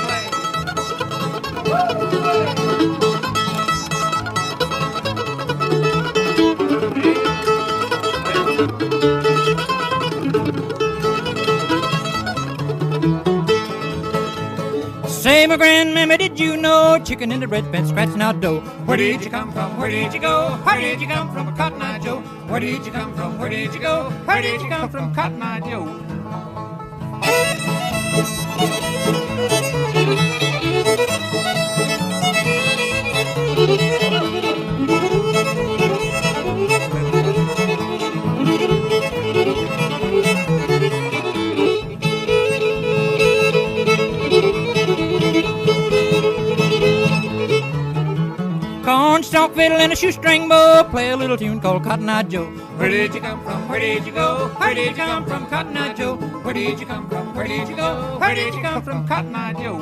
play. 2.98 3.10
Say, 15.41 15.47
my 15.47 15.57
grandmammy, 15.57 16.18
did 16.18 16.38
you 16.38 16.59
know 16.59 16.99
chicken 17.03 17.32
in 17.32 17.41
the 17.41 17.49
bread 17.49 17.64
pan 17.72 17.86
scratching 17.86 18.20
out 18.20 18.43
dough? 18.43 18.61
Where 18.84 18.99
did 18.99 19.24
you 19.24 19.30
come 19.30 19.51
from? 19.53 19.78
Where 19.78 19.88
did 19.88 20.12
you 20.12 20.20
go? 20.20 20.51
Where 20.64 20.78
did 20.78 21.01
you 21.01 21.07
come 21.07 21.32
from, 21.32 21.57
Cotton 21.57 21.80
Eye 21.80 21.99
Joe? 21.99 22.20
Where 22.49 22.61
did 22.61 22.84
you 22.84 22.93
come 22.93 23.14
from? 23.14 23.38
Where 23.38 23.49
did 23.49 23.72
you 23.72 23.80
go? 23.80 24.11
Where 24.26 24.43
did 24.43 24.61
you 24.61 24.68
come 24.68 24.91
from, 24.91 25.14
Cotton 25.14 25.41
Eye 25.41 25.61
Joe? 25.61 25.86
Fiddle 49.61 49.77
and 49.77 49.93
a 49.93 49.97
shoestring 49.97 50.49
bow. 50.49 50.83
Play 50.91 51.11
a 51.11 51.17
little 51.17 51.37
tune 51.37 51.61
called 51.61 51.85
Cotton 51.85 52.09
Eye 52.09 52.23
Joe. 52.23 52.47
Where 52.79 52.89
did 52.89 53.15
you 53.15 53.21
come 53.21 53.43
from? 53.45 53.69
Where 53.69 53.79
did 53.79 54.07
you 54.07 54.13
go? 54.13 54.49
Where 54.57 54.75
did 54.75 54.89
you 54.89 54.95
come 54.95 55.27
from, 55.27 55.47
Cotton 55.49 55.77
Eye 55.77 55.93
Joe? 55.93 56.17
Where 56.17 56.55
did 56.55 56.81
you 56.81 56.87
come 56.87 57.09
from? 57.11 57.35
Where 57.35 57.47
did 57.47 57.69
you 57.69 57.77
go? 57.77 58.19
Where 58.19 58.35
did 58.35 58.55
you 58.55 58.63
come 58.63 58.83
from, 58.83 59.07
Cotton 59.07 59.35
Eye 59.35 59.53
Joe? 59.53 59.79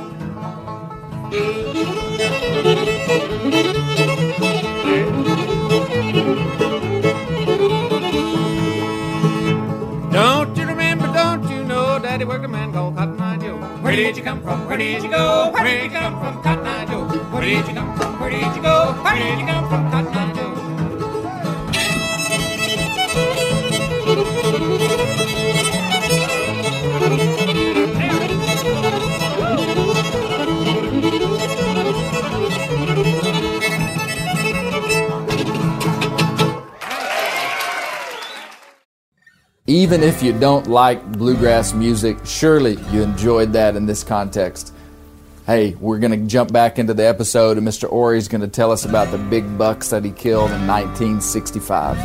Don't 10.11 10.57
you 10.57 10.66
remember, 10.66 11.07
don't 11.07 11.49
you 11.49 11.62
know, 11.62 12.01
Daddy 12.01 12.24
worked 12.24 12.45
a 12.45 12.49
man 12.49 12.72
called 12.72 12.97
Cotton 12.97 13.20
Eye 13.20 13.37
Joe? 13.37 13.57
Where 13.85 13.95
did 13.95 14.16
you 14.16 14.24
come 14.24 14.43
from? 14.43 14.66
Where 14.66 14.76
did 14.76 15.05
you 15.05 15.11
go? 15.11 15.51
Where 15.53 15.62
did 15.62 15.85
you 15.85 15.91
come 15.91 16.18
from, 16.18 16.43
Cotton 16.43 16.66
Eye 16.66 16.85
Joe? 16.87 17.05
Where 17.33 17.43
did 17.43 17.68
you 17.68 17.74
come 17.74 17.97
from? 17.97 18.07
Even 39.66 40.03
if 40.03 40.22
you 40.22 40.33
don't 40.33 40.66
like 40.66 41.12
bluegrass 41.12 41.72
music, 41.72 42.18
surely 42.24 42.79
you 42.91 43.03
enjoyed 43.03 43.53
that 43.53 43.76
in 43.76 43.87
this 43.87 44.03
context. 44.03 44.72
Hey, 45.49 45.74
we're 45.80 45.99
going 45.99 46.11
to 46.11 46.26
jump 46.26 46.53
back 46.53 46.78
into 46.78 46.92
the 46.92 47.07
episode, 47.09 47.57
and 47.57 47.66
Mr. 47.66 47.90
Ory's 47.90 48.28
going 48.28 48.42
to 48.42 48.49
tell 48.49 48.70
us 48.70 48.84
about 48.84 49.11
the 49.11 49.16
big 49.16 49.57
bucks 49.57 49.88
that 49.88 50.05
he 50.05 50.11
killed 50.11 50.51
in 50.51 50.66
1965. 50.66 51.96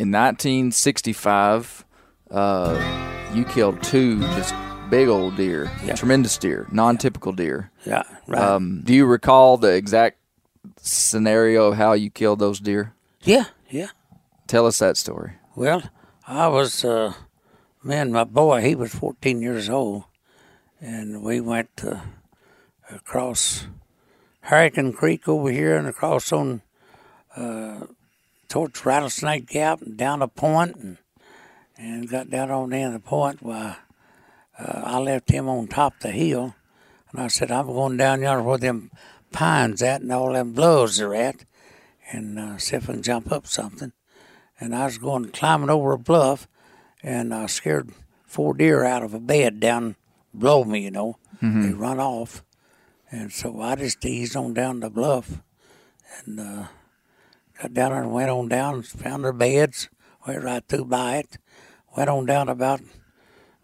In 0.00 0.10
1965, 0.10 1.84
uh, 2.32 3.28
you 3.34 3.44
killed 3.44 3.80
two 3.84 4.18
just 4.20 4.52
big 4.90 5.06
old 5.06 5.36
deer, 5.36 5.70
Yeah. 5.84 5.94
tremendous 5.94 6.36
deer, 6.38 6.66
non 6.72 6.98
typical 6.98 7.30
deer. 7.30 7.70
Yeah, 7.84 8.02
right. 8.26 8.42
Um, 8.42 8.80
do 8.82 8.92
you 8.94 9.06
recall 9.06 9.56
the 9.58 9.74
exact 9.74 10.18
scenario 10.78 11.68
of 11.68 11.76
how 11.76 11.92
you 11.92 12.10
killed 12.10 12.40
those 12.40 12.58
deer? 12.58 12.94
yeah, 13.22 13.44
yeah. 13.70 13.90
Tell 14.48 14.66
us 14.66 14.80
that 14.80 14.96
story. 14.96 15.34
Well, 15.54 15.84
I 16.26 16.48
was, 16.48 16.84
uh, 16.84 17.12
man, 17.82 18.10
my 18.10 18.24
boy, 18.24 18.60
he 18.62 18.74
was 18.74 18.92
14 18.92 19.40
years 19.40 19.68
old, 19.68 20.04
and 20.80 21.22
we 21.22 21.40
went 21.40 21.70
uh, 21.84 22.00
across 22.90 23.66
Hurricane 24.40 24.92
Creek 24.92 25.28
over 25.28 25.50
here 25.50 25.76
and 25.76 25.86
across 25.86 26.32
on 26.32 26.62
uh, 27.36 27.86
towards 28.48 28.84
Rattlesnake 28.84 29.46
Gap 29.46 29.82
and 29.82 29.96
down 29.96 30.22
a 30.22 30.28
point 30.28 30.76
and, 30.76 30.98
and 31.76 32.08
got 32.08 32.30
down 32.30 32.50
on 32.50 32.70
the 32.70 32.76
end 32.76 32.94
of 32.94 33.02
the 33.02 33.08
point. 33.08 33.42
Why, 33.42 33.76
uh, 34.58 34.82
I 34.84 34.98
left 34.98 35.30
him 35.30 35.48
on 35.48 35.66
top 35.66 35.96
of 35.96 36.00
the 36.00 36.10
hill, 36.12 36.54
and 37.10 37.20
I 37.20 37.28
said, 37.28 37.50
I'm 37.50 37.66
going 37.66 37.96
down 37.96 38.22
yonder 38.22 38.42
where 38.42 38.58
them 38.58 38.90
pines 39.32 39.82
at 39.82 40.00
and 40.00 40.12
all 40.12 40.32
them 40.32 40.52
bluffs 40.52 41.00
are 41.00 41.14
at, 41.14 41.44
and 42.10 42.38
uh, 42.38 42.58
see 42.58 42.76
if 42.76 42.88
I 42.88 42.94
can 42.94 43.02
jump 43.02 43.30
up 43.30 43.46
something 43.46 43.92
and 44.60 44.74
I 44.74 44.86
was 44.86 44.98
going 44.98 45.30
climbing 45.30 45.70
over 45.70 45.92
a 45.92 45.98
bluff, 45.98 46.48
and 47.02 47.32
I 47.34 47.46
scared 47.46 47.90
four 48.24 48.54
deer 48.54 48.84
out 48.84 49.02
of 49.02 49.14
a 49.14 49.20
bed 49.20 49.60
down 49.60 49.96
below 50.38 50.64
me. 50.64 50.80
You 50.80 50.90
know, 50.90 51.18
they 51.40 51.72
run 51.72 52.00
off, 52.00 52.42
and 53.10 53.32
so 53.32 53.60
I 53.60 53.76
just 53.76 54.04
eased 54.04 54.36
on 54.36 54.54
down 54.54 54.80
the 54.80 54.90
bluff, 54.90 55.40
and 56.24 56.40
uh, 56.40 56.64
got 57.60 57.74
down 57.74 57.92
and 57.92 58.12
went 58.12 58.30
on 58.30 58.48
down, 58.48 58.82
found 58.82 59.24
their 59.24 59.32
beds, 59.32 59.88
went 60.26 60.42
right 60.42 60.64
through 60.66 60.86
by 60.86 61.16
it, 61.16 61.38
went 61.96 62.08
on 62.10 62.26
down 62.26 62.48
about 62.48 62.80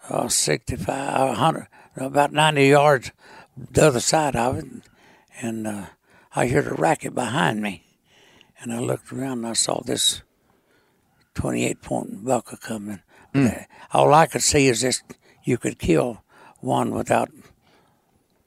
uh, 0.08 0.28
65, 0.28 1.28
100, 1.28 1.68
about 1.96 2.32
90 2.32 2.66
yards 2.66 3.12
the 3.56 3.86
other 3.86 4.00
side 4.00 4.34
of 4.36 4.56
it, 4.58 4.64
and 5.40 5.66
uh, 5.66 5.86
I 6.34 6.48
heard 6.48 6.66
a 6.66 6.74
racket 6.74 7.14
behind 7.14 7.60
me, 7.62 7.84
and 8.60 8.72
I 8.72 8.78
looked 8.80 9.12
around 9.12 9.38
and 9.44 9.48
I 9.48 9.52
saw 9.52 9.82
this 9.82 10.22
28 11.34 11.82
point 11.82 12.24
buck 12.24 12.60
coming. 12.60 13.00
Uh, 13.34 13.64
All 13.92 14.12
I 14.12 14.26
could 14.26 14.42
see 14.42 14.68
is 14.68 14.82
this 14.82 15.02
you 15.44 15.56
could 15.58 15.78
kill 15.78 16.22
one 16.62 16.90
without, 16.94 17.30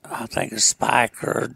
I 0.04 0.26
think, 0.26 0.52
a 0.54 0.60
spike 0.60 1.24
or. 1.24 1.52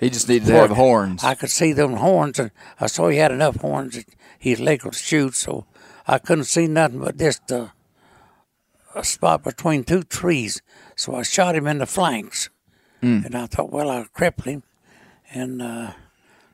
He 0.00 0.10
just 0.10 0.28
needed 0.28 0.46
to 0.46 0.52
have 0.54 0.70
horns. 0.70 1.24
I 1.24 1.34
could 1.34 1.50
see 1.50 1.72
them 1.72 1.94
horns, 1.94 2.38
and 2.38 2.50
I 2.80 2.86
saw 2.86 3.08
he 3.08 3.16
had 3.18 3.32
enough 3.32 3.56
horns 3.56 3.96
that 3.96 4.06
his 4.38 4.60
leg 4.60 4.82
to 4.82 4.92
shoot, 4.92 5.34
so 5.34 5.66
I 6.06 6.18
couldn't 6.18 6.44
see 6.44 6.68
nothing 6.68 7.00
but 7.00 7.16
just 7.16 7.50
uh, 7.50 7.68
a 8.94 9.02
spot 9.02 9.42
between 9.42 9.82
two 9.82 10.04
trees. 10.04 10.62
So 10.94 11.16
I 11.16 11.22
shot 11.22 11.56
him 11.56 11.66
in 11.66 11.78
the 11.78 11.86
flanks, 11.86 12.48
and 13.24 13.34
I 13.34 13.46
thought, 13.46 13.72
well, 13.72 13.90
I'll 13.90 14.04
cripple 14.06 14.44
him, 14.44 14.62
and 15.32 15.60
uh, 15.60 15.92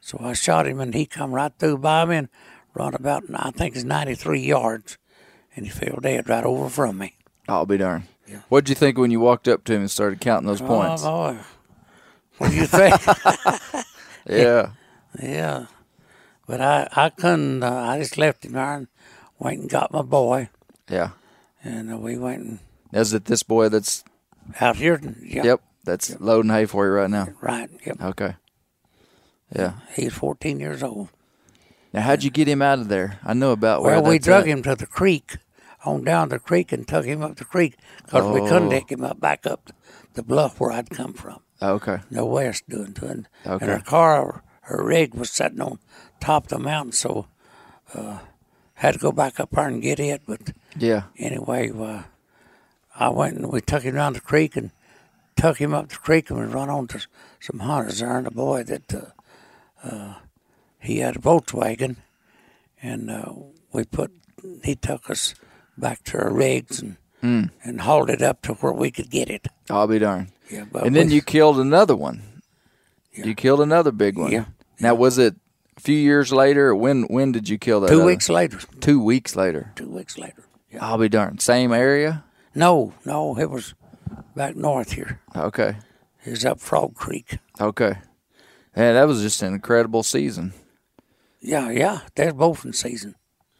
so 0.00 0.18
I 0.22 0.32
shot 0.32 0.66
him, 0.66 0.80
and 0.80 0.94
he 0.94 1.04
come 1.06 1.32
right 1.32 1.52
through 1.58 1.78
by 1.78 2.04
me 2.06 2.16
and 2.16 2.28
run 2.74 2.94
about, 2.94 3.24
I 3.34 3.50
think 3.50 3.74
it's 3.76 3.84
93 3.84 4.40
yards, 4.40 4.96
and 5.54 5.66
he 5.66 5.70
fell 5.70 5.98
dead 6.02 6.28
right 6.28 6.44
over 6.44 6.68
from 6.70 6.98
me. 6.98 7.16
I'll 7.48 7.66
be 7.66 7.76
darned. 7.78 8.04
What'd 8.48 8.68
you 8.68 8.74
think 8.74 8.98
when 8.98 9.10
you 9.10 9.20
walked 9.20 9.48
up 9.48 9.64
to 9.64 9.74
him 9.74 9.80
and 9.82 9.90
started 9.90 10.20
counting 10.20 10.46
those 10.46 10.60
points? 10.60 11.02
Oh, 11.04 11.32
boy. 11.34 11.38
What 12.38 12.50
do 12.50 12.56
you 12.56 12.66
think? 12.66 12.94
yeah. 14.26 14.70
Yeah, 15.22 15.66
but 16.48 16.60
I 16.60 16.88
I 16.96 17.10
couldn't. 17.10 17.62
Uh, 17.62 17.70
I 17.72 17.98
just 18.00 18.18
left 18.18 18.44
him 18.44 18.52
there 18.52 18.74
and 18.74 18.88
went 19.38 19.60
and 19.60 19.70
got 19.70 19.92
my 19.92 20.02
boy, 20.02 20.48
Yeah. 20.90 21.10
and 21.62 21.92
uh, 21.92 21.96
we 21.98 22.18
went 22.18 22.42
and 22.42 22.58
Is 22.92 23.14
it 23.14 23.26
this 23.26 23.44
boy 23.44 23.68
that's, 23.68 24.02
out 24.60 24.74
here. 24.76 25.00
Yeah, 25.22 25.44
yep, 25.44 25.60
that's 25.84 26.18
loading 26.18 26.50
hay 26.50 26.64
for 26.66 26.84
you 26.86 26.92
right 26.92 27.08
now? 27.10 27.28
right. 27.40 27.70
Yep. 27.86 28.02
Okay. 28.02 28.34
Yeah. 29.54 29.74
He's 29.94 30.12
14 30.14 30.58
years 30.58 30.82
old. 30.82 31.10
Now, 31.92 32.00
how'd 32.00 32.24
you 32.24 32.30
get 32.32 32.48
him 32.48 32.60
out 32.60 32.80
of 32.80 32.88
there? 32.88 33.20
I 33.24 33.34
know 33.34 33.52
about 33.52 33.82
where 33.82 34.00
Well, 34.02 34.10
we 34.10 34.18
drug 34.18 34.42
at. 34.42 34.48
him 34.48 34.64
to 34.64 34.74
the 34.74 34.86
creek, 34.86 35.36
on 35.84 36.04
down 36.04 36.28
the 36.30 36.38
creek, 36.38 36.72
and 36.72 36.86
took 36.86 37.04
him 37.04 37.22
up 37.22 37.36
the 37.36 37.44
creek 37.44 37.76
because 38.04 38.26
we 38.32 38.40
couldn't 38.48 38.68
Oh. 38.68 38.70
take 38.70 38.90
him 38.90 39.04
up 39.04 39.20
back 39.20 39.46
up 39.46 39.70
the 40.14 40.22
bluff 40.22 40.60
where 40.60 40.72
I'd 40.72 40.90
come 40.90 41.12
from. 41.12 41.40
Okay. 41.62 41.98
No 42.10 42.26
way 42.26 42.48
us 42.48 42.62
doing 42.68 42.92
to 42.94 43.06
it. 43.06 43.26
Okay. 43.46 43.64
And 43.64 43.70
her 43.70 43.80
car, 43.80 44.42
her 44.62 44.84
rig 44.84 45.14
was 45.14 45.30
sitting 45.30 45.60
on 45.60 45.78
top 46.20 46.44
of 46.44 46.48
the 46.50 46.58
mountain, 46.58 46.92
so 46.92 47.26
uh, 47.94 48.18
had 48.74 48.94
to 48.94 49.00
go 49.00 49.12
back 49.12 49.38
up 49.40 49.50
there 49.52 49.66
and 49.68 49.82
get 49.82 50.00
it. 50.00 50.22
But 50.26 50.52
Yeah. 50.76 51.04
anyway, 51.16 51.70
uh, 51.70 52.02
I 52.98 53.08
went 53.10 53.36
and 53.36 53.50
we 53.52 53.60
took 53.60 53.82
him 53.82 53.94
down 53.94 54.12
the 54.14 54.20
creek 54.20 54.56
and 54.56 54.70
took 55.36 55.58
him 55.58 55.74
up 55.74 55.88
the 55.88 55.96
creek 55.96 56.30
and 56.30 56.38
we 56.38 56.46
run 56.46 56.70
on 56.70 56.86
to 56.88 57.00
some 57.40 57.58
hunters 57.60 57.98
there 58.00 58.16
and 58.18 58.26
a 58.26 58.30
boy 58.30 58.62
that 58.64 58.94
uh, 58.94 59.06
uh, 59.82 60.14
he 60.78 60.98
had 60.98 61.16
a 61.16 61.18
Volkswagen 61.18 61.96
and 62.82 63.10
uh, 63.10 63.32
we 63.72 63.84
put 63.84 64.12
he 64.62 64.74
took 64.76 65.08
us 65.10 65.34
back 65.76 66.02
to 66.04 66.18
our 66.18 66.32
rigs 66.32 66.80
and 66.80 66.96
hmm. 67.20 67.44
and 67.62 67.80
hauled 67.80 68.10
it 68.10 68.22
up 68.22 68.42
to 68.42 68.54
where 68.54 68.72
we 68.72 68.90
could 68.90 69.10
get 69.10 69.30
it. 69.30 69.48
I'll 69.70 69.86
be 69.86 69.98
darned. 69.98 70.28
Yeah, 70.50 70.64
but 70.70 70.84
And 70.84 70.94
then 70.94 71.10
you 71.10 71.22
killed 71.22 71.58
another 71.58 71.96
one. 71.96 72.22
You 73.12 73.34
killed 73.34 73.60
another 73.60 73.92
big 73.92 74.18
one. 74.18 74.32
Yeah. 74.32 74.46
Now, 74.80 74.94
was 74.94 75.18
it 75.18 75.36
a 75.76 75.80
few 75.80 75.96
years 75.96 76.32
later? 76.32 76.68
Or 76.68 76.74
when 76.74 77.04
when 77.04 77.32
did 77.32 77.48
you 77.48 77.58
kill 77.58 77.80
that? 77.80 77.88
two 77.88 77.96
other- 77.96 78.06
weeks 78.06 78.28
later. 78.28 78.58
Two 78.80 79.00
weeks 79.02 79.36
later. 79.36 79.72
Two 79.76 79.88
weeks 79.88 80.18
later. 80.18 80.44
Yeah. 80.70 80.84
I'll 80.84 80.98
be 80.98 81.08
darned. 81.08 81.40
Same 81.40 81.72
area. 81.72 82.24
No, 82.54 82.92
no, 83.04 83.38
it 83.38 83.50
was 83.50 83.74
back 84.36 84.56
north 84.56 84.92
here. 84.92 85.20
Okay. 85.34 85.76
It 86.24 86.30
was 86.30 86.44
up 86.44 86.60
Frog 86.60 86.94
Creek. 86.94 87.38
Okay. 87.60 87.94
Yeah, 88.76 88.92
that 88.92 89.06
was 89.06 89.22
just 89.22 89.42
an 89.42 89.54
incredible 89.54 90.02
season. 90.02 90.52
Yeah, 91.40 91.70
yeah, 91.70 92.00
they're 92.14 92.32
both 92.32 92.64
in 92.64 92.72
season. 92.72 93.14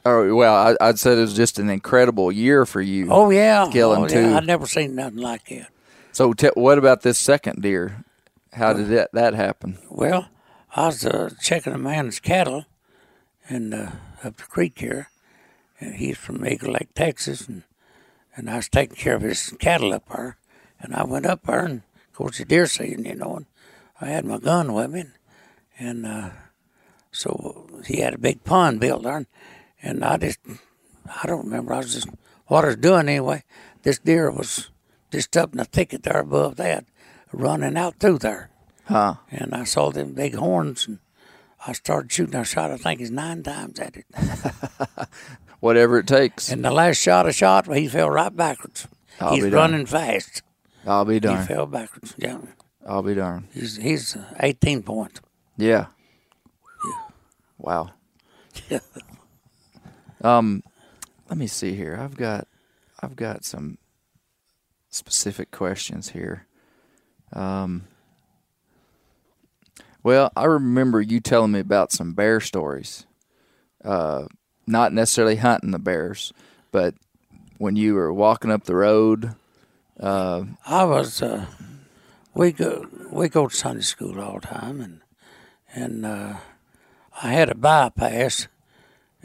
Or 0.04 0.34
well, 0.34 0.54
I, 0.54 0.88
I'd 0.88 0.98
said 0.98 1.16
it 1.16 1.22
was 1.22 1.34
just 1.34 1.58
an 1.58 1.70
incredible 1.70 2.30
year 2.30 2.66
for 2.66 2.82
you. 2.82 3.08
Oh 3.10 3.30
yeah, 3.30 3.68
Killing 3.72 4.04
oh, 4.04 4.08
two. 4.08 4.20
Yeah. 4.20 4.36
I'd 4.36 4.46
never 4.46 4.66
seen 4.66 4.94
nothing 4.94 5.18
like 5.18 5.48
that. 5.48 5.68
So, 6.12 6.32
what 6.54 6.78
about 6.78 7.02
this 7.02 7.18
second 7.18 7.62
deer? 7.62 8.04
How 8.52 8.72
did 8.72 8.88
that 8.88 9.10
that 9.12 9.34
happen? 9.34 9.78
Well, 9.90 10.28
I 10.76 10.86
was 10.86 11.04
uh, 11.06 11.30
checking 11.40 11.72
a 11.72 11.78
man's 11.78 12.20
cattle, 12.20 12.66
and 13.48 13.72
uh, 13.72 13.90
up 14.22 14.36
the 14.36 14.44
creek 14.44 14.78
here, 14.78 15.08
and 15.80 15.94
he's 15.94 16.18
from 16.18 16.46
Eagle 16.46 16.72
Lake, 16.72 16.94
Texas, 16.94 17.48
and 17.48 17.62
and 18.36 18.50
I 18.50 18.56
was 18.56 18.68
taking 18.68 18.96
care 18.96 19.14
of 19.14 19.22
his 19.22 19.54
cattle 19.58 19.92
up 19.92 20.08
there, 20.08 20.36
and 20.80 20.94
I 20.94 21.04
went 21.04 21.26
up 21.26 21.46
there, 21.46 21.64
and 21.64 21.82
of 22.10 22.16
course 22.16 22.38
the 22.38 22.44
deer 22.44 22.66
season, 22.66 23.04
you 23.04 23.14
know, 23.14 23.36
and 23.36 23.46
I 24.00 24.06
had 24.06 24.24
my 24.24 24.38
gun 24.38 24.72
with 24.72 24.90
me, 24.90 25.04
and 25.78 26.04
uh, 26.04 26.30
so 27.10 27.66
he 27.86 28.00
had 28.00 28.14
a 28.14 28.18
big 28.18 28.44
pond 28.44 28.80
built 28.80 29.02
there, 29.02 29.16
and, 29.16 29.26
and 29.84 30.04
I 30.04 30.16
just 30.16 30.38
I 31.22 31.26
don't 31.26 31.44
remember 31.44 31.74
I 31.74 31.78
was 31.78 31.94
just 31.94 32.08
what 32.46 32.64
I 32.64 32.68
was 32.68 32.76
doing 32.76 33.08
anyway. 33.08 33.44
This 33.82 33.98
deer 33.98 34.30
was 34.30 34.70
just 35.12 35.36
up 35.36 35.52
in 35.52 35.58
the 35.58 35.64
thicket 35.64 36.02
there 36.02 36.20
above 36.20 36.56
that, 36.56 36.86
running 37.32 37.76
out 37.76 38.00
through 38.00 38.18
there. 38.18 38.50
Huh. 38.86 39.14
And 39.30 39.54
I 39.54 39.64
saw 39.64 39.90
them 39.90 40.12
big 40.12 40.34
horns, 40.34 40.86
and 40.86 40.98
I 41.66 41.72
started 41.72 42.10
shooting. 42.12 42.34
I 42.34 42.42
shot, 42.42 42.70
I 42.70 42.76
think, 42.76 43.00
it's 43.00 43.10
nine 43.10 43.42
times 43.42 43.78
at 43.78 43.96
it. 43.96 44.06
Whatever 45.60 45.98
it 45.98 46.06
takes. 46.06 46.50
And 46.50 46.64
the 46.64 46.70
last 46.70 46.98
shot 46.98 47.26
I 47.26 47.30
shot, 47.30 47.66
well, 47.66 47.78
he 47.78 47.88
fell 47.88 48.10
right 48.10 48.34
backwards. 48.34 48.86
I'll 49.20 49.34
He's 49.34 49.44
running 49.50 49.86
fast. 49.86 50.42
I'll 50.86 51.04
be 51.04 51.20
darn. 51.20 51.40
He 51.40 51.46
fell 51.46 51.66
backwards. 51.66 52.14
Yeah, 52.18 52.38
I'll 52.86 53.02
be 53.02 53.14
darned. 53.14 53.48
he's 53.54 53.76
he's 53.76 54.16
uh, 54.16 54.24
18 54.40 54.82
points. 54.82 55.20
Yeah. 55.56 55.86
Wow. 57.58 57.90
um, 60.24 60.62
let 61.28 61.38
me 61.38 61.46
see 61.46 61.74
here. 61.74 61.96
I've 62.00 62.16
got, 62.16 62.48
I've 63.00 63.16
got 63.16 63.44
some 63.44 63.78
specific 64.90 65.50
questions 65.50 66.10
here. 66.10 66.46
Um. 67.32 67.84
Well, 70.02 70.30
I 70.36 70.44
remember 70.44 71.00
you 71.00 71.18
telling 71.20 71.52
me 71.52 71.60
about 71.60 71.90
some 71.90 72.12
bear 72.12 72.38
stories. 72.38 73.06
Uh, 73.82 74.26
not 74.66 74.92
necessarily 74.92 75.36
hunting 75.36 75.70
the 75.70 75.78
bears, 75.78 76.32
but 76.70 76.94
when 77.58 77.76
you 77.76 77.94
were 77.94 78.12
walking 78.12 78.50
up 78.50 78.64
the 78.64 78.76
road. 78.76 79.34
Uh, 79.98 80.44
I 80.66 80.84
was 80.84 81.22
uh, 81.22 81.46
we 82.34 82.52
go 82.52 82.86
we 83.10 83.28
go 83.28 83.48
to 83.48 83.56
Sunday 83.56 83.82
school 83.82 84.20
all 84.20 84.40
the 84.40 84.46
time, 84.46 84.80
and 84.80 85.00
and 85.74 86.04
uh, 86.04 86.34
I 87.22 87.32
had 87.32 87.48
a 87.48 87.54
bypass 87.54 88.48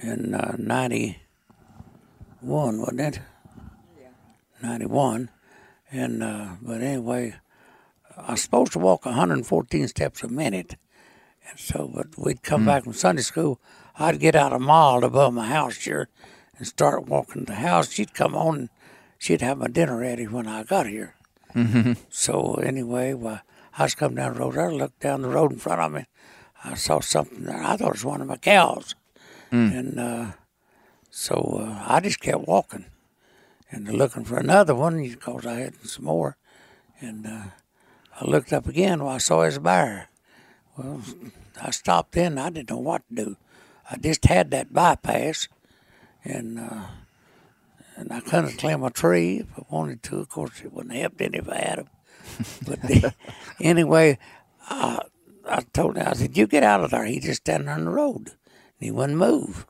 in 0.01 0.33
uh, 0.33 0.55
'91, 0.57 2.79
wasn't 2.79 3.01
it? 3.01 3.19
Yeah. 3.99 4.07
'91, 4.61 5.29
and 5.91 6.23
uh, 6.23 6.47
but 6.61 6.81
anyway, 6.81 7.35
I 8.17 8.31
was 8.31 8.41
supposed 8.41 8.73
to 8.73 8.79
walk 8.79 9.05
114 9.05 9.87
steps 9.87 10.23
a 10.23 10.27
minute, 10.27 10.75
and 11.49 11.59
so 11.59 11.89
but 11.93 12.07
we'd 12.17 12.43
come 12.43 12.65
back 12.65 12.83
from 12.83 12.93
Sunday 12.93 13.21
school. 13.21 13.59
I'd 13.97 14.19
get 14.19 14.35
out 14.35 14.53
a 14.53 14.59
mile 14.59 15.03
above 15.03 15.33
my 15.33 15.47
house 15.47 15.77
here 15.77 16.07
and 16.57 16.67
start 16.67 17.07
walking 17.07 17.45
to 17.45 17.53
the 17.53 17.59
house. 17.59 17.91
She'd 17.91 18.13
come 18.13 18.35
on 18.35 18.55
and 18.55 18.69
she'd 19.17 19.41
have 19.41 19.57
my 19.57 19.67
dinner 19.67 19.97
ready 19.97 20.25
when 20.25 20.47
I 20.47 20.63
got 20.63 20.87
here. 20.87 21.15
So 22.09 22.53
anyway, 22.63 23.13
well, 23.13 23.41
I 23.77 23.83
was 23.83 23.95
coming 23.95 24.15
down 24.17 24.33
the 24.35 24.39
road 24.39 24.57
I 24.57 24.67
looked 24.69 24.99
down 25.01 25.21
the 25.23 25.29
road 25.29 25.51
in 25.51 25.59
front 25.59 25.81
of 25.81 25.91
me. 25.91 26.05
I 26.63 26.75
saw 26.75 26.99
something 26.99 27.43
there. 27.43 27.61
I 27.61 27.75
thought 27.77 27.89
it 27.89 27.93
was 27.93 28.05
one 28.05 28.21
of 28.21 28.27
my 28.27 28.37
cows. 28.37 28.95
And 29.51 29.99
uh, 29.99 30.25
so 31.09 31.59
uh, 31.61 31.83
I 31.87 31.99
just 32.01 32.19
kept 32.19 32.47
walking 32.47 32.85
and 33.71 33.87
looking 33.87 34.23
for 34.25 34.37
another 34.37 34.75
one 34.75 35.01
because 35.01 35.45
I 35.45 35.55
had 35.55 35.75
some 35.87 36.05
more. 36.05 36.37
And 37.01 37.25
uh, 37.25 37.43
I 38.19 38.25
looked 38.25 38.53
up 38.53 38.67
again. 38.67 38.99
Well, 39.03 39.13
I 39.13 39.17
saw 39.19 39.43
his 39.43 39.59
bear. 39.59 40.09
Well, 40.77 41.01
I 41.61 41.71
stopped 41.71 42.13
then. 42.13 42.37
I 42.37 42.49
didn't 42.49 42.69
know 42.69 42.77
what 42.77 43.03
to 43.09 43.15
do. 43.15 43.37
I 43.91 43.97
just 43.97 44.25
had 44.25 44.51
that 44.51 44.71
bypass, 44.71 45.47
and 46.23 46.59
uh, 46.59 46.83
and 47.95 48.11
I 48.13 48.19
couldn't 48.19 48.57
climb 48.57 48.83
a 48.83 48.91
tree 48.91 49.39
if 49.39 49.47
I 49.57 49.63
wanted 49.69 50.03
to. 50.03 50.19
Of 50.19 50.29
course, 50.29 50.61
it 50.63 50.71
wouldn't 50.71 50.93
help 50.95 51.19
any 51.19 51.37
if 51.39 51.49
I 51.49 51.55
had 51.57 51.79
'em. 51.79 51.89
But 52.67 52.81
the, 52.83 53.13
anyway, 53.61 54.19
I, 54.69 55.01
I 55.49 55.61
told 55.73 55.97
him, 55.97 56.07
I 56.07 56.13
said, 56.13 56.37
"You 56.37 56.45
get 56.47 56.63
out 56.63 56.83
of 56.83 56.91
there." 56.91 57.05
He 57.05 57.19
just 57.19 57.41
standing 57.41 57.69
on 57.69 57.85
the 57.85 57.91
road, 57.91 58.31
he 58.80 58.91
wouldn't 58.91 59.17
move. 59.17 59.65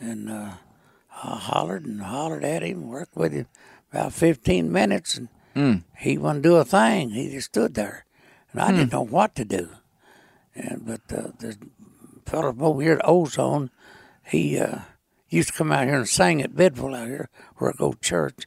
And 0.00 0.30
uh, 0.30 0.52
I 1.22 1.36
hollered 1.36 1.84
and 1.86 2.00
hollered 2.02 2.44
at 2.44 2.62
him, 2.62 2.88
worked 2.88 3.16
with 3.16 3.32
him 3.32 3.46
about 3.92 4.12
15 4.12 4.70
minutes, 4.70 5.16
and 5.18 5.28
he 5.98 6.16
wouldn't 6.16 6.42
do 6.44 6.56
a 6.56 6.64
thing. 6.64 7.10
He 7.10 7.30
just 7.30 7.48
stood 7.48 7.74
there, 7.74 8.04
and 8.52 8.60
I 8.60 8.70
didn't 8.70 8.92
know 8.92 9.02
what 9.02 9.34
to 9.36 9.44
do. 9.44 9.70
And 10.54 10.86
but 10.86 11.00
uh, 11.12 11.32
the 11.38 11.56
fellow 12.26 12.54
over 12.60 12.80
here 12.82 12.92
at 12.94 13.00
Ozone, 13.08 13.70
he 14.24 14.58
uh, 14.58 14.80
used 15.28 15.48
to 15.48 15.54
come 15.54 15.72
out 15.72 15.86
here 15.86 15.96
and 15.96 16.08
sing 16.08 16.40
at 16.42 16.52
Bidville 16.54 16.96
out 16.96 17.08
here 17.08 17.28
where 17.56 17.70
I 17.70 17.74
go 17.76 17.92
to 17.92 17.98
church. 17.98 18.46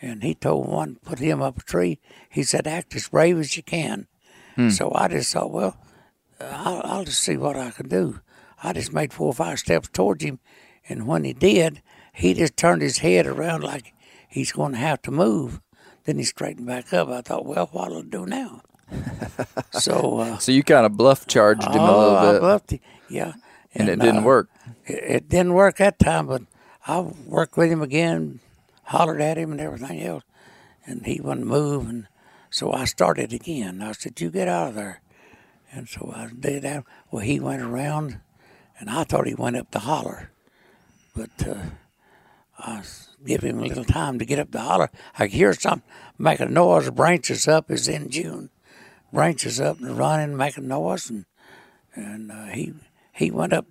And 0.00 0.22
he 0.22 0.34
told 0.34 0.68
one, 0.68 0.96
put 1.04 1.18
him 1.18 1.42
up 1.42 1.58
a 1.58 1.62
tree. 1.62 1.98
He 2.30 2.42
said, 2.42 2.66
act 2.66 2.94
as 2.94 3.08
brave 3.08 3.38
as 3.38 3.56
you 3.56 3.62
can. 3.62 4.06
So 4.70 4.92
I 4.94 5.08
just 5.08 5.32
thought, 5.32 5.50
well, 5.50 5.76
I'll, 6.40 6.80
I'll 6.84 7.04
just 7.04 7.20
see 7.20 7.36
what 7.36 7.56
I 7.56 7.70
can 7.70 7.88
do. 7.88 8.20
I 8.62 8.72
just 8.72 8.92
made 8.92 9.12
four 9.12 9.28
or 9.28 9.34
five 9.34 9.58
steps 9.58 9.88
towards 9.92 10.24
him. 10.24 10.38
And 10.88 11.06
when 11.06 11.24
he 11.24 11.32
did, 11.32 11.82
he 12.12 12.34
just 12.34 12.56
turned 12.56 12.82
his 12.82 12.98
head 12.98 13.26
around 13.26 13.62
like 13.62 13.92
he's 14.28 14.52
going 14.52 14.72
to 14.72 14.78
have 14.78 15.02
to 15.02 15.10
move. 15.10 15.60
Then 16.04 16.18
he 16.18 16.24
straightened 16.24 16.66
back 16.66 16.92
up. 16.92 17.08
I 17.08 17.20
thought, 17.20 17.44
well, 17.44 17.66
what'll 17.72 17.98
I 17.98 18.02
do 18.02 18.26
now? 18.26 18.62
so, 19.72 20.18
uh, 20.18 20.38
so 20.38 20.52
you 20.52 20.62
kind 20.62 20.86
of 20.86 20.96
bluff 20.96 21.26
charged 21.26 21.64
him 21.64 21.80
a 21.80 21.92
oh, 21.92 21.98
little 21.98 22.16
I 22.16 22.32
bit, 22.32 22.40
bluffed 22.40 22.70
him. 22.70 22.80
Yeah. 23.08 23.32
and 23.74 23.88
it 23.88 23.98
didn't 23.98 24.18
uh, 24.18 24.22
work. 24.22 24.48
It, 24.86 25.04
it 25.04 25.28
didn't 25.28 25.54
work 25.54 25.78
that 25.78 25.98
time, 25.98 26.26
but 26.26 26.42
I 26.86 27.00
worked 27.00 27.56
with 27.56 27.70
him 27.70 27.82
again, 27.82 28.40
hollered 28.84 29.20
at 29.20 29.36
him 29.36 29.52
and 29.52 29.60
everything 29.60 30.02
else, 30.02 30.22
and 30.86 31.04
he 31.04 31.20
wouldn't 31.20 31.46
move. 31.46 31.88
And 31.88 32.06
so 32.50 32.72
I 32.72 32.84
started 32.84 33.32
again. 33.32 33.82
I 33.82 33.92
said, 33.92 34.20
"You 34.20 34.30
get 34.30 34.48
out 34.48 34.68
of 34.68 34.74
there." 34.76 35.00
And 35.72 35.88
so 35.88 36.12
I 36.14 36.28
did 36.38 36.62
that. 36.62 36.84
Well, 37.10 37.22
he 37.22 37.40
went 37.40 37.62
around, 37.62 38.20
and 38.78 38.90
I 38.90 39.04
thought 39.04 39.26
he 39.26 39.34
went 39.34 39.56
up 39.56 39.70
the 39.70 39.80
holler, 39.80 40.30
but 41.14 41.30
uh, 41.46 41.56
I 42.58 42.82
give 43.24 43.42
him 43.42 43.58
a 43.58 43.64
little 43.66 43.84
time 43.84 44.18
to 44.18 44.24
get 44.24 44.38
up 44.38 44.50
the 44.50 44.60
holler. 44.60 44.90
I 45.18 45.26
hear 45.26 45.52
something 45.52 45.82
make 46.18 46.40
a 46.40 46.46
noise. 46.46 46.90
Branches 46.90 47.46
up 47.48 47.70
is 47.70 47.88
in 47.88 48.10
June. 48.10 48.50
Branches 49.12 49.60
up 49.60 49.78
and 49.80 49.96
running, 49.96 50.36
making 50.36 50.68
noise, 50.68 51.08
and 51.10 51.24
and 51.94 52.30
uh, 52.30 52.46
he 52.46 52.74
he 53.12 53.30
went 53.30 53.52
up 53.52 53.66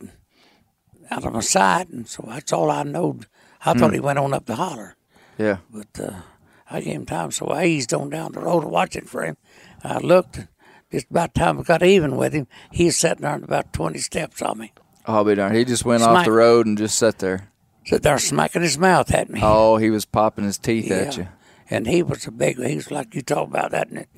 out 1.11 1.25
of 1.25 1.33
my 1.33 1.39
sight, 1.41 1.89
and 1.89 2.07
so 2.07 2.23
that's 2.27 2.51
all 2.53 2.71
I 2.71 2.83
knowed. 2.83 3.27
I 3.63 3.73
thought 3.73 3.93
he 3.93 3.99
went 3.99 4.19
on 4.19 4.33
up 4.33 4.45
the 4.45 4.55
holler, 4.55 4.95
Yeah. 5.37 5.57
but 5.71 5.99
uh, 5.99 6.21
I 6.69 6.81
gave 6.81 6.95
him 6.95 7.05
time, 7.05 7.31
so 7.31 7.47
I 7.47 7.65
eased 7.65 7.93
on 7.93 8.09
down 8.09 8.31
the 8.33 8.39
road 8.41 8.63
watching 8.63 9.05
for 9.05 9.23
him. 9.23 9.37
I 9.83 9.97
looked, 9.99 10.45
just 10.91 11.09
about 11.09 11.33
time 11.35 11.59
I 11.59 11.63
got 11.63 11.83
even 11.83 12.15
with 12.15 12.33
him, 12.33 12.47
he 12.71 12.85
was 12.85 12.97
sitting 12.97 13.21
there 13.21 13.35
about 13.35 13.73
20 13.73 13.97
steps 13.99 14.41
on 14.41 14.59
me. 14.59 14.73
I'll 15.07 15.23
be 15.23 15.35
darned. 15.35 15.55
He 15.55 15.65
just 15.65 15.85
went 15.85 16.03
off 16.03 16.25
the 16.25 16.31
road 16.31 16.65
and 16.65 16.77
just 16.77 16.97
sat 16.97 17.19
there. 17.19 17.49
Sat 17.85 18.01
there 18.03 18.17
smacking 18.17 18.61
his 18.63 18.77
mouth 18.77 19.11
at 19.13 19.29
me. 19.29 19.39
Oh, 19.43 19.77
he 19.77 19.89
was 19.89 20.05
popping 20.05 20.45
his 20.45 20.57
teeth 20.57 20.89
at 20.91 21.17
you. 21.17 21.27
And 21.69 21.87
he 21.87 22.01
was 22.03 22.25
a 22.27 22.31
big 22.31 22.57
one. 22.59 22.69
He 22.69 22.75
was 22.75 22.91
like 22.91 23.13
you 23.15 23.21
talk 23.21 23.47
about 23.47 23.71
that, 23.71 23.89
and 23.89 23.99
it, 23.99 24.09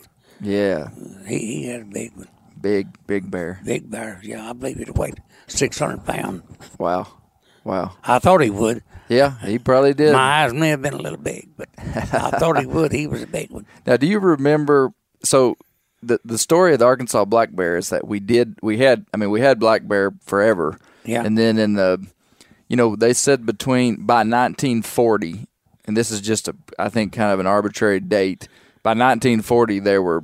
Yeah. 0.42 0.90
he, 1.28 1.38
he 1.40 1.68
had 1.68 1.82
a 1.82 1.86
big 1.86 2.16
one. 2.16 2.28
Big, 2.60 2.88
big 3.06 3.30
bear. 3.30 3.60
Big 3.64 3.90
bear. 3.90 4.20
Yeah, 4.24 4.50
I 4.50 4.54
believe 4.54 4.78
he'd 4.78 4.98
weighed 4.98 5.22
600 5.48 6.06
pounds. 6.06 6.44
Wow. 6.78 7.08
Wow. 7.64 7.96
I 8.04 8.20
thought 8.20 8.42
he 8.42 8.50
would. 8.50 8.84
Yeah, 9.10 9.38
he 9.40 9.60
probably 9.60 9.94
did. 9.94 10.12
My 10.14 10.44
eyes 10.44 10.54
may 10.54 10.70
have 10.70 10.82
been 10.82 10.94
a 10.94 10.98
little 11.02 11.18
big, 11.20 11.50
but 11.58 11.70
I 11.78 12.32
thought 12.32 12.60
he 12.60 12.66
would. 12.66 12.92
He 12.92 13.08
was 13.08 13.22
a 13.24 13.28
big 13.28 13.50
one. 13.52 13.66
Now, 13.86 13.96
do 13.98 14.08
you 14.08 14.20
remember? 14.20 14.92
So, 15.24 15.56
the 16.08 16.20
the 16.26 16.38
story 16.38 16.74
of 16.74 16.80
the 16.80 16.86
Arkansas 16.86 17.26
black 17.26 17.56
bear 17.56 17.78
is 17.78 17.90
that 17.90 18.08
we 18.08 18.20
did 18.20 18.58
we 18.62 18.80
had 18.80 19.06
I 19.14 19.18
mean 19.18 19.30
we 19.30 19.42
had 19.42 19.60
black 19.60 19.88
bear 19.88 20.14
forever. 20.26 20.80
Yeah. 21.06 21.24
And 21.24 21.38
then 21.38 21.58
in 21.58 21.74
the, 21.74 22.06
you 22.68 22.76
know, 22.76 22.96
they 22.96 23.14
said 23.14 23.46
between 23.46 24.06
by 24.06 24.18
1940, 24.18 25.48
and 25.86 25.96
this 25.96 26.12
is 26.12 26.22
just 26.22 26.48
a 26.48 26.56
I 26.78 26.90
think 26.90 27.14
kind 27.14 27.32
of 27.32 27.40
an 27.40 27.48
arbitrary 27.48 28.00
date. 28.00 28.48
By 28.84 28.92
1940, 28.92 29.80
there 29.80 30.02
were 30.02 30.24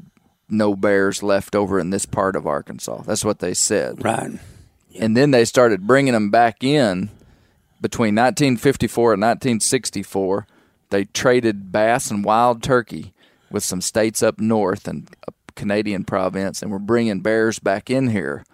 no 0.50 0.76
bears 0.76 1.24
left 1.24 1.56
over 1.56 1.80
in 1.80 1.90
this 1.90 2.06
part 2.06 2.36
of 2.36 2.48
Arkansas. 2.48 3.02
That's 3.04 3.26
what 3.26 3.40
they 3.40 3.54
said. 3.54 4.04
Right. 4.04 4.40
And 5.00 5.18
then 5.18 5.32
they 5.32 5.46
started 5.46 5.88
bringing 5.88 6.14
them 6.14 6.30
back 6.30 6.64
in 6.64 7.10
between 7.82 8.16
1954 8.16 9.14
and 9.14 9.22
1964. 9.22 10.48
They 10.92 11.06
traded 11.06 11.72
bass 11.72 12.12
and 12.12 12.24
wild 12.24 12.62
turkey 12.62 13.14
with 13.50 13.64
some 13.64 13.82
states 13.82 14.22
up 14.22 14.40
north 14.40 14.88
and 14.88 15.10
Canadian 15.56 16.04
province, 16.04 16.62
and 16.62 16.72
we're 16.72 16.80
bringing 16.80 17.22
bears 17.22 17.60
back 17.60 17.90
in 17.90 18.10
here 18.10 18.46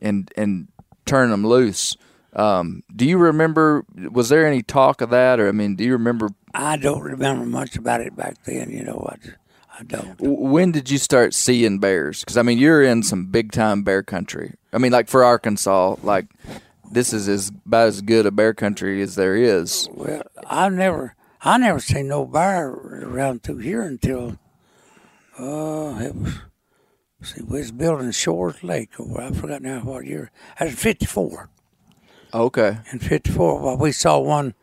and 0.00 0.30
and 0.36 0.68
turning 1.06 1.30
them 1.30 1.46
loose. 1.46 1.96
Um, 2.34 2.82
do 2.94 3.04
you 3.04 3.18
remember? 3.18 3.84
Was 4.10 4.28
there 4.28 4.46
any 4.46 4.62
talk 4.62 5.00
of 5.00 5.10
that, 5.10 5.38
or 5.40 5.48
I 5.48 5.52
mean, 5.52 5.76
do 5.76 5.84
you 5.84 5.92
remember 5.92 6.30
I 6.54 6.76
don't 6.76 7.00
remember 7.02 7.44
much 7.44 7.76
about 7.76 8.00
it 8.00 8.16
back 8.16 8.42
then. 8.44 8.70
You 8.70 8.84
know, 8.84 9.08
I, 9.10 9.80
I 9.80 9.82
don't. 9.82 10.16
when 10.20 10.70
did 10.70 10.88
you 10.90 10.98
start 10.98 11.34
seeing 11.34 11.80
bears? 11.80 12.20
Because 12.20 12.36
I 12.36 12.42
mean, 12.42 12.58
you're 12.58 12.82
in 12.82 13.02
some 13.02 13.26
big 13.26 13.52
time 13.52 13.82
bear 13.82 14.02
country. 14.02 14.54
I 14.72 14.78
mean, 14.78 14.92
like 14.92 15.08
for 15.08 15.24
Arkansas, 15.24 15.96
like 16.02 16.26
this 16.90 17.12
is 17.12 17.28
as 17.28 17.50
about 17.66 17.88
as 17.88 18.00
good 18.00 18.24
a 18.24 18.30
bear 18.30 18.54
country 18.54 19.02
as 19.02 19.16
there 19.16 19.36
is. 19.36 19.88
Well, 19.92 20.22
I 20.46 20.68
never, 20.68 21.16
I 21.42 21.58
never 21.58 21.80
seen 21.80 22.08
no 22.08 22.24
bear 22.24 22.68
around 22.68 23.42
through 23.42 23.58
here 23.58 23.82
until, 23.82 24.38
uh, 25.38 25.98
it 26.00 26.14
was. 26.14 26.34
See, 27.22 27.42
we 27.42 27.60
was 27.60 27.72
building 27.72 28.10
Shores 28.10 28.62
Lake 28.62 29.00
over. 29.00 29.20
I 29.20 29.30
forgot 29.30 29.62
now 29.62 29.80
what 29.80 30.04
year. 30.04 30.30
That 30.58 30.66
was 30.66 30.74
'54. 30.74 31.48
Okay. 32.34 32.78
In 32.92 32.98
'54, 32.98 33.62
well, 33.62 33.78
we 33.78 33.92
saw 33.92 34.18
one. 34.18 34.54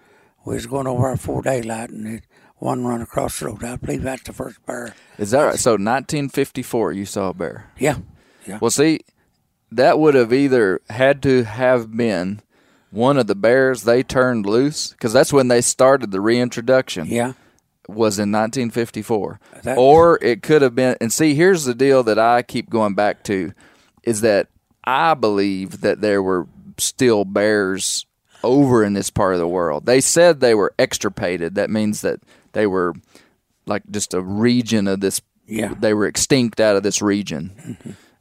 We 0.46 0.56
was 0.56 0.68
going 0.68 0.86
over 0.88 1.08
our 1.08 1.18
four 1.18 1.42
daylight, 1.42 1.90
and 1.90 2.08
it 2.08 2.24
one 2.62 2.86
run 2.86 3.02
across 3.02 3.40
the 3.40 3.48
road. 3.48 3.64
I 3.64 3.76
believe 3.78 4.04
that's 4.04 4.24
the 4.24 4.34
first 4.34 4.64
bear. 4.66 4.94
Is 5.18 5.32
that 5.32 5.42
right? 5.42 5.60
So 5.60 5.72
1954, 5.72 6.94
you 6.94 7.06
saw 7.06 7.30
a 7.30 7.34
bear. 7.34 7.72
Yeah, 7.80 7.98
yeah. 8.46 8.60
Well, 8.62 8.70
see, 8.70 9.00
that 9.72 9.98
would 9.98 10.14
have 10.14 10.32
either 10.32 10.82
had 10.90 11.24
to 11.24 11.44
have 11.44 11.96
been 11.96 12.42
one 12.92 13.18
of 13.18 13.26
the 13.28 13.36
bears 13.36 13.84
they 13.84 14.04
turned 14.04 14.46
loose 14.46 14.92
because 14.92 15.14
that's 15.14 15.34
when 15.34 15.48
they 15.48 15.62
started 15.62 16.12
the 16.12 16.22
reintroduction. 16.22 17.08
Yeah. 17.08 17.34
Was 17.94 18.20
in 18.20 18.32
1954, 18.32 19.40
That- 19.64 19.78
or 19.78 20.18
it 20.22 20.42
could 20.42 20.62
have 20.62 20.76
been. 20.76 20.96
And 21.02 21.12
see, 21.12 21.34
here's 21.34 21.66
the 21.66 21.76
deal 21.76 22.04
that 22.04 22.20
I 22.20 22.42
keep 22.42 22.70
going 22.70 22.94
back 22.96 23.24
to, 23.26 23.54
is 24.04 24.22
that 24.22 24.48
I 24.84 25.14
believe 25.14 25.82
that 25.82 26.02
there 26.02 26.24
were 26.24 26.48
still 26.78 27.26
bears 27.26 28.06
over 28.44 28.84
in 28.84 28.94
this 28.94 29.10
part 29.12 29.34
of 29.34 29.40
the 29.40 29.48
world. 29.48 29.86
They 29.86 30.02
said 30.02 30.40
they 30.40 30.56
were 30.56 30.74
extirpated. 30.80 31.56
That 31.56 31.70
means 31.70 32.02
that 32.02 32.20
they 32.54 32.66
were 32.66 32.94
like 33.68 33.84
just 33.92 34.14
a 34.14 34.22
region 34.22 34.88
of 34.88 35.00
this. 35.02 35.22
Yeah. 35.48 35.74
they 35.80 35.94
were 35.94 36.08
extinct 36.08 36.60
out 36.62 36.76
of 36.78 36.84
this 36.84 37.02
region. 37.02 37.78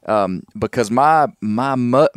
Um, 0.07 0.43
because 0.59 0.91
my 0.91 1.29
my 1.41 1.75
my 1.77 2.09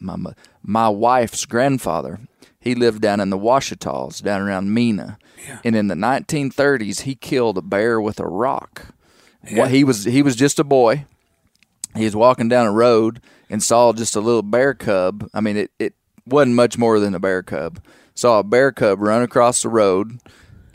my 0.00 0.18
my 0.62 0.88
wife's 0.88 1.44
grandfather, 1.44 2.20
he 2.62 2.74
lived 2.74 3.02
down 3.02 3.20
in 3.20 3.30
the 3.30 3.38
Ouachitas, 3.38 4.22
down 4.22 4.40
around 4.40 4.72
Mena, 4.72 5.18
and 5.64 5.74
in 5.74 5.88
the 5.88 5.94
1930s 5.96 7.00
he 7.02 7.14
killed 7.14 7.58
a 7.58 7.62
bear 7.62 8.00
with 8.00 8.20
a 8.20 8.26
rock. 8.26 8.86
Well, 9.52 9.68
he 9.68 9.82
was 9.84 10.04
he 10.04 10.22
was 10.22 10.36
just 10.36 10.58
a 10.60 10.64
boy. 10.64 11.04
He 11.96 12.04
was 12.04 12.14
walking 12.16 12.48
down 12.48 12.66
a 12.66 12.72
road 12.72 13.20
and 13.50 13.62
saw 13.62 13.92
just 13.92 14.16
a 14.16 14.20
little 14.20 14.42
bear 14.42 14.72
cub. 14.72 15.28
I 15.34 15.40
mean, 15.40 15.56
it, 15.56 15.70
it 15.78 15.94
wasn't 16.26 16.54
much 16.54 16.78
more 16.78 16.98
than 17.00 17.14
a 17.14 17.20
bear 17.20 17.42
cub. 17.42 17.82
Saw 18.14 18.38
a 18.38 18.44
bear 18.44 18.72
cub 18.72 19.00
run 19.00 19.22
across 19.22 19.62
the 19.62 19.68
road, 19.68 20.20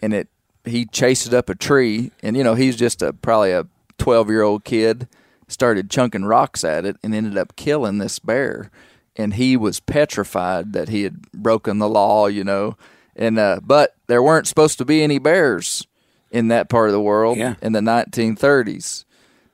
and 0.02 0.14
it 0.14 0.28
he 0.66 0.86
chased 0.86 1.26
it 1.26 1.34
up 1.34 1.50
a 1.50 1.56
tree. 1.56 2.12
And 2.22 2.36
you 2.36 2.44
know, 2.44 2.56
he's 2.56 2.76
just 2.76 3.02
a 3.02 3.14
probably 3.14 3.52
a 3.52 3.68
twelve 3.98 4.30
year 4.30 4.42
old 4.42 4.66
kid. 4.66 5.08
Started 5.48 5.90
chunking 5.90 6.26
rocks 6.26 6.66
at 6.66 6.86
it 6.86 6.98
and 7.02 7.16
ended 7.16 7.38
up 7.38 7.56
killing 7.56 8.00
this 8.00 8.20
bear. 8.20 8.70
And 9.18 9.34
he 9.34 9.58
was 9.58 9.80
petrified 9.80 10.74
that 10.74 10.90
he 10.90 11.04
had 11.04 11.22
broken 11.32 11.80
the 11.80 11.90
law, 11.90 12.28
you 12.28 12.44
know. 12.44 12.78
And 13.16 13.40
uh, 13.40 13.60
but 13.64 13.96
there 14.08 14.22
weren't 14.22 14.48
supposed 14.48 14.78
to 14.78 14.86
be 14.86 15.02
any 15.02 15.18
bears 15.18 15.88
in 16.30 16.50
that 16.50 16.70
part 16.70 16.90
of 16.90 16.94
the 16.94 17.02
world 17.02 17.38
Yeah. 17.38 17.56
in 17.62 17.72
the 17.74 17.80
1930s. 17.80 19.06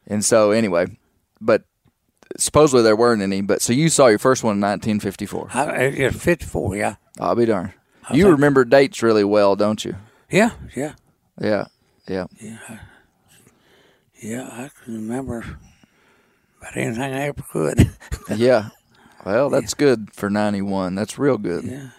And 0.06 0.26
so 0.26 0.52
anyway, 0.52 0.88
but 1.40 1.64
supposedly 2.38 2.84
there 2.84 2.96
weren't 2.96 3.22
any. 3.22 3.42
But 3.42 3.62
so 3.62 3.72
you 3.72 3.88
saw 3.88 4.08
your 4.08 4.20
first 4.20 4.44
one 4.44 4.56
in 4.58 4.62
1954. 4.62 5.50
I, 5.54 5.66
it's 5.86 6.22
54, 6.22 6.76
yeah. 6.76 6.96
I'll 7.20 7.36
be 7.36 7.46
darned. 7.46 7.72
You 8.14 8.30
remember 8.32 8.66
dates 8.66 9.02
really 9.02 9.24
well, 9.24 9.56
don't 9.56 9.86
you? 9.86 9.96
Yeah, 10.30 10.50
yeah, 10.76 10.96
Yeah, 11.40 11.66
yeah. 12.10 12.26
yeah. 14.22 14.48
I 14.52 14.70
can 14.84 14.96
remember 14.96 15.58
about 16.60 16.76
anything 16.76 17.02
I 17.02 17.28
ever 17.28 17.42
could. 17.50 17.90
Yeah. 18.36 18.70
Well, 19.26 19.50
that's 19.50 19.74
good 19.74 20.10
for 20.14 20.30
91. 20.30 20.96
That's 20.96 21.18
real 21.18 21.38
good. 21.38 21.64
yeah. 21.64 21.90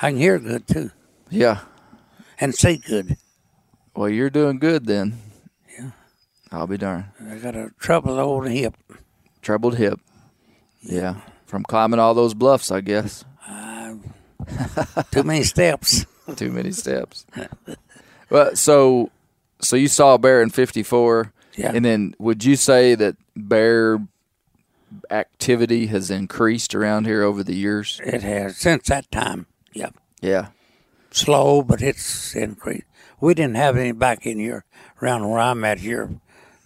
I 0.00 0.10
can 0.10 0.18
hear 0.18 0.38
good, 0.38 0.68
too, 0.68 0.90
Yeah. 1.30 1.60
and 2.40 2.54
see 2.54 2.76
good. 2.76 3.16
Well, 3.96 4.08
you're 4.08 4.30
doing 4.30 4.58
good 4.60 4.86
then. 4.86 5.18
Yeah. 5.76 5.90
I'll 6.52 6.68
be 6.68 6.78
darned. 6.78 7.06
I 7.28 7.36
got 7.38 7.56
a 7.56 7.70
troubled 7.80 8.18
old 8.20 8.46
hip. 8.48 8.76
Troubled 9.42 9.76
hip. 9.76 9.98
Yeah. 10.80 11.16
From 11.46 11.64
climbing 11.64 11.98
all 11.98 12.14
those 12.14 12.34
bluffs, 12.34 12.70
I 12.70 12.80
guess. 12.80 13.24
Too 15.10 15.24
many 15.24 15.42
steps. 15.42 16.06
Too 16.36 16.52
many 16.52 16.70
steps. 16.72 17.26
well, 18.30 18.54
so 18.54 19.10
so 19.60 19.74
you 19.76 19.88
saw 19.88 20.14
a 20.14 20.18
bear 20.18 20.42
in 20.42 20.50
54. 20.50 21.32
Yeah. 21.56 21.72
And 21.74 21.84
then 21.84 22.14
would 22.18 22.44
you 22.44 22.54
say 22.54 22.94
that 22.94 23.16
bear 23.34 23.98
activity 25.10 25.86
has 25.86 26.10
increased 26.10 26.74
around 26.74 27.06
here 27.06 27.22
over 27.22 27.42
the 27.42 27.54
years? 27.54 28.00
It 28.04 28.22
has 28.22 28.56
since 28.56 28.88
that 28.88 29.10
time. 29.10 29.46
Yeah. 29.72 29.90
Yeah. 30.20 30.48
Slow, 31.10 31.62
but 31.62 31.82
it's 31.82 32.34
increased. 32.34 32.84
We 33.20 33.34
didn't 33.34 33.56
have 33.56 33.76
any 33.76 33.92
back 33.92 34.26
in 34.26 34.38
here 34.38 34.64
around 35.02 35.28
where 35.28 35.40
I'm 35.40 35.64
at 35.64 35.78
here 35.80 36.10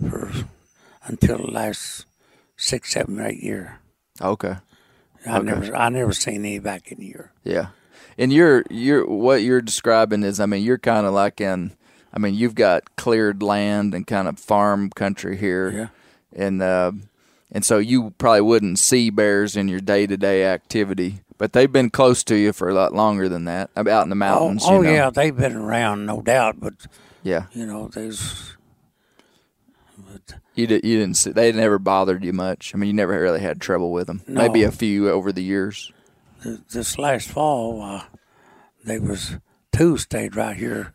for 0.09 0.31
until 1.05 1.39
the 1.39 1.51
last 1.51 2.07
six, 2.57 2.93
seven, 2.93 3.21
eight 3.21 3.43
years. 3.43 3.71
Okay. 4.21 4.57
I 5.27 5.39
never, 5.41 5.77
I 5.77 5.89
never 5.89 6.13
seen 6.13 6.45
any 6.45 6.59
back 6.59 6.91
in 6.91 7.01
here. 7.01 7.33
Yeah. 7.45 7.69
And 8.19 8.33
you're 8.33 8.65
you're 8.69 9.07
what 9.07 9.43
you're 9.43 9.63
describing 9.63 10.23
is 10.23 10.41
I 10.41 10.47
mean 10.47 10.63
you're 10.63 10.79
kind 10.79 11.07
of 11.07 11.15
like 11.15 11.41
in 11.41 11.73
I 12.13 12.19
mean 12.19 12.35
you've 12.35 12.55
got 12.55 12.97
cleared 12.97 13.43
land 13.43 13.95
and 13.95 14.07
kind 14.07 14.29
of 14.29 14.39
farm 14.39 14.91
country 14.91 15.37
here. 15.37 15.71
Yeah. 15.71 15.89
And 16.47 16.63
uh 16.63 16.93
and 17.53 17.65
so 17.65 17.79
you 17.79 18.11
probably 18.19 18.41
wouldn't 18.41 18.79
see 18.79 19.11
bears 19.11 19.57
in 19.57 19.69
your 19.69 19.81
day-to-day 19.81 20.45
activity, 20.45 21.21
but 21.39 21.53
they've 21.53 21.71
been 21.71 21.91
close 21.91 22.25
to 22.25 22.35
you 22.37 22.53
for 22.53 22.69
a 22.69 22.75
lot 22.75 22.93
longer 22.95 23.29
than 23.29 23.45
that. 23.45 23.71
Out 23.77 23.87
in 24.05 24.09
the 24.09 24.15
Oh, 24.15 24.17
mountains, 24.17 24.65
oh 24.67 24.79
you 24.81 24.85
know. 24.89 24.93
yeah, 24.93 25.11
they've 25.11 25.37
been 25.37 25.55
around, 25.57 26.07
no 26.07 26.21
doubt. 26.23 26.59
But 26.59 26.75
Yeah. 27.23 27.45
you 27.53 27.67
know, 27.67 27.89
there's 27.89 28.57
You 30.55 30.67
did, 30.67 30.85
you 30.85 30.99
didn't 30.99 31.17
see, 31.17 31.31
they 31.33 31.51
never 31.53 31.79
bothered 31.79 32.23
you 32.25 32.33
much. 32.35 32.75
I 32.75 32.79
mean, 32.79 32.89
you 32.89 32.93
never 32.95 33.19
really 33.19 33.41
had 33.41 33.61
trouble 33.61 33.91
with 33.93 34.07
them. 34.07 34.21
Maybe 34.27 34.63
a 34.65 34.71
few 34.71 35.09
over 35.09 35.33
the 35.33 35.43
years. 35.43 35.91
th- 36.43 36.61
this 36.71 36.99
last 36.99 37.29
fall, 37.29 37.81
uh, 37.81 38.05
there 38.85 39.01
was 39.01 39.37
two 39.73 39.97
stayed 39.97 40.37
right 40.37 40.57
here, 40.57 40.93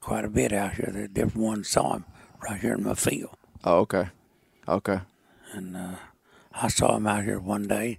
quite 0.00 0.24
a 0.26 0.28
bit 0.28 0.52
out 0.52 0.74
here. 0.74 0.90
The 0.92 1.08
different 1.08 1.46
ones 1.46 1.68
saw 1.70 1.94
him 1.94 2.04
right 2.42 2.60
here 2.60 2.74
in 2.74 2.84
my 2.84 2.94
field, 2.94 3.34
Oh, 3.64 3.78
okay. 3.80 4.08
Okay. 4.68 5.00
And 5.52 5.76
uh, 5.76 5.96
I 6.52 6.68
saw 6.68 6.96
him 6.96 7.06
out 7.06 7.24
here 7.24 7.38
one 7.38 7.66
day. 7.66 7.98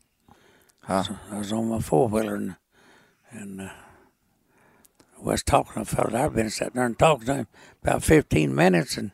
Huh. 0.84 1.04
So 1.04 1.18
I 1.32 1.38
was 1.38 1.52
on 1.54 1.70
my 1.70 1.80
four 1.80 2.08
wheeler, 2.08 2.36
and 2.36 2.56
and 3.32 3.62
uh, 3.62 3.70
I 5.20 5.22
was 5.24 5.44
talking 5.44 5.74
to 5.74 5.82
a 5.82 5.86
fellow. 5.86 6.18
I've 6.18 6.36
been 6.36 6.50
sitting 6.50 6.74
there 6.76 6.86
and 6.86 6.98
talking 6.98 7.26
to 7.28 7.34
him 7.36 7.48
about 7.84 8.04
fifteen 8.04 8.56
minutes, 8.56 8.98
and 8.98 9.12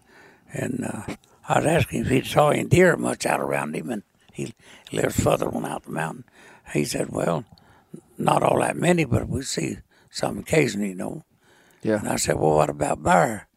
and 0.54 0.86
uh, 0.86 1.16
I 1.48 1.60
was 1.60 1.68
asking 1.68 2.02
if 2.02 2.08
he 2.08 2.22
saw 2.24 2.50
any 2.50 2.64
deer 2.64 2.96
much 2.98 3.26
out 3.26 3.42
around 3.42 3.76
him, 3.76 3.90
and 3.90 4.04
he 4.34 4.54
lives 4.92 5.22
further 5.22 5.54
on 5.54 5.66
out 5.66 5.84
the 5.84 5.92
mountain. 5.92 6.24
He 6.74 6.86
said, 6.86 7.10
"Well, 7.10 7.46
not 8.18 8.44
all 8.44 8.60
that 8.62 8.78
many, 8.78 9.04
but 9.06 9.28
we 9.28 9.42
see 9.42 9.78
some 10.10 10.38
occasionally, 10.40 10.90
you 10.90 10.96
know." 10.96 11.24
And 11.84 12.04
Yeah. 12.04 12.14
I 12.14 12.16
said, 12.16 12.36
"Well, 12.36 12.56
what 12.56 12.70
about 12.70 13.04
bear?" 13.04 13.48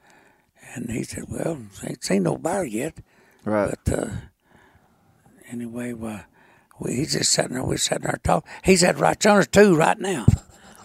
And 0.75 0.91
he 0.91 1.05
said, 1.05 1.25
"Well, 1.29 1.59
ain't 1.85 2.05
seen 2.05 2.25
no 2.25 2.37
bear 2.37 2.65
yet." 2.65 2.99
Right. 3.45 3.71
But 3.85 3.99
uh, 3.99 4.11
anyway, 5.51 5.93
uh, 5.93 5.97
well, 5.97 6.25
we, 6.79 6.95
he's 6.97 7.13
just 7.13 7.33
sitting 7.33 7.53
there. 7.55 7.65
We're 7.65 7.77
sitting 7.77 8.05
there 8.05 8.19
talking. 8.23 8.49
He's 8.65 8.83
at 8.83 8.99
right 8.99 9.19
too 9.21 9.77
right 9.77 9.99
now. 9.99 10.27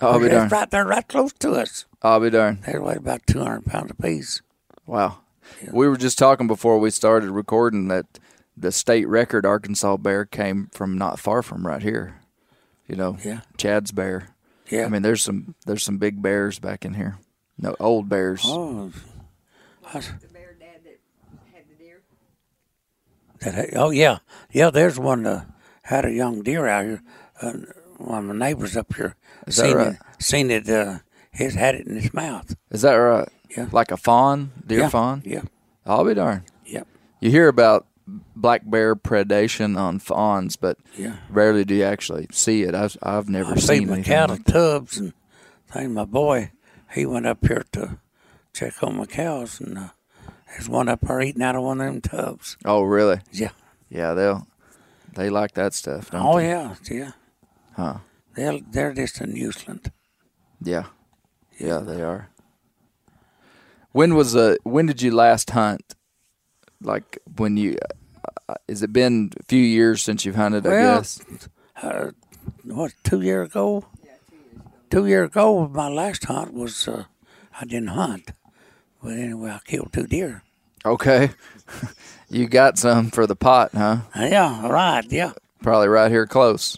I'll 0.01 0.19
be 0.19 0.27
darned. 0.29 0.51
right 0.51 0.69
there, 0.69 0.85
right 0.85 1.07
close 1.07 1.31
to 1.39 1.51
us. 1.53 1.85
I'll 2.01 2.19
be 2.19 2.29
darned. 2.29 2.63
They 2.63 2.77
weigh 2.77 2.95
about 2.95 3.25
two 3.27 3.39
hundred 3.39 3.65
pounds 3.65 3.91
apiece. 3.91 4.41
Wow. 4.85 5.19
We 5.71 5.87
were 5.87 5.97
just 5.97 6.17
talking 6.17 6.47
before 6.47 6.79
we 6.79 6.89
started 6.91 7.29
recording 7.29 7.87
that 7.87 8.05
the 8.57 8.71
state 8.71 9.07
record 9.07 9.45
Arkansas 9.45 9.97
bear 9.97 10.25
came 10.25 10.69
from 10.73 10.97
not 10.97 11.19
far 11.19 11.41
from 11.41 11.65
right 11.65 11.81
here. 11.81 12.19
You 12.87 12.95
know, 12.95 13.17
Yeah. 13.23 13.41
Chad's 13.57 13.91
bear. 13.91 14.29
Yeah. 14.69 14.85
I 14.85 14.89
mean, 14.89 15.01
there's 15.01 15.21
some 15.23 15.55
there's 15.65 15.83
some 15.83 15.97
big 15.97 16.21
bears 16.21 16.59
back 16.59 16.83
in 16.85 16.93
here. 16.95 17.17
No, 17.57 17.75
old 17.79 18.09
bears. 18.09 18.41
oh, 18.43 18.91
I 19.93 19.97
s- 19.99 20.11
The 20.21 20.27
bear 20.27 20.55
dad 20.59 20.81
that 20.83 20.99
had 21.53 21.63
the 21.69 21.75
deer. 21.83 22.01
That, 23.41 23.69
oh 23.75 23.89
yeah, 23.89 24.19
yeah. 24.51 24.69
There's 24.69 24.99
one 24.99 25.23
that 25.23 25.47
had 25.83 26.05
a 26.05 26.11
young 26.11 26.41
deer 26.43 26.67
out 26.67 26.85
here. 26.85 27.03
Uh, 27.41 27.53
one 27.97 28.29
of 28.29 28.35
my 28.35 28.47
neighbors 28.47 28.75
up 28.75 28.93
here 28.95 29.15
Is 29.47 29.57
that 29.57 29.65
seen 29.67 29.75
right? 29.77 29.87
it. 29.87 30.23
Seen 30.23 30.51
it. 30.51 30.69
Uh, 30.69 30.99
he's 31.31 31.55
had 31.55 31.75
it 31.75 31.87
in 31.87 31.95
his 31.95 32.13
mouth. 32.13 32.55
Is 32.71 32.81
that 32.81 32.93
right? 32.95 33.29
Yeah. 33.55 33.67
Like 33.71 33.91
a 33.91 33.97
fawn, 33.97 34.51
deer 34.65 34.79
yeah. 34.81 34.89
fawn. 34.89 35.21
Yeah. 35.25 35.43
I'll 35.85 36.03
be 36.05 36.13
darned. 36.13 36.43
Yep. 36.65 36.87
You 37.21 37.31
hear 37.31 37.47
about 37.47 37.85
black 38.35 38.61
bear 38.65 38.95
predation 38.95 39.77
on 39.77 39.99
fawns, 39.99 40.55
but 40.55 40.77
Yeah. 40.97 41.17
rarely 41.29 41.63
do 41.65 41.75
you 41.75 41.83
actually 41.83 42.27
see 42.31 42.63
it. 42.63 42.75
I've 42.75 42.97
I've 43.01 43.29
never 43.29 43.53
I 43.53 43.55
seen 43.57 43.81
feed 43.83 43.89
my 43.89 44.01
cattle 44.01 44.35
like 44.37 44.45
tubs 44.45 44.97
and 44.97 45.13
thing. 45.71 45.93
My 45.93 46.05
boy, 46.05 46.51
he 46.93 47.05
went 47.05 47.25
up 47.27 47.45
here 47.45 47.63
to 47.73 47.97
check 48.53 48.81
on 48.83 48.97
my 48.97 49.05
cows, 49.05 49.59
and 49.59 49.77
uh, 49.77 49.89
there's 50.55 50.69
one 50.69 50.87
up 50.87 51.01
there 51.01 51.19
eating 51.21 51.41
out 51.43 51.55
of 51.55 51.63
one 51.63 51.81
of 51.81 51.85
them 51.87 52.01
tubs. 52.01 52.55
Oh, 52.63 52.81
really? 52.83 53.19
Yeah. 53.31 53.49
Yeah, 53.89 54.13
they'll 54.13 54.47
they 55.13 55.29
like 55.29 55.53
that 55.55 55.73
stuff. 55.73 56.11
Don't 56.11 56.25
Oh 56.25 56.37
they? 56.37 56.47
yeah, 56.49 56.75
yeah. 56.89 57.11
Huh. 57.75 57.97
They're 58.35 58.59
they're 58.71 58.93
just 58.93 59.19
a 59.21 59.27
nuisance. 59.27 59.89
Yeah. 60.61 60.85
Yeah, 61.59 61.79
they 61.79 62.01
are. 62.01 62.29
When 63.91 64.15
was 64.15 64.35
uh 64.35 64.55
when 64.63 64.85
did 64.87 65.01
you 65.01 65.11
last 65.11 65.49
hunt? 65.51 65.95
Like 66.81 67.19
when 67.37 67.57
you 67.57 67.77
uh, 68.49 68.55
has 68.69 68.81
it 68.83 68.91
been 68.93 69.31
a 69.39 69.43
few 69.43 69.61
years 69.61 70.01
since 70.03 70.25
you've 70.25 70.35
hunted, 70.35 70.65
I 70.67 70.69
guess? 70.81 71.21
Uh, 71.81 72.11
what 72.63 72.93
two 73.03 73.21
years 73.21 73.47
ago? 73.49 73.85
Two 74.89 75.07
years 75.07 75.27
ago, 75.29 75.67
my 75.67 75.87
last 75.89 76.25
hunt 76.25 76.53
was 76.53 76.87
uh, 76.87 77.05
I 77.59 77.65
didn't 77.65 77.89
hunt. 77.89 78.31
But 79.01 79.13
anyway, 79.13 79.51
I 79.51 79.59
killed 79.65 79.91
two 79.93 80.07
deer. 80.07 80.43
Okay. 80.85 81.31
you 82.29 82.47
got 82.47 82.77
some 82.77 83.09
for 83.09 83.25
the 83.27 83.35
pot, 83.35 83.71
huh? 83.73 84.01
Yeah, 84.15 84.67
right. 84.67 85.05
Yeah. 85.11 85.33
Probably 85.61 85.87
right 85.87 86.11
here 86.11 86.27
close. 86.27 86.77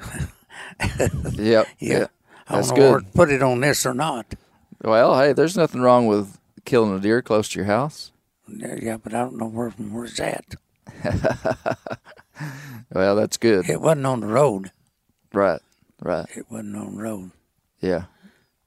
yep. 1.32 1.66
Yeah. 1.78 2.06
I 2.48 2.56
That's 2.56 2.68
don't 2.68 2.78
know 2.78 2.90
where 2.90 3.00
good. 3.00 3.06
to 3.06 3.12
put 3.12 3.30
it 3.30 3.42
on 3.42 3.60
this 3.60 3.86
or 3.86 3.94
not. 3.94 4.34
Well, 4.82 5.18
hey, 5.20 5.32
there's 5.32 5.56
nothing 5.56 5.82
wrong 5.82 6.06
with 6.06 6.38
killing 6.64 6.94
a 6.94 6.98
deer 7.00 7.22
close 7.22 7.48
to 7.50 7.58
your 7.58 7.66
house. 7.66 8.10
Yeah, 8.48 8.74
yeah, 8.80 8.96
but 8.96 9.14
I 9.14 9.18
don't 9.18 9.36
know 9.38 9.46
where 9.46 9.70
where's 9.70 10.16
that. 10.16 10.44
Well, 12.92 13.14
that's 13.14 13.36
good. 13.36 13.68
It 13.68 13.80
wasn't 13.80 14.06
on 14.06 14.20
the 14.20 14.26
road. 14.26 14.72
Right. 15.32 15.60
Right. 16.02 16.26
It 16.36 16.50
wasn't 16.50 16.76
on 16.76 16.96
the 16.96 17.02
road. 17.02 17.30
Yeah. 17.80 18.04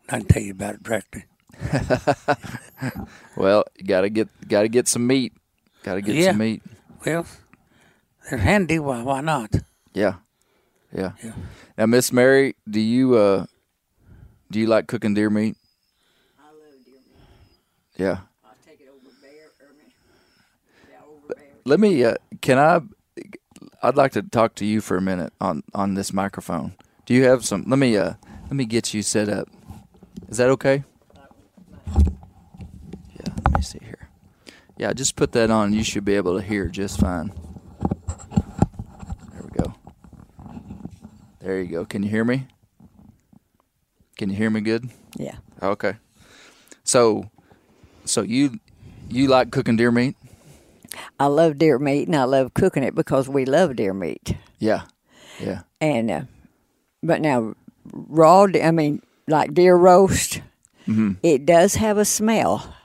I 0.09 0.19
can 0.19 0.27
tell 0.27 0.41
you 0.41 0.51
about 0.51 0.75
it 0.75 0.83
directly. 0.83 1.25
Well, 3.35 3.63
you 3.77 3.85
gotta 3.85 4.09
get 4.09 4.29
gotta 4.47 4.67
get 4.67 4.87
some 4.87 5.07
meat. 5.07 5.33
Gotta 5.83 6.01
get 6.01 6.15
Yeah. 6.15 6.31
some 6.31 6.37
meat. 6.37 6.61
Well, 7.05 7.25
they're 8.29 8.39
handy. 8.39 8.79
Why, 8.79 9.01
why 9.01 9.21
not? 9.21 9.53
Yeah. 9.93 10.15
Yeah. 10.95 11.13
Yeah. 11.23 11.31
Now, 11.77 11.85
Miss 11.87 12.13
Mary, 12.13 12.55
do 12.69 12.79
you 12.79 13.15
uh 13.15 13.45
do 14.51 14.59
you 14.59 14.67
like 14.67 14.87
cooking 14.87 15.13
deer 15.15 15.29
meat? 15.31 15.55
I 16.39 16.43
love 16.51 16.85
deer 16.85 16.93
meat. 16.93 17.97
Yeah. 17.97 18.17
I'll 18.45 18.51
take 18.65 18.79
it 18.81 18.89
over 18.89 19.09
bear. 19.21 19.47
Or, 19.61 19.73
yeah, 20.91 20.97
over 21.07 21.33
bear. 21.33 21.43
Let 21.65 21.79
me 21.79 22.03
uh 22.03 22.15
can 22.41 22.59
I 22.59 22.81
I'd 23.81 23.95
like 23.97 24.11
to 24.13 24.21
talk 24.21 24.55
to 24.55 24.65
you 24.65 24.79
for 24.81 24.97
a 24.97 25.01
minute 25.01 25.33
on 25.41 25.63
on 25.73 25.95
this 25.95 26.13
microphone. 26.13 26.73
Do 27.05 27.13
you 27.15 27.23
have 27.23 27.43
some 27.45 27.63
let 27.67 27.79
me 27.79 27.97
uh 27.97 28.13
let 28.43 28.53
me 28.53 28.65
get 28.65 28.93
you 28.93 29.01
set 29.01 29.27
up. 29.27 29.47
Is 30.29 30.37
that 30.37 30.49
okay? 30.51 30.83
Yeah, 31.87 33.33
let 33.45 33.53
me 33.55 33.61
see 33.61 33.79
here. 33.81 34.09
Yeah, 34.77 34.93
just 34.93 35.15
put 35.15 35.31
that 35.33 35.51
on. 35.51 35.73
You 35.73 35.83
should 35.83 36.05
be 36.05 36.15
able 36.15 36.35
to 36.35 36.41
hear 36.41 36.67
just 36.67 36.99
fine. 36.99 37.31
There 39.31 39.43
we 39.43 39.49
go. 39.51 39.73
There 41.39 41.61
you 41.61 41.71
go. 41.71 41.85
Can 41.85 42.03
you 42.03 42.09
hear 42.09 42.25
me? 42.25 42.47
Can 44.17 44.29
you 44.29 44.35
hear 44.35 44.49
me 44.49 44.61
good? 44.61 44.89
Yeah. 45.17 45.35
Okay. 45.61 45.93
So 46.83 47.29
so 48.05 48.21
you 48.21 48.59
you 49.09 49.27
like 49.27 49.51
cooking 49.51 49.75
deer 49.75 49.91
meat? 49.91 50.15
I 51.19 51.27
love 51.27 51.57
deer 51.57 51.79
meat 51.79 52.07
and 52.07 52.15
I 52.15 52.23
love 52.23 52.53
cooking 52.53 52.83
it 52.83 52.95
because 52.95 53.27
we 53.29 53.45
love 53.45 53.75
deer 53.75 53.93
meat. 53.93 54.35
Yeah. 54.59 54.83
Yeah. 55.39 55.61
And 55.81 56.11
uh, 56.11 56.21
but 57.01 57.21
now 57.21 57.55
raw, 57.91 58.47
I 58.61 58.71
mean, 58.71 59.01
like 59.27 59.53
deer 59.53 59.75
roast, 59.75 60.41
Mm-hmm. 60.87 61.13
it 61.23 61.45
does 61.45 61.75
have 61.75 61.97
a 61.97 62.05
smell. 62.05 62.75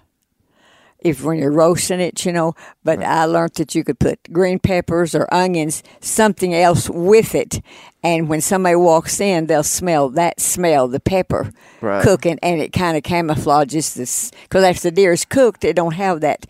If 1.01 1.23
when 1.23 1.39
you're 1.39 1.53
roasting 1.53 2.01
it, 2.01 2.25
you 2.27 2.33
know. 2.33 2.55
But 2.83 3.01
I 3.05 3.25
learned 3.25 3.55
that 3.55 3.73
you 3.77 3.85
could 3.85 4.01
put 4.01 4.19
green 4.33 4.59
peppers 4.59 5.15
or 5.15 5.33
onions, 5.33 5.85
something 6.01 6.53
else 6.55 6.91
with 6.91 7.37
it, 7.37 7.61
and 8.03 8.29
when 8.29 8.41
somebody 8.41 8.75
walks 8.75 9.21
in, 9.21 9.47
they'll 9.47 9.63
smell 9.63 10.09
that 10.11 10.41
smell, 10.41 10.89
the 10.89 10.99
pepper 10.99 11.53
Right. 11.81 12.03
cooking, 12.03 12.39
and 12.43 12.61
it 12.61 12.73
kind 12.73 12.97
of 12.97 13.05
camouflages 13.05 13.95
this. 13.95 14.33
Because 14.43 14.65
after 14.65 14.83
the 14.91 14.91
deer 14.91 15.13
is 15.13 15.25
cooked, 15.25 15.61
they 15.61 15.73
don't 15.73 15.95
have 15.95 16.21
that. 16.23 16.47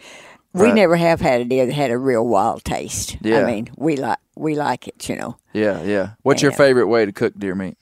We 0.55 0.65
Right. 0.67 0.75
never 0.75 0.97
have 0.97 1.21
had 1.21 1.43
a 1.43 1.45
deer 1.45 1.67
that 1.67 1.75
had 1.75 1.91
a 1.91 1.99
real 1.99 2.27
wild 2.27 2.65
taste. 2.65 3.19
Yeah. 3.21 3.41
I 3.41 3.45
mean, 3.45 3.69
we 3.77 3.97
like 3.97 4.19
we 4.35 4.55
like 4.55 4.89
it, 4.89 5.07
you 5.11 5.17
know. 5.17 5.37
Yeah, 5.53 5.83
yeah. 5.83 6.11
What's 6.23 6.41
your 6.41 6.53
favorite 6.53 6.87
way 6.87 7.05
to 7.05 7.13
cook 7.13 7.35
deer 7.39 7.55
meat? 7.55 7.77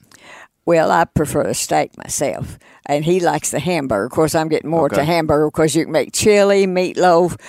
Well, 0.67 0.91
I 0.91 1.05
prefer 1.05 1.43
a 1.43 1.53
steak 1.53 1.97
myself, 1.97 2.59
and 2.85 3.05
he 3.05 3.21
likes 3.21 3.51
the 3.51 3.59
hamburger. 3.59 4.05
Of 4.05 4.11
course, 4.11 4.35
I'm 4.35 4.49
getting 4.49 4.69
more 4.69 4.87
Okay. 4.87 4.97
to 4.97 5.03
hamburger 5.05 5.47
because 5.49 5.73
you 5.75 5.85
can 5.85 5.93
make 5.93 6.11
chili, 6.11 6.67
meatloaf. 6.67 7.39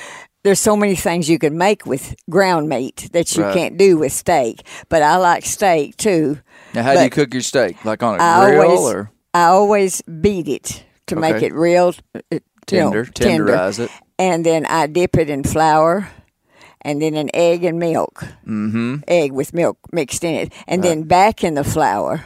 There's 0.45 0.61
so 0.61 0.77
many 0.77 0.95
things 0.95 1.29
you 1.29 1.37
can 1.39 1.59
make 1.59 1.85
with 1.85 2.15
ground 2.31 2.69
meat 2.69 3.09
that 3.13 3.37
you 3.37 3.43
Right. 3.43 3.53
can't 3.55 3.77
do 3.77 3.99
with 3.99 4.13
steak. 4.13 4.63
But 4.89 5.03
I 5.03 5.17
like 5.17 5.45
steak 5.45 5.97
too. 5.97 6.39
Now, 6.75 6.85
how 6.85 6.95
do 6.95 7.03
you 7.03 7.11
cook 7.11 7.35
your 7.35 7.43
steak? 7.43 7.85
Like 7.85 8.05
on 8.05 8.21
a 8.21 8.23
I 8.23 8.51
grill 8.51 8.63
always, 8.71 8.95
or 8.95 9.11
I 9.35 9.45
always 9.47 10.01
beat 10.03 10.47
it 10.47 10.85
to 11.09 11.17
make 11.17 11.43
it 11.43 11.53
real 11.53 11.95
uh, 12.15 12.21
you 12.31 12.39
know, 12.41 12.93
tender? 12.93 13.05
tender. 13.05 13.47
Tenderize 13.53 13.81
it. 13.81 13.91
and 14.17 14.47
then 14.47 14.65
I 14.67 14.87
dip 14.87 15.17
it 15.19 15.29
in 15.29 15.43
flour, 15.43 16.09
and 16.83 17.03
then 17.03 17.15
an 17.17 17.31
egg 17.35 17.65
and 17.65 17.81
milk. 17.81 18.23
Mm-hmm. 18.47 18.97
Egg 19.09 19.33
with 19.33 19.53
milk 19.53 19.77
mixed 19.91 20.23
in 20.23 20.35
it, 20.37 20.53
and 20.69 20.85
then 20.85 21.03
back 21.03 21.43
in 21.43 21.55
the 21.55 21.65
flour. 21.65 22.23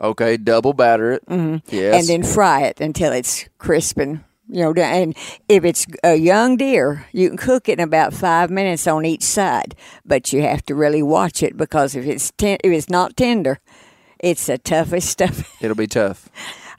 Okay, 0.00 0.36
double 0.36 0.72
batter 0.72 1.12
it. 1.12 1.26
Mm-hmm. 1.26 1.74
Yes. 1.74 1.94
and 2.00 2.08
then 2.08 2.32
fry 2.32 2.62
it 2.62 2.80
until 2.80 3.12
it's 3.12 3.48
crisp 3.58 3.98
and 3.98 4.24
you 4.48 4.62
know. 4.62 4.72
And 4.74 5.16
if 5.48 5.64
it's 5.64 5.86
a 6.02 6.16
young 6.16 6.56
deer, 6.56 7.06
you 7.12 7.28
can 7.28 7.36
cook 7.38 7.68
it 7.68 7.78
in 7.78 7.84
about 7.84 8.12
five 8.12 8.50
minutes 8.50 8.86
on 8.86 9.04
each 9.06 9.22
side, 9.22 9.74
but 10.04 10.32
you 10.32 10.42
have 10.42 10.64
to 10.66 10.74
really 10.74 11.02
watch 11.02 11.42
it 11.42 11.56
because 11.56 11.94
if 11.94 12.04
it's 12.06 12.32
ten- 12.36 12.58
if 12.64 12.72
it's 12.72 12.90
not 12.90 13.16
tender, 13.16 13.60
it's 14.18 14.46
the 14.46 14.58
toughest 14.58 15.08
stuff. 15.16 15.56
It'll 15.62 15.76
be 15.76 15.86
tough. 15.86 16.28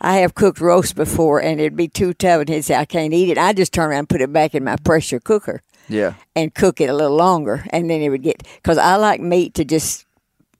I 0.02 0.18
have 0.18 0.36
cooked 0.36 0.60
roast 0.60 0.96
before, 0.96 1.42
and 1.42 1.60
it'd 1.60 1.76
be 1.78 1.88
too 1.88 2.14
tough, 2.14 2.42
and 2.42 2.50
he'd 2.50 2.64
say, 2.66 2.76
"I 2.76 2.86
can't 2.86 3.14
eat 3.14 3.30
it." 3.30 3.38
I 3.38 3.54
just 3.54 3.72
turn 3.74 3.90
around 3.90 4.00
and 4.00 4.10
put 4.10 4.22
it 4.22 4.32
back 4.34 4.54
in 4.54 4.64
my 4.64 4.76
pressure 4.76 5.20
cooker 5.22 5.62
Yeah. 5.88 6.16
and 6.36 6.54
cook 6.54 6.82
it 6.82 6.90
a 6.90 6.94
little 6.94 7.16
longer, 7.16 7.66
and 7.72 7.90
then 7.90 8.02
it 8.02 8.10
would 8.10 8.22
get 8.22 8.44
because 8.58 8.78
I 8.78 8.98
like 8.98 9.22
meat 9.22 9.54
to 9.56 9.64
just 9.66 10.05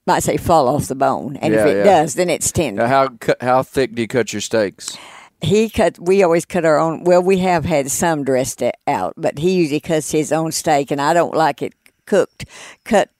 might 0.06 0.22
say 0.22 0.36
fall 0.36 0.68
off 0.68 0.86
the 0.88 0.94
bone, 0.94 1.36
and 1.36 1.52
if 1.54 1.66
it 1.66 1.78
yeah. 1.78 1.84
does, 1.84 2.14
then 2.14 2.30
it's 2.30 2.52
tender. 2.52 2.82
Now, 2.82 2.88
how 2.88 3.08
cu- 3.08 3.34
how 3.40 3.62
thick 3.62 3.94
do 3.94 4.02
you 4.02 4.08
cut 4.08 4.32
your 4.32 4.40
steaks? 4.40 4.96
he 5.42 5.68
cut 5.68 5.98
we 6.00 6.22
always 6.22 6.46
cut 6.46 6.64
our 6.64 6.78
own 6.78 7.04
well 7.04 7.22
we 7.22 7.36
have 7.36 7.66
had 7.66 7.90
some 7.90 8.24
dressed 8.24 8.62
it 8.62 8.74
out 8.86 9.12
but 9.18 9.36
he 9.38 9.52
usually 9.52 9.78
cuts 9.80 10.10
his 10.10 10.32
own 10.32 10.50
steak 10.50 10.90
and 10.90 10.98
i 10.98 11.12
don't 11.12 11.34
like 11.34 11.60
it 11.60 11.74
cooked 12.06 12.46
cut 12.84 13.10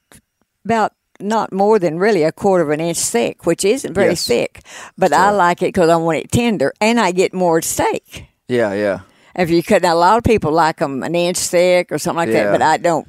about 0.65 0.93
not 1.21 1.53
more 1.53 1.79
than 1.79 1.99
really 1.99 2.23
a 2.23 2.33
quarter 2.33 2.65
of 2.65 2.71
an 2.71 2.81
inch 2.81 2.97
thick 2.99 3.45
which 3.45 3.67
isn't 3.67 3.93
very 3.93 4.13
Yes. 4.13 4.27
thick 4.27 4.63
but 4.97 5.13
i 5.13 5.29
like 5.31 5.61
it 5.61 5.67
because 5.75 5.91
i 5.91 5.97
want 5.97 6.17
it 6.17 6.33
tender 6.33 6.73
and 6.81 6.99
i 6.99 7.13
get 7.13 7.35
more 7.35 7.61
steak 7.61 8.25
Yeah, 8.49 8.73
yeah. 8.73 9.01
if 9.35 9.51
you 9.51 9.63
cut 9.63 9.83
now 9.83 9.93
a 9.93 9.95
lot 9.95 10.17
of 10.17 10.25
people 10.25 10.53
like 10.53 10.79
them 10.79 11.03
an 11.03 11.15
inch 11.15 11.37
thick 11.39 11.93
or 11.93 11.99
something 11.99 12.17
like 12.17 12.29
Yeah. 12.31 12.45
that 12.45 12.51
but 12.53 12.63
i 12.63 12.79
don't 12.79 13.07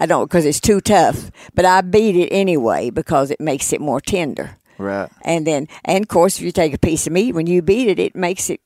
i 0.00 0.06
don't 0.06 0.24
because 0.28 0.44
it's 0.44 0.60
too 0.60 0.80
tough 0.80 1.30
but 1.54 1.64
i 1.64 1.80
beat 1.80 2.16
it 2.16 2.28
anyway 2.34 2.90
because 2.90 3.30
it 3.30 3.40
makes 3.40 3.72
it 3.72 3.80
more 3.80 4.00
tender 4.00 4.56
Right. 4.78 5.10
and 5.22 5.46
then, 5.46 5.68
and 5.84 6.02
of 6.04 6.08
course, 6.08 6.38
if 6.38 6.42
you 6.42 6.52
take 6.52 6.72
a 6.72 6.78
piece 6.78 7.06
of 7.06 7.12
meat, 7.12 7.34
when 7.34 7.46
you 7.46 7.60
beat 7.60 7.86
it, 7.88 7.98
it 7.98 8.16
makes 8.16 8.48
it 8.48 8.62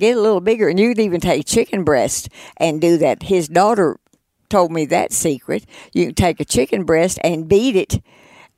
get 0.00 0.16
a 0.16 0.20
little 0.20 0.40
bigger. 0.40 0.66
And 0.70 0.80
you 0.80 0.88
could 0.88 0.98
even 1.00 1.20
take 1.20 1.44
chicken 1.44 1.84
breast 1.84 2.30
and 2.56 2.80
do 2.80 2.96
that. 2.96 3.24
His 3.24 3.48
daughter 3.48 3.98
told 4.48 4.72
me 4.72 4.86
that 4.86 5.12
secret. 5.12 5.66
You 5.92 6.06
can 6.06 6.14
take 6.14 6.40
a 6.40 6.46
chicken 6.46 6.84
breast 6.84 7.18
and 7.22 7.48
beat 7.48 7.76
it, 7.76 8.02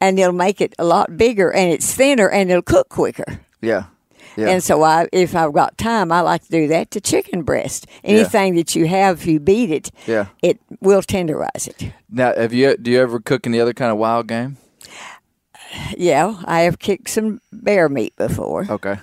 and 0.01 0.21
it'll 0.21 0.33
make 0.33 0.61
it 0.61 0.73
a 0.79 0.85
lot 0.85 1.17
bigger, 1.17 1.53
and 1.53 1.69
it's 1.73 1.93
thinner, 1.93 2.31
and 2.31 2.49
it'll 2.49 2.63
cook 2.63 2.89
quicker. 2.91 3.41
Yeah. 3.61 3.87
Yeah. 4.37 4.49
And 4.49 4.63
so, 4.63 4.83
I, 4.83 5.07
if 5.13 5.35
I've 5.37 5.53
got 5.53 5.79
time, 5.79 6.11
I 6.11 6.21
like 6.21 6.43
to 6.45 6.51
do 6.51 6.69
that 6.69 6.91
to 6.93 7.01
chicken 7.01 7.43
breast. 7.43 7.87
Anything 8.03 8.57
that 8.57 8.75
you 8.75 8.87
have, 8.87 9.21
if 9.21 9.27
you 9.27 9.39
beat 9.41 9.71
it, 9.71 9.91
Yeah. 10.07 10.27
it 10.43 10.59
will 10.81 11.03
tenderize 11.03 11.69
it. 11.69 11.93
now, 12.11 12.35
have 12.35 12.53
you 12.53 12.77
do 12.77 12.91
you 12.91 13.01
ever 13.01 13.21
cook 13.21 13.47
any 13.47 13.61
other 13.61 13.73
kind 13.75 13.93
of 13.93 13.99
wild 13.99 14.27
game? 14.27 14.57
Yeah, 15.97 16.41
I 16.45 16.61
have 16.63 16.79
kicked 16.79 17.09
some 17.11 17.41
bear 17.53 17.89
meat 17.89 18.15
before, 18.17 18.67
Okay. 18.71 18.97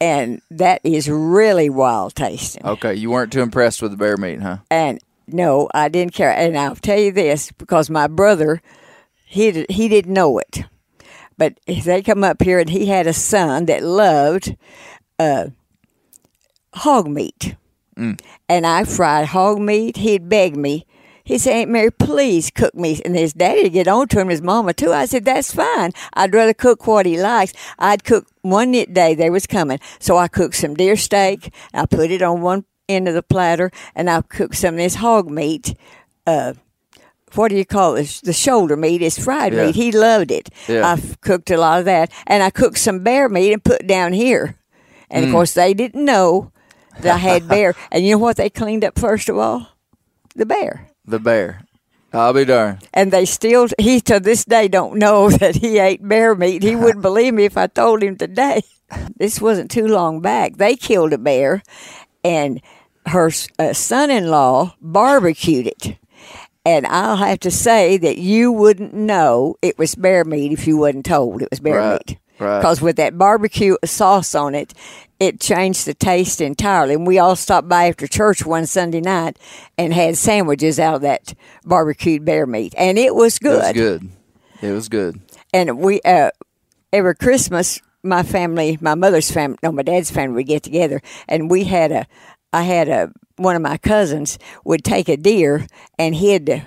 and 0.00 0.40
that 0.50 0.80
is 0.84 1.08
really 1.08 1.70
wild 1.70 2.14
tasting. 2.14 2.64
Okay. 2.66 2.94
You 2.94 3.10
weren't 3.10 3.32
too 3.32 3.40
impressed 3.42 3.82
with 3.82 3.92
the 3.92 3.96
bear 3.96 4.16
meat, 4.16 4.40
huh? 4.40 4.58
And 4.70 5.00
no, 5.28 5.68
I 5.74 5.88
didn't 5.88 6.14
care. 6.14 6.30
And 6.32 6.56
I'll 6.58 6.74
tell 6.76 6.98
you 6.98 7.12
this 7.12 7.52
because 7.52 7.88
my 7.90 8.06
brother, 8.08 8.62
he 9.26 9.64
he 9.68 9.88
didn't 9.88 10.12
know 10.12 10.38
it, 10.38 10.64
but 11.38 11.58
they 11.66 12.02
come 12.02 12.24
up 12.24 12.42
here 12.42 12.58
and 12.58 12.70
he 12.70 12.86
had 12.86 13.06
a 13.06 13.12
son 13.12 13.66
that 13.66 13.82
loved 13.82 14.56
uh, 15.18 15.46
hog 16.74 17.08
meat, 17.08 17.56
and 17.96 18.66
I 18.66 18.84
fried 18.84 19.26
hog 19.26 19.60
meat. 19.60 19.96
He'd 19.98 20.28
beg 20.28 20.56
me. 20.56 20.86
He 21.24 21.38
said, 21.38 21.54
Aunt 21.54 21.70
Mary, 21.70 21.90
please 21.90 22.52
cook 22.52 22.72
me. 22.76 23.00
And 23.04 23.16
his 23.16 23.32
daddy 23.32 23.64
would 23.64 23.72
get 23.72 23.88
on 23.88 24.06
to 24.08 24.20
him, 24.20 24.28
his 24.28 24.42
mama 24.42 24.72
too. 24.72 24.92
I 24.92 25.06
said, 25.06 25.24
that's 25.24 25.52
fine. 25.52 25.90
I'd 26.14 26.32
rather 26.32 26.54
cook 26.54 26.86
what 26.86 27.04
he 27.04 27.20
likes. 27.20 27.52
I'd 27.80 28.04
cook 28.04 28.28
one 28.42 28.70
day 28.70 29.14
they 29.14 29.28
was 29.28 29.44
coming. 29.44 29.80
So 29.98 30.16
I 30.16 30.28
cooked 30.28 30.54
some 30.54 30.74
deer 30.74 30.94
steak. 30.94 31.52
I 31.74 31.86
put 31.86 32.12
it 32.12 32.22
on 32.22 32.42
one 32.42 32.64
end 32.88 33.08
of 33.08 33.14
the 33.14 33.24
platter, 33.24 33.72
and 33.96 34.08
I 34.08 34.22
cooked 34.22 34.54
some 34.54 34.74
of 34.74 34.78
this 34.78 34.94
hog 34.94 35.28
meat. 35.28 35.74
Uh, 36.28 36.52
what 37.34 37.48
do 37.48 37.56
you 37.56 37.64
call 37.64 37.96
it? 37.96 38.20
The 38.24 38.32
shoulder 38.32 38.76
meat. 38.76 39.02
It's 39.02 39.22
fried 39.22 39.52
Yeah. 39.52 39.66
meat. 39.66 39.74
He 39.74 39.92
loved 39.92 40.30
it. 40.30 40.48
Yeah. 40.68 40.86
I've 40.92 41.20
cooked 41.20 41.50
a 41.50 41.56
lot 41.56 41.78
of 41.80 41.84
that. 41.86 42.10
And 42.26 42.42
I 42.42 42.50
cooked 42.50 42.78
some 42.78 43.00
bear 43.02 43.28
meat 43.28 43.52
and 43.52 43.62
put 43.64 43.86
down 43.86 44.12
here. 44.12 44.56
And 45.10 45.24
Mm. 45.24 45.28
of 45.28 45.32
course, 45.34 45.54
they 45.54 45.74
didn't 45.74 46.04
know 46.04 46.50
that 47.00 47.14
I 47.14 47.18
had 47.18 47.48
bear. 47.56 47.74
and 47.90 48.04
you 48.04 48.12
know 48.12 48.18
what 48.18 48.36
they 48.36 48.48
cleaned 48.50 48.84
up 48.84 48.98
first 48.98 49.28
of 49.28 49.36
all? 49.38 49.68
The 50.34 50.46
bear. 50.46 50.86
The 51.04 51.18
bear. 51.18 51.62
I'll 52.12 52.32
be 52.32 52.44
darned. 52.44 52.78
And 52.94 53.12
they 53.12 53.24
still, 53.26 53.68
he 53.78 54.00
to 54.02 54.18
this 54.20 54.44
day 54.44 54.68
don't 54.68 54.96
know 54.98 55.28
that 55.40 55.56
he 55.56 55.78
ate 55.78 56.06
bear 56.06 56.34
meat. 56.34 56.62
He 56.62 56.74
wouldn't 56.76 57.02
believe 57.10 57.34
me 57.34 57.44
if 57.44 57.56
I 57.56 57.66
told 57.66 58.02
him 58.02 58.16
today. 58.16 58.62
This 59.16 59.40
wasn't 59.40 59.70
too 59.70 59.86
long 59.88 60.20
back. 60.20 60.56
They 60.56 60.76
killed 60.76 61.12
a 61.12 61.18
bear 61.18 61.62
and 62.24 62.60
her 63.06 63.30
uh, 63.58 63.72
son-in-law 63.72 64.76
barbecued 64.80 65.66
it. 65.66 65.96
And 66.66 66.84
I'll 66.86 67.16
have 67.16 67.38
to 67.40 67.50
say 67.50 67.96
that 67.98 68.18
you 68.18 68.50
wouldn't 68.50 68.92
know 68.92 69.54
it 69.62 69.78
was 69.78 69.94
bear 69.94 70.24
meat 70.24 70.50
if 70.50 70.66
you 70.66 70.76
wasn't 70.76 71.06
told 71.06 71.40
it 71.40 71.48
was 71.50 71.60
bear 71.60 71.78
Right, 71.78 72.02
meat. 72.08 72.18
right. 72.40 72.58
Because 72.58 72.80
with 72.82 72.96
that 72.96 73.16
barbecue 73.16 73.76
sauce 73.84 74.34
on 74.34 74.54
it, 74.56 74.74
it 75.20 75.40
changed 75.40 75.86
the 75.86 75.94
taste 75.94 76.40
entirely. 76.40 76.94
And 76.94 77.06
we 77.06 77.18
all 77.20 77.36
stopped 77.36 77.68
by 77.68 77.86
after 77.88 78.08
church 78.08 78.44
one 78.44 78.66
Sunday 78.66 79.00
night 79.00 79.38
and 79.78 79.94
had 79.94 80.16
sandwiches 80.16 80.80
out 80.80 80.96
of 80.96 81.00
that 81.02 81.34
barbecued 81.64 82.24
bear 82.24 82.46
meat, 82.46 82.74
and 82.76 82.98
it 82.98 83.14
was 83.14 83.38
good. 83.38 83.62
It 83.62 83.80
was 83.80 84.00
good. 84.00 84.10
It 84.60 84.72
was 84.72 84.88
good. 84.88 85.20
And 85.54 85.78
we 85.78 86.00
uh, 86.02 86.30
every 86.92 87.14
Christmas, 87.14 87.80
my 88.02 88.22
family, 88.24 88.76
my 88.80 88.94
mother's 88.96 89.30
family, 89.30 89.56
no, 89.62 89.70
my 89.70 89.82
dad's 89.82 90.10
family 90.10 90.34
would 90.34 90.46
get 90.46 90.64
together, 90.64 91.00
and 91.28 91.48
we 91.48 91.62
had 91.64 91.92
a, 91.92 92.06
I 92.52 92.62
had 92.62 92.88
a 92.88 93.12
one 93.36 93.56
of 93.56 93.62
my 93.62 93.76
cousins 93.78 94.38
would 94.64 94.82
take 94.84 95.08
a 95.08 95.16
deer 95.16 95.66
and 95.98 96.14
he'd 96.14 96.48
uh, 96.50 96.60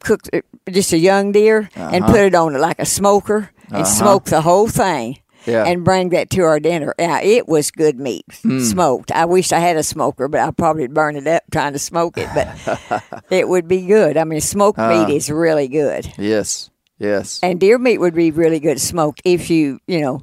cook 0.00 0.22
just 0.70 0.92
a 0.92 0.98
young 0.98 1.32
deer 1.32 1.68
and 1.74 2.04
Uh-huh. 2.04 2.12
put 2.12 2.20
it 2.20 2.34
on 2.34 2.54
like 2.58 2.78
a 2.78 2.86
smoker 2.86 3.50
and 3.70 3.86
smoke 3.86 4.24
the 4.26 4.40
whole 4.42 4.68
thing. 4.68 5.18
Yeah. 5.44 5.64
And 5.64 5.82
bring 5.84 6.10
that 6.10 6.30
to 6.30 6.42
our 6.42 6.60
dinner. 6.60 6.94
Now 7.00 7.18
it 7.20 7.48
was 7.48 7.72
good 7.72 7.98
meat, 7.98 8.24
Hmm. 8.42 8.60
smoked. 8.60 9.10
I 9.10 9.24
wish 9.24 9.50
I 9.50 9.58
had 9.58 9.76
a 9.76 9.82
smoker, 9.82 10.28
but 10.28 10.38
I 10.40 10.52
probably 10.52 10.86
burn 10.86 11.16
it 11.16 11.26
up 11.26 11.42
trying 11.50 11.72
to 11.72 11.80
smoke 11.80 12.16
it. 12.16 12.28
But 12.32 13.02
it 13.30 13.48
would 13.48 13.66
be 13.66 13.82
good. 13.84 14.16
I 14.16 14.22
mean, 14.22 14.40
smoked 14.40 14.78
Uh. 14.78 14.88
meat 15.06 15.16
is 15.16 15.30
really 15.30 15.66
good. 15.66 16.06
Yes. 16.16 16.70
Yes. 17.00 17.40
And 17.42 17.58
deer 17.58 17.78
meat 17.78 17.98
would 17.98 18.14
be 18.14 18.30
really 18.30 18.60
good 18.60 18.80
smoked 18.80 19.20
if 19.24 19.50
you, 19.50 19.80
you 19.88 20.00
know, 20.00 20.22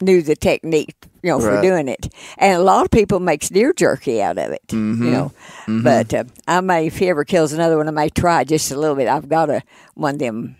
knew 0.00 0.22
the 0.22 0.36
technique, 0.36 0.96
you 1.26 1.32
know, 1.32 1.40
for 1.40 1.60
doing 1.60 1.88
it. 1.88 2.06
And 2.38 2.54
a 2.60 2.62
lot 2.62 2.84
of 2.84 2.90
people 2.92 3.18
makes 3.20 3.48
deer 3.48 3.72
jerky 3.72 4.22
out 4.22 4.38
of 4.38 4.52
it, 4.52 4.66
Mm-hmm. 4.68 5.04
you 5.04 5.10
know. 5.10 5.32
But 5.82 6.14
uh, 6.14 6.24
I 6.46 6.60
may, 6.60 6.86
if 6.86 6.98
he 6.98 7.08
ever 7.08 7.24
kills 7.24 7.52
another 7.52 7.76
one, 7.76 7.88
I 7.88 7.90
may 7.90 8.08
try 8.08 8.44
just 8.44 8.70
a 8.70 8.78
little 8.78 8.94
bit. 8.94 9.08
I've 9.08 9.28
got 9.28 9.50
a 9.50 9.62
one 9.94 10.14
of 10.14 10.20
them 10.20 10.56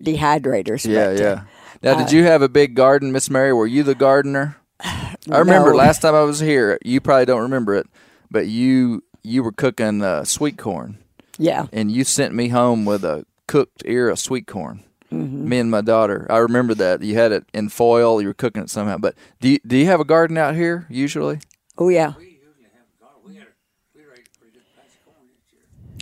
dehydrators. 0.00 0.86
Yeah, 0.88 1.06
but, 1.12 1.20
uh, 1.20 1.22
yeah. 1.24 1.40
Now, 1.82 1.98
did 1.98 2.12
you 2.12 2.24
have 2.24 2.42
a 2.42 2.48
big 2.48 2.74
garden, 2.74 3.12
Miss 3.12 3.28
Mary? 3.28 3.52
Were 3.52 3.66
you 3.66 3.82
the 3.82 3.94
gardener? 3.94 4.56
I 4.80 5.38
remember 5.38 5.70
No. 5.70 5.76
last 5.76 6.00
time 6.02 6.14
I 6.14 6.22
was 6.22 6.40
here. 6.40 6.78
You 6.84 7.00
probably 7.00 7.24
don't 7.26 7.42
remember 7.42 7.74
it, 7.74 7.86
but 8.30 8.46
you 8.46 9.02
you 9.22 9.42
were 9.42 9.52
cooking 9.52 10.02
uh, 10.02 10.24
sweet 10.24 10.58
corn, 10.58 10.98
yeah. 11.38 11.66
and 11.72 11.90
you 11.90 12.04
sent 12.04 12.34
me 12.34 12.48
home 12.48 12.84
with 12.84 13.04
a 13.04 13.24
cooked 13.46 13.82
ear 13.86 14.08
of 14.10 14.18
sweet 14.18 14.46
corn. 14.46 14.82
Mm-hmm. 15.14 15.48
Me 15.48 15.58
and 15.58 15.70
my 15.70 15.80
daughter. 15.80 16.26
I 16.30 16.38
remember 16.38 16.74
that 16.74 17.02
you 17.02 17.14
had 17.14 17.32
it 17.32 17.44
in 17.54 17.68
foil. 17.68 18.20
You 18.20 18.28
were 18.28 18.34
cooking 18.34 18.62
it 18.62 18.70
somehow. 18.70 18.98
But 18.98 19.14
do 19.40 19.48
you, 19.48 19.58
do 19.66 19.76
you 19.76 19.86
have 19.86 20.00
a 20.00 20.04
garden 20.04 20.36
out 20.36 20.54
here 20.54 20.86
usually? 20.90 21.40
Oh 21.78 21.88
yeah. 21.88 22.14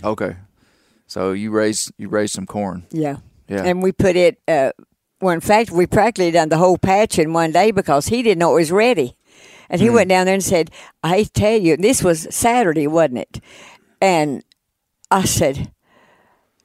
Okay, 0.03 0.35
so 1.07 1.31
you 1.31 1.49
raise 1.51 1.89
you 1.97 2.09
raise 2.09 2.33
some 2.33 2.45
corn. 2.45 2.85
Yeah. 2.91 3.17
Yeah. 3.47 3.63
And 3.63 3.81
we 3.83 3.91
put 3.91 4.15
it, 4.15 4.39
uh, 4.47 4.71
well, 5.21 5.33
in 5.33 5.41
fact, 5.41 5.71
we 5.71 5.85
practically 5.85 6.31
done 6.31 6.49
the 6.49 6.57
whole 6.57 6.77
patch 6.77 7.19
in 7.19 7.33
one 7.33 7.51
day 7.51 7.71
because 7.71 8.07
he 8.07 8.23
didn't 8.23 8.39
know 8.39 8.51
it 8.51 8.61
was 8.61 8.71
ready. 8.71 9.15
And 9.69 9.81
he 9.81 9.89
went 9.89 10.09
down 10.09 10.25
there 10.25 10.35
and 10.35 10.43
said, 10.43 10.71
I 11.03 11.23
tell 11.23 11.59
you, 11.59 11.77
this 11.77 12.03
was 12.03 12.27
Saturday, 12.35 12.87
wasn't 12.87 13.19
it? 13.19 13.41
And 14.01 14.43
I 15.09 15.25
said, 15.25 15.72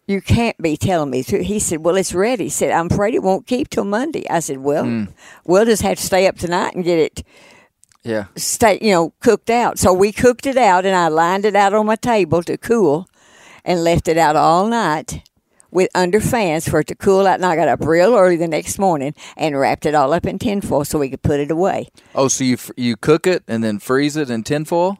You 0.08 0.20
can't 0.22 0.56
be 0.60 0.76
telling 0.76 1.10
me. 1.10 1.22
He 1.22 1.58
said, 1.60 1.84
Well, 1.84 1.96
it's 1.96 2.14
ready. 2.14 2.44
He 2.44 2.50
said, 2.50 2.72
I'm 2.72 2.86
afraid 2.90 3.14
it 3.14 3.22
won't 3.22 3.46
keep 3.46 3.68
till 3.68 3.84
Monday. 3.84 4.26
I 4.28 4.40
said, 4.40 4.58
Well, 4.58 4.84
Hmm. 4.84 5.04
we'll 5.44 5.66
just 5.66 5.82
have 5.82 5.98
to 5.98 6.02
stay 6.04 6.26
up 6.26 6.36
tonight 6.38 6.74
and 6.74 6.82
get 6.82 6.98
it 6.98 7.22
Yeah. 8.02 8.24
stay, 8.34 8.78
you 8.80 8.90
know, 8.92 9.12
cooked 9.20 9.50
out. 9.50 9.78
So 9.78 9.92
we 9.92 10.10
cooked 10.12 10.46
it 10.46 10.56
out, 10.56 10.86
and 10.86 10.96
I 10.96 11.08
lined 11.08 11.44
it 11.44 11.54
out 11.54 11.74
on 11.74 11.84
my 11.86 11.96
table 11.96 12.42
to 12.44 12.56
cool, 12.56 13.06
and 13.66 13.84
left 13.84 14.08
it 14.08 14.16
out 14.16 14.34
all 14.34 14.66
night 14.66 15.28
with 15.70 15.90
under 15.94 16.20
fans 16.20 16.66
for 16.66 16.80
it 16.80 16.86
to 16.86 16.94
cool 16.94 17.26
out. 17.26 17.34
And 17.34 17.44
I 17.44 17.54
got 17.54 17.68
up 17.68 17.84
real 17.84 18.14
early 18.16 18.36
the 18.36 18.48
next 18.48 18.78
morning 18.78 19.14
and 19.36 19.58
wrapped 19.60 19.84
it 19.84 19.94
all 19.94 20.14
up 20.14 20.24
in 20.24 20.38
tinfoil 20.38 20.86
so 20.86 20.98
we 20.98 21.10
could 21.10 21.20
put 21.22 21.38
it 21.38 21.50
away. 21.50 21.88
Oh, 22.14 22.28
so 22.28 22.44
you 22.44 22.56
you 22.78 22.96
cook 22.96 23.26
it 23.26 23.42
and 23.46 23.62
then 23.62 23.78
freeze 23.78 24.16
it 24.16 24.30
in 24.30 24.42
tinfoil, 24.42 24.96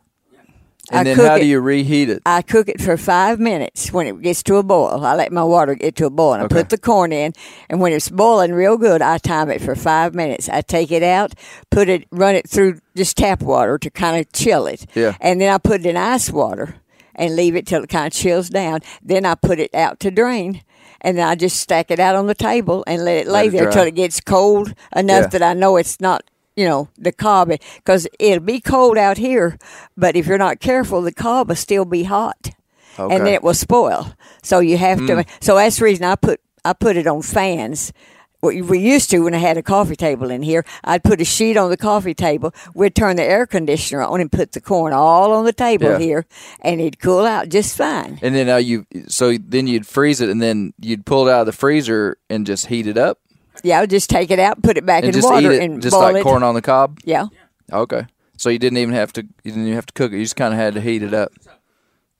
and 0.90 1.00
I 1.00 1.04
then 1.04 1.16
cook 1.16 1.26
how 1.26 1.38
do 1.38 1.44
you 1.46 1.60
reheat 1.60 2.08
it? 2.08 2.22
I 2.24 2.42
cook 2.42 2.68
it 2.68 2.80
for 2.80 2.96
five 2.96 3.38
minutes 3.38 3.92
when 3.92 4.06
it 4.06 4.20
gets 4.22 4.42
to 4.44 4.56
a 4.56 4.62
boil. 4.62 5.04
I 5.04 5.14
let 5.14 5.32
my 5.32 5.44
water 5.44 5.74
get 5.74 5.96
to 5.96 6.06
a 6.06 6.10
boil 6.10 6.34
and 6.34 6.42
I 6.44 6.48
put 6.48 6.68
the 6.70 6.78
corn 6.78 7.12
in. 7.12 7.32
And 7.68 7.80
when 7.80 7.92
it's 7.92 8.08
boiling 8.08 8.52
real 8.52 8.76
good, 8.76 9.02
I 9.02 9.18
time 9.18 9.50
it 9.50 9.60
for 9.60 9.74
five 9.74 10.14
minutes. 10.14 10.48
I 10.48 10.60
take 10.62 10.90
it 10.90 11.02
out, 11.02 11.34
put 11.70 11.88
it, 11.88 12.06
run 12.10 12.34
it 12.34 12.48
through 12.48 12.80
just 12.96 13.16
tap 13.16 13.42
water 13.42 13.78
to 13.78 13.90
kind 13.90 14.16
of 14.18 14.32
chill 14.32 14.66
it. 14.66 14.86
Yeah. 14.94 15.16
And 15.20 15.40
then 15.40 15.52
I 15.52 15.58
put 15.58 15.80
it 15.80 15.86
in 15.86 15.96
ice 15.96 16.30
water 16.30 16.76
and 17.14 17.36
leave 17.36 17.56
it 17.56 17.66
till 17.66 17.82
it 17.82 17.88
kind 17.90 18.06
of 18.06 18.12
chills 18.12 18.48
down. 18.48 18.80
Then 19.02 19.24
I 19.26 19.34
put 19.34 19.58
it 19.58 19.74
out 19.74 20.00
to 20.00 20.10
drain. 20.10 20.62
And 21.00 21.16
then 21.16 21.28
I 21.28 21.36
just 21.36 21.60
stack 21.60 21.90
it 21.92 22.00
out 22.00 22.16
on 22.16 22.26
the 22.26 22.34
table 22.34 22.82
and 22.86 23.04
let 23.04 23.18
it 23.18 23.26
lay 23.28 23.46
it 23.46 23.52
there 23.52 23.70
till 23.70 23.84
it 23.84 23.94
gets 23.94 24.20
cold 24.20 24.74
enough 24.96 25.22
Yeah. 25.24 25.26
that 25.38 25.42
I 25.44 25.52
know 25.54 25.76
it's 25.76 26.00
not 26.00 26.24
you 26.58 26.64
know, 26.66 26.88
the 26.98 27.12
cob, 27.12 27.48
because 27.76 28.08
it'll 28.18 28.44
be 28.44 28.60
cold 28.60 28.98
out 28.98 29.16
here, 29.16 29.56
but 29.96 30.16
if 30.16 30.26
you're 30.26 30.38
not 30.46 30.58
careful, 30.58 31.00
the 31.02 31.12
cob 31.12 31.48
will 31.48 31.56
still 31.56 31.84
be 31.84 32.02
hot, 32.02 32.50
Okay. 32.98 33.14
and 33.14 33.24
then 33.26 33.34
it 33.34 33.42
will 33.44 33.54
spoil. 33.54 34.12
So 34.42 34.58
you 34.58 34.76
have 34.76 34.98
to. 35.06 35.24
So 35.40 35.54
that's 35.54 35.78
the 35.78 35.84
reason 35.84 36.04
I 36.04 36.16
put 36.16 36.40
I 36.64 36.72
put 36.72 36.96
it 36.96 37.06
on 37.06 37.22
fans. 37.22 37.92
What 38.40 38.54
we 38.54 38.78
used 38.78 39.10
to 39.10 39.18
when 39.24 39.34
I 39.34 39.38
had 39.38 39.56
a 39.56 39.62
coffee 39.62 39.96
table 39.96 40.30
in 40.30 40.42
here, 40.42 40.64
I'd 40.84 41.02
put 41.02 41.20
a 41.20 41.24
sheet 41.24 41.56
on 41.56 41.70
the 41.70 41.76
coffee 41.76 42.14
table. 42.14 42.52
We'd 42.74 42.94
turn 42.94 43.16
the 43.16 43.24
air 43.24 43.46
conditioner 43.46 44.02
on 44.02 44.20
and 44.20 44.30
put 44.30 44.52
the 44.52 44.60
corn 44.60 44.92
all 44.92 45.32
on 45.32 45.44
the 45.44 45.52
table 45.52 45.90
Yeah. 45.90 45.98
here, 45.98 46.26
and 46.60 46.80
it'd 46.80 46.98
cool 47.00 47.24
out 47.26 47.48
just 47.48 47.76
fine. 47.76 48.18
And 48.22 48.34
then 48.34 48.48
uh, 48.48 48.56
you 48.56 48.84
so 49.08 49.36
then 49.38 49.66
you'd 49.68 49.86
freeze 49.86 50.20
it, 50.20 50.28
and 50.28 50.40
then 50.42 50.72
you'd 50.80 51.04
pull 51.04 51.26
it 51.28 51.32
out 51.32 51.40
of 51.40 51.46
the 51.46 51.52
freezer 51.52 52.16
and 52.30 52.46
just 52.46 52.66
heat 52.66 52.86
it 52.86 52.96
up, 52.98 53.18
Yeah, 53.62 53.80
I'll 53.80 53.86
just 53.86 54.08
take 54.10 54.30
it 54.30 54.38
out, 54.38 54.62
put 54.62 54.76
it 54.76 54.86
back 54.86 55.04
and 55.04 55.08
in 55.08 55.12
just 55.14 55.28
water, 55.28 55.52
eat 55.52 55.56
it 55.56 55.62
and 55.62 55.82
just 55.82 55.92
boil 55.94 56.02
like 56.02 56.16
it. 56.16 56.22
corn 56.22 56.42
on 56.42 56.54
the 56.54 56.62
cob. 56.62 56.98
Yeah. 57.04 57.26
Okay, 57.72 58.06
so 58.36 58.48
you 58.50 58.58
didn't 58.58 58.78
even 58.78 58.94
have 58.94 59.12
to 59.14 59.22
you 59.22 59.52
didn't 59.52 59.62
even 59.64 59.74
have 59.74 59.86
to 59.86 59.92
cook 59.94 60.12
it. 60.12 60.16
You 60.18 60.24
just 60.24 60.36
kind 60.36 60.54
of 60.54 60.60
had 60.60 60.74
to 60.74 60.80
heat 60.80 61.02
it 61.02 61.12
up. 61.14 61.32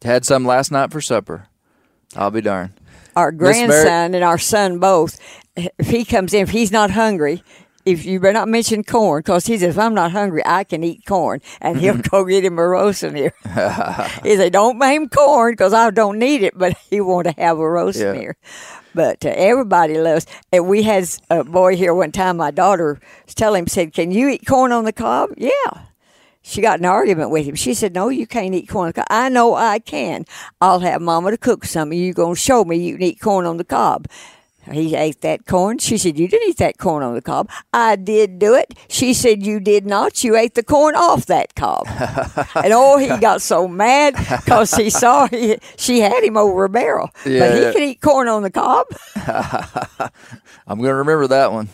Had 0.02 0.24
some 0.24 0.44
last 0.44 0.70
night 0.70 0.92
for 0.92 1.00
supper. 1.00 1.46
I'll 2.16 2.30
be 2.30 2.40
darned. 2.40 2.72
our 3.16 3.32
grandson 3.32 4.14
and 4.14 4.22
our 4.24 4.38
son 4.38 4.78
both, 4.78 5.18
if 5.56 5.88
he 5.88 6.04
comes 6.04 6.32
in, 6.34 6.42
if 6.42 6.50
he's 6.50 6.70
not 6.70 6.90
hungry, 6.92 7.42
if 7.84 8.04
you 8.06 8.20
better 8.20 8.34
not 8.34 8.48
mention 8.48 8.84
corn, 8.84 9.20
because 9.20 9.46
he 9.46 9.58
says, 9.58 9.74
if 9.76 9.78
I'm 9.78 9.94
not 9.94 10.12
hungry, 10.12 10.42
I 10.46 10.62
can 10.64 10.84
eat 10.84 11.04
corn. 11.06 11.40
And 11.60 11.78
he'll 11.80 11.96
go 12.10 12.24
get 12.24 12.44
him 12.44 12.58
a 12.58 12.66
roast 12.68 13.02
in 13.02 13.16
here. 13.16 13.32
he 14.22 14.36
said, 14.36 14.52
don't 14.52 14.78
name 14.78 15.08
corn 15.08 15.52
because 15.52 15.72
I 15.72 15.90
don't 15.90 16.18
need 16.18 16.42
it, 16.42 16.56
but 16.56 16.76
he 16.90 17.00
want 17.00 17.26
to 17.26 17.34
have 17.38 17.58
a 17.58 17.68
roast 17.68 17.98
Yeah. 18.00 18.14
here. 18.14 18.36
But 18.98 19.24
uh, 19.24 19.28
everybody 19.36 19.96
loves. 19.96 20.26
And 20.50 20.66
we 20.66 20.82
had 20.82 21.08
a 21.30 21.44
boy 21.44 21.76
here 21.76 21.94
one 21.94 22.10
time. 22.10 22.36
My 22.38 22.50
daughter 22.50 23.00
was 23.24 23.34
telling 23.36 23.60
him, 23.60 23.66
said, 23.68 23.92
"Can 23.92 24.10
you 24.10 24.28
eat 24.28 24.44
corn 24.44 24.72
on 24.72 24.84
the 24.84 24.92
cob?" 24.92 25.30
Yeah. 25.36 25.84
She 26.42 26.60
got 26.60 26.80
an 26.80 26.84
argument 26.84 27.30
with 27.30 27.46
him. 27.46 27.54
She 27.54 27.74
said, 27.74 27.94
"No, 27.94 28.08
you 28.08 28.26
can't 28.26 28.56
eat 28.56 28.68
corn 28.68 28.86
on 28.86 28.88
the 28.88 28.92
cob." 28.94 29.06
I 29.08 29.28
know 29.28 29.54
I 29.54 29.78
can. 29.78 30.26
I'll 30.60 30.80
have 30.80 31.00
Mama 31.00 31.30
to 31.30 31.38
cook 31.38 31.64
some, 31.64 31.92
you 31.92 32.12
gonna 32.12 32.34
show 32.34 32.64
me 32.64 32.76
you 32.76 32.94
can 32.94 33.02
eat 33.04 33.20
corn 33.20 33.46
on 33.46 33.56
the 33.56 33.64
cob. 33.64 34.08
He 34.72 34.94
ate 34.94 35.20
that 35.22 35.46
corn. 35.46 35.78
She 35.78 35.98
said, 35.98 36.18
"You 36.18 36.28
didn't 36.28 36.50
eat 36.50 36.56
that 36.58 36.78
corn 36.78 37.02
on 37.02 37.14
the 37.14 37.22
cob." 37.22 37.50
I 37.72 37.96
did 37.96 38.38
do 38.38 38.54
it. 38.54 38.74
She 38.88 39.14
said, 39.14 39.44
"You 39.44 39.60
did 39.60 39.86
not. 39.86 40.24
You 40.24 40.36
ate 40.36 40.54
the 40.54 40.62
corn 40.62 40.94
off 40.94 41.26
that 41.26 41.54
cob." 41.54 41.86
and 42.54 42.72
oh, 42.72 42.98
he 42.98 43.08
got 43.18 43.42
so 43.42 43.68
mad 43.68 44.14
because 44.16 44.74
he 44.74 44.90
saw 44.90 45.26
he, 45.28 45.58
she 45.76 46.00
had 46.00 46.22
him 46.22 46.36
over 46.36 46.64
a 46.64 46.68
barrel. 46.68 47.10
Yeah, 47.24 47.40
but 47.40 47.54
he 47.54 47.62
yeah. 47.62 47.72
can 47.72 47.82
eat 47.82 48.00
corn 48.00 48.28
on 48.28 48.42
the 48.42 48.50
cob. 48.50 48.86
I'm 50.66 50.78
going 50.78 50.90
to 50.90 50.94
remember 50.96 51.26
that 51.28 51.52
one. 51.52 51.68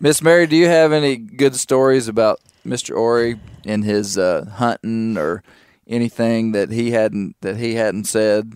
Miss 0.00 0.22
Mary, 0.22 0.46
do 0.46 0.56
you 0.56 0.66
have 0.66 0.92
any 0.92 1.16
good 1.16 1.56
stories 1.56 2.06
about 2.06 2.40
Mr. 2.64 2.96
Ori 2.96 3.40
and 3.64 3.84
his 3.84 4.16
uh, 4.16 4.44
hunting 4.54 5.18
or 5.18 5.42
anything 5.88 6.52
that 6.52 6.70
he 6.70 6.92
hadn't 6.92 7.36
that 7.40 7.56
he 7.56 7.74
hadn't 7.74 8.04
said? 8.04 8.52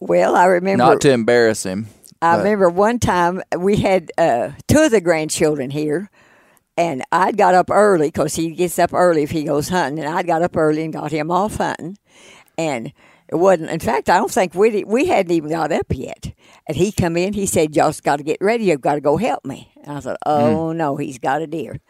Well, 0.00 0.36
I 0.36 0.46
remember. 0.46 0.84
Not 0.84 1.00
to 1.02 1.10
embarrass 1.10 1.62
him. 1.62 1.88
I 2.22 2.36
but- 2.36 2.44
remember 2.44 2.68
one 2.70 2.98
time 2.98 3.42
we 3.58 3.76
had 3.76 4.10
uh, 4.18 4.50
two 4.68 4.80
of 4.82 4.90
the 4.90 5.00
grandchildren 5.00 5.70
here, 5.70 6.10
and 6.76 7.02
I 7.12 7.32
got 7.32 7.54
up 7.54 7.70
early 7.70 8.08
because 8.08 8.34
he 8.34 8.50
gets 8.50 8.78
up 8.78 8.92
early 8.92 9.22
if 9.22 9.30
he 9.30 9.44
goes 9.44 9.68
hunting, 9.68 10.04
and 10.04 10.14
I 10.14 10.22
got 10.22 10.42
up 10.42 10.56
early 10.56 10.82
and 10.84 10.92
got 10.92 11.12
him 11.12 11.30
off 11.30 11.56
hunting, 11.56 11.98
and 12.58 12.92
it 13.28 13.34
wasn't. 13.34 13.70
In 13.70 13.80
fact, 13.80 14.08
I 14.08 14.18
don't 14.18 14.30
think 14.30 14.54
we 14.54 14.84
we 14.84 15.06
hadn't 15.06 15.32
even 15.32 15.50
got 15.50 15.72
up 15.72 15.86
yet, 15.90 16.32
and 16.68 16.76
he 16.76 16.92
come 16.92 17.16
in. 17.16 17.32
He 17.32 17.46
said, 17.46 17.74
"Y'all's 17.74 18.00
got 18.00 18.16
to 18.16 18.22
get 18.22 18.38
ready. 18.40 18.64
You've 18.64 18.80
got 18.80 18.94
to 18.94 19.00
go 19.00 19.16
help 19.16 19.44
me." 19.44 19.72
And 19.84 19.96
I 19.96 20.00
thought, 20.00 20.18
"Oh 20.24 20.72
no, 20.72 20.96
he's 20.96 21.18
got 21.18 21.42
a 21.42 21.46
deer," 21.46 21.80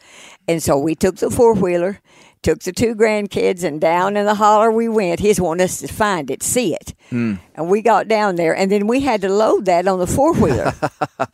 and 0.48 0.62
so 0.62 0.78
we 0.78 0.94
took 0.94 1.16
the 1.16 1.30
four 1.30 1.54
wheeler. 1.54 2.00
Took 2.42 2.60
the 2.60 2.72
two 2.72 2.94
grandkids 2.94 3.64
and 3.64 3.80
down 3.80 4.16
in 4.16 4.24
the 4.24 4.36
holler 4.36 4.70
we 4.70 4.88
went. 4.88 5.20
He's 5.20 5.40
wanting 5.40 5.64
us 5.64 5.80
to 5.80 5.88
find 5.88 6.30
it, 6.30 6.42
see 6.42 6.74
it. 6.74 6.94
Hmm. 7.10 7.34
And 7.54 7.68
we 7.68 7.82
got 7.82 8.08
down 8.08 8.36
there, 8.36 8.54
and 8.54 8.70
then 8.70 8.86
we 8.86 9.00
had 9.00 9.20
to 9.22 9.28
load 9.28 9.64
that 9.64 9.88
on 9.88 9.98
the 9.98 10.06
four 10.06 10.32
wheeler. 10.32 10.72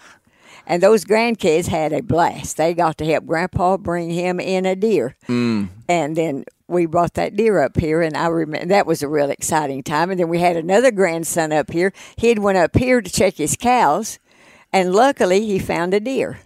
and 0.66 0.82
those 0.82 1.04
grandkids 1.04 1.66
had 1.66 1.92
a 1.92 2.00
blast. 2.00 2.56
They 2.56 2.72
got 2.74 2.98
to 2.98 3.04
help 3.04 3.26
Grandpa 3.26 3.76
bring 3.76 4.10
him 4.10 4.40
in 4.40 4.64
a 4.64 4.74
deer. 4.74 5.16
Hmm. 5.26 5.66
And 5.88 6.16
then 6.16 6.44
we 6.66 6.86
brought 6.86 7.14
that 7.14 7.36
deer 7.36 7.60
up 7.60 7.76
here, 7.76 8.00
and 8.00 8.16
I 8.16 8.28
remember 8.28 8.66
that 8.66 8.86
was 8.86 9.02
a 9.02 9.08
real 9.08 9.30
exciting 9.30 9.82
time. 9.82 10.10
And 10.10 10.18
then 10.18 10.28
we 10.28 10.38
had 10.38 10.56
another 10.56 10.90
grandson 10.90 11.52
up 11.52 11.70
here. 11.70 11.92
He'd 12.16 12.38
went 12.38 12.58
up 12.58 12.76
here 12.76 13.02
to 13.02 13.10
check 13.10 13.36
his 13.36 13.56
cows, 13.56 14.18
and 14.72 14.94
luckily 14.94 15.44
he 15.46 15.58
found 15.58 15.92
a 15.92 16.00
deer. 16.00 16.40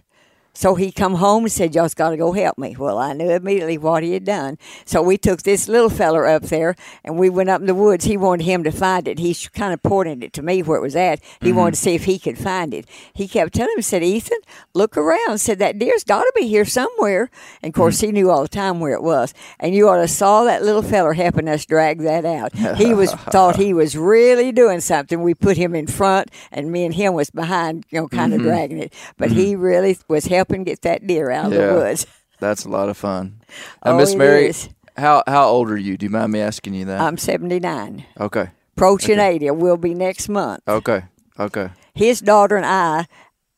So 0.57 0.73
he 0.73 0.91
come 0.91 1.13
home 1.13 1.43
and 1.43 1.51
said, 1.51 1.75
"Y'all's 1.75 1.93
got 1.93 2.09
to 2.09 2.17
go 2.17 2.31
help 2.31 2.57
me." 2.57 2.75
Well, 2.75 2.97
I 2.97 3.13
knew 3.13 3.29
immediately 3.29 3.77
what 3.77 4.01
he 4.01 4.13
had 4.13 4.25
done. 4.25 4.57
So 4.85 5.03
we 5.03 5.15
took 5.15 5.43
this 5.43 5.67
little 5.69 5.91
feller 5.91 6.25
up 6.25 6.41
there, 6.45 6.75
and 7.03 7.19
we 7.19 7.29
went 7.29 7.49
up 7.49 7.61
in 7.61 7.67
the 7.67 7.75
woods. 7.75 8.05
He 8.05 8.17
wanted 8.17 8.45
him 8.45 8.63
to 8.63 8.71
find 8.71 9.07
it. 9.07 9.19
He 9.19 9.35
kind 9.53 9.71
of 9.71 9.83
pointed 9.83 10.23
it 10.23 10.33
to 10.33 10.41
me 10.41 10.63
where 10.63 10.79
it 10.79 10.81
was 10.81 10.95
at. 10.95 11.19
He 11.41 11.51
wanted 11.51 11.73
mm-hmm. 11.73 11.75
to 11.75 11.81
see 11.81 11.93
if 11.93 12.05
he 12.05 12.17
could 12.17 12.39
find 12.39 12.73
it. 12.73 12.87
He 13.13 13.27
kept 13.27 13.53
telling 13.53 13.75
him, 13.75 13.83
said, 13.83 14.01
"Ethan, 14.01 14.39
look 14.73 14.97
around." 14.97 15.37
Said 15.37 15.59
that 15.59 15.77
deer's 15.77 16.03
got 16.03 16.23
to 16.23 16.33
be 16.35 16.47
here 16.47 16.65
somewhere. 16.65 17.29
And 17.61 17.69
of 17.69 17.75
course, 17.75 17.99
mm. 17.99 18.07
he 18.07 18.11
knew 18.13 18.31
all 18.31 18.41
the 18.41 18.47
time 18.47 18.79
where 18.79 18.93
it 18.93 19.03
was. 19.03 19.35
And 19.59 19.75
you 19.75 19.87
ought 19.87 19.97
to 19.97 20.07
saw 20.07 20.43
that 20.45 20.63
little 20.63 20.81
feller 20.81 21.13
helping 21.13 21.47
us 21.47 21.67
drag 21.67 21.99
that 21.99 22.25
out. 22.25 22.55
He 22.79 22.95
was 22.95 23.11
thought 23.29 23.57
he 23.57 23.75
was 23.75 23.95
really 23.95 24.51
doing 24.51 24.79
something. 24.79 25.21
We 25.21 25.35
put 25.35 25.55
him 25.55 25.75
in 25.75 25.85
front, 25.85 26.31
and 26.51 26.71
me 26.71 26.83
and 26.83 26.95
him 26.95 27.13
was 27.13 27.29
behind, 27.29 27.85
you 27.91 28.01
know, 28.01 28.07
kind 28.07 28.33
of 28.33 28.39
mm-hmm. 28.39 28.49
dragging 28.49 28.79
it. 28.79 28.93
But 29.17 29.29
he 29.29 29.53
mm-hmm. 29.53 29.61
really 29.61 29.97
was 30.07 30.25
helping 30.25 30.46
get 30.47 30.81
that 30.81 31.05
deer 31.07 31.29
out 31.31 31.47
of 31.47 31.53
Yeah. 31.53 31.67
the 31.67 31.73
woods. 31.73 32.05
That's 32.39 32.65
a 32.65 32.69
lot 32.69 32.89
of 32.89 32.97
fun. 32.97 33.41
Now, 33.83 33.93
Oh, 33.93 33.97
Miss 33.97 34.13
Mary, 34.15 34.47
is. 34.47 34.69
how 34.95 35.23
how 35.27 35.47
old 35.47 35.71
are 35.71 35.77
you? 35.77 35.97
Do 35.97 36.05
you 36.05 36.09
mind 36.11 36.31
me 36.31 36.39
asking 36.39 36.73
you 36.75 36.85
that? 36.85 37.01
I'm 37.01 37.17
79, 37.17 38.05
okay. 38.19 38.49
approaching 38.75 39.19
80. 39.19 39.51
Will 39.51 39.77
be 39.77 39.93
next 39.95 40.29
month. 40.29 40.61
Okay. 40.67 41.03
Okay. 41.39 41.69
His 41.95 42.21
daughter 42.21 42.55
and 42.57 42.65
I 42.65 43.05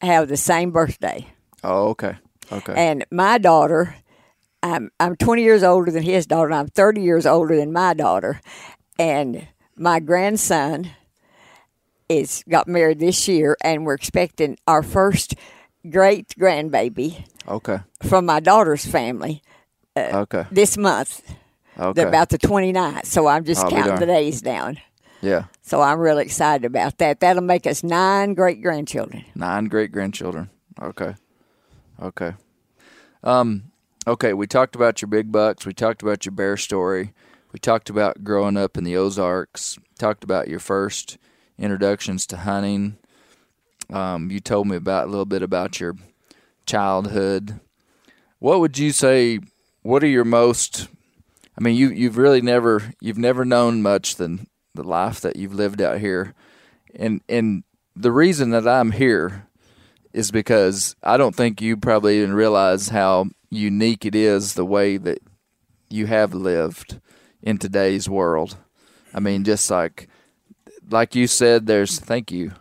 have 0.01 0.27
the 0.29 0.37
same 0.37 0.71
birthday, 0.71 1.27
Oh, 1.63 1.89
okay. 1.89 2.15
Okay. 2.51 2.73
and 2.75 3.05
my 3.11 3.37
daughter. 3.37 3.95
I'm 4.61 4.91
I'm 4.99 5.15
20 5.15 5.41
years 5.41 5.63
older 5.63 5.89
than 5.89 6.03
his 6.03 6.25
daughter, 6.27 6.47
and 6.49 6.55
I'm 6.55 6.67
30 6.67 7.01
years 7.01 7.25
older 7.25 7.55
than 7.55 7.71
my 7.71 7.93
daughter, 7.93 8.41
and 8.97 9.47
my 9.77 10.01
grandson 10.01 10.89
is 12.09 12.43
got 12.49 12.67
married 12.67 12.99
this 12.99 13.27
year, 13.27 13.55
and 13.63 13.85
we're 13.85 13.93
expecting 13.93 14.57
our 14.67 14.83
first 14.83 15.35
great 15.89 16.29
grandbaby 16.39 17.25
okay. 17.47 17.79
from 18.03 18.25
my 18.25 18.39
daughter's 18.39 18.85
family 18.85 19.41
Okay. 19.97 20.45
this 20.51 20.77
month. 20.77 21.21
Okay. 21.77 22.01
about 22.03 22.29
the 22.29 22.37
29th. 22.37 23.05
So 23.05 23.27
I'm 23.27 23.45
just 23.45 23.63
I'll 23.63 23.69
counting 23.69 23.99
the 23.99 24.05
days 24.05 24.41
down. 24.41 24.79
yeah. 25.21 25.45
So 25.61 25.81
I'm 25.81 25.99
really 25.99 26.23
excited 26.23 26.65
about 26.65 26.97
that. 26.97 27.19
That'll 27.21 27.41
make 27.41 27.65
us 27.65 27.83
nine 27.83 28.33
great 28.33 28.61
grandchildren. 28.61 29.23
Nine 29.35 29.65
great 29.65 29.91
grandchildren. 29.91 30.49
Okay. 30.81 31.15
Okay. 32.01 32.33
Um. 33.23 33.71
Okay. 34.07 34.33
We 34.33 34.45
talked 34.47 34.75
about 34.75 35.01
your 35.01 35.07
big 35.09 35.31
bucks. 35.31 35.65
We 35.65 35.73
talked 35.73 36.01
about 36.01 36.25
your 36.25 36.33
bear 36.33 36.57
story. 36.57 37.13
We 37.53 37.59
talked 37.59 37.89
about 37.89 38.23
growing 38.23 38.57
up 38.57 38.77
in 38.77 38.83
the 38.83 38.95
Ozarks. 38.97 39.77
Talked 39.97 40.23
about 40.23 40.47
your 40.49 40.59
first 40.59 41.17
introductions 41.57 42.25
to 42.27 42.37
hunting. 42.37 42.97
Um, 43.89 44.29
you 44.29 44.39
told 44.39 44.67
me 44.67 44.75
about 44.75 45.07
a 45.07 45.09
little 45.09 45.25
bit 45.25 45.41
about 45.41 45.79
your 45.79 45.95
childhood. 46.65 47.59
What 48.39 48.59
would 48.59 48.77
you 48.77 48.91
say? 48.91 49.39
What 49.81 50.03
are 50.03 50.07
your 50.07 50.25
most? 50.25 50.87
I 51.57 51.61
mean, 51.61 51.75
you 51.75 51.89
you've 51.89 52.17
really 52.17 52.41
never 52.41 52.93
you've 53.01 53.17
never 53.17 53.43
known 53.43 53.81
much 53.81 54.15
than 54.15 54.47
the 54.75 54.83
life 54.83 55.19
that 55.21 55.35
you've 55.35 55.53
lived 55.53 55.81
out 55.81 55.99
here, 55.99 56.33
and 56.95 57.21
and 57.27 57.63
the 57.95 58.11
reason 58.11 58.51
that 58.51 58.67
I'm 58.67 58.91
here 58.91 59.47
is 60.13 60.31
because 60.31 60.95
I 61.03 61.17
don't 61.17 61.35
think 61.35 61.61
you 61.61 61.77
probably 61.77 62.17
even 62.17 62.33
realize 62.33 62.89
how 62.89 63.25
unique 63.49 64.05
it 64.05 64.15
is 64.15 64.53
the 64.53 64.65
way 64.65 64.97
that 64.97 65.19
you 65.89 66.05
have 66.05 66.33
lived 66.33 66.99
in 67.41 67.57
today's 67.57 68.07
world. 68.07 68.57
I 69.13 69.19
mean, 69.19 69.43
just 69.43 69.69
like 69.69 70.07
like 70.89 71.15
you 71.15 71.27
said, 71.27 71.65
there's 71.65 71.99
thank 71.99 72.31
you. 72.31 72.53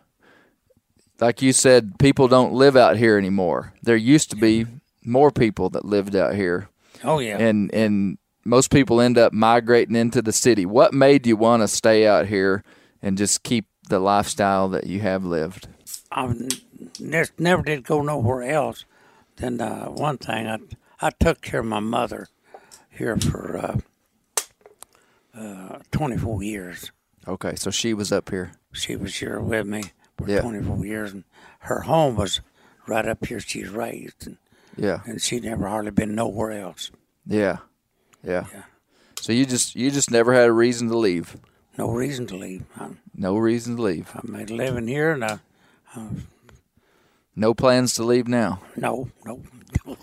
Like 1.20 1.42
you 1.42 1.52
said, 1.52 1.98
people 1.98 2.28
don't 2.28 2.52
live 2.52 2.76
out 2.76 2.96
here 2.96 3.18
anymore. 3.18 3.72
There 3.82 3.96
used 3.96 4.30
to 4.30 4.36
be 4.36 4.66
more 5.04 5.30
people 5.30 5.68
that 5.70 5.84
lived 5.84 6.14
out 6.14 6.34
here, 6.34 6.68
Oh 7.02 7.18
yeah. 7.18 7.38
and 7.38 7.72
and 7.74 8.18
most 8.44 8.70
people 8.70 9.00
end 9.00 9.18
up 9.18 9.32
migrating 9.32 9.96
into 9.96 10.22
the 10.22 10.32
city. 10.32 10.64
What 10.64 10.94
made 10.94 11.26
you 11.26 11.36
want 11.36 11.62
to 11.62 11.68
stay 11.68 12.06
out 12.06 12.26
here 12.26 12.62
and 13.02 13.18
just 13.18 13.42
keep 13.42 13.66
the 13.88 13.98
lifestyle 13.98 14.68
that 14.68 14.86
you 14.86 15.00
have 15.00 15.24
lived? 15.24 15.66
I 16.12 16.34
never 17.00 17.62
did 17.62 17.82
go 17.84 18.00
nowhere 18.00 18.42
else. 18.42 18.84
Then 19.36 19.60
uh, 19.60 19.86
one 19.86 20.18
thing, 20.18 20.46
I 20.46 20.58
I 21.00 21.10
took 21.10 21.40
care 21.40 21.60
of 21.60 21.66
my 21.66 21.80
mother 21.80 22.28
here 22.90 23.16
for 23.16 23.56
uh, 25.36 25.38
uh, 25.38 25.78
24 25.90 26.42
years. 26.42 26.90
Okay, 27.26 27.54
so 27.56 27.70
she 27.70 27.92
was 27.94 28.10
up 28.12 28.30
here. 28.30 28.52
She 28.72 28.96
was 28.96 29.16
here 29.16 29.40
with 29.40 29.66
me 29.66 29.92
for 30.18 30.28
Yeah. 30.30 30.40
24 30.42 30.84
years, 30.84 31.12
and 31.12 31.24
her 31.60 31.80
home 31.82 32.16
was 32.16 32.40
right 32.86 33.06
up 33.06 33.24
here. 33.26 33.40
She's 33.40 33.68
raised, 33.68 34.26
and, 34.26 34.36
Yeah. 34.76 35.00
and 35.06 35.20
she 35.22 35.40
never 35.40 35.66
hardly 35.68 35.90
been 35.92 36.14
nowhere 36.14 36.52
else. 36.52 36.90
Yeah. 37.26 37.58
Yeah. 38.22 38.46
Yeah. 38.52 38.62
So 39.20 39.32
you 39.32 39.46
just 39.46 39.74
you 39.76 39.90
just 39.90 40.10
never 40.10 40.32
had 40.34 40.46
a 40.48 40.52
reason 40.52 40.88
to 40.88 40.96
leave. 40.98 41.36
No 41.76 41.90
reason 41.90 42.26
to 42.26 42.36
leave. 42.36 42.64
I, 42.76 42.88
No 43.14 43.36
reason 43.36 43.76
to 43.76 43.82
leave. 43.82 44.10
I 44.14 44.20
made 44.24 44.50
a 44.50 44.54
living 44.54 44.88
here, 44.88 45.12
and 45.12 45.24
I, 45.24 45.38
No 47.36 47.54
plans 47.54 47.94
to 47.94 48.04
leave 48.04 48.26
now. 48.28 48.60
no, 48.76 49.10
no. 49.24 49.42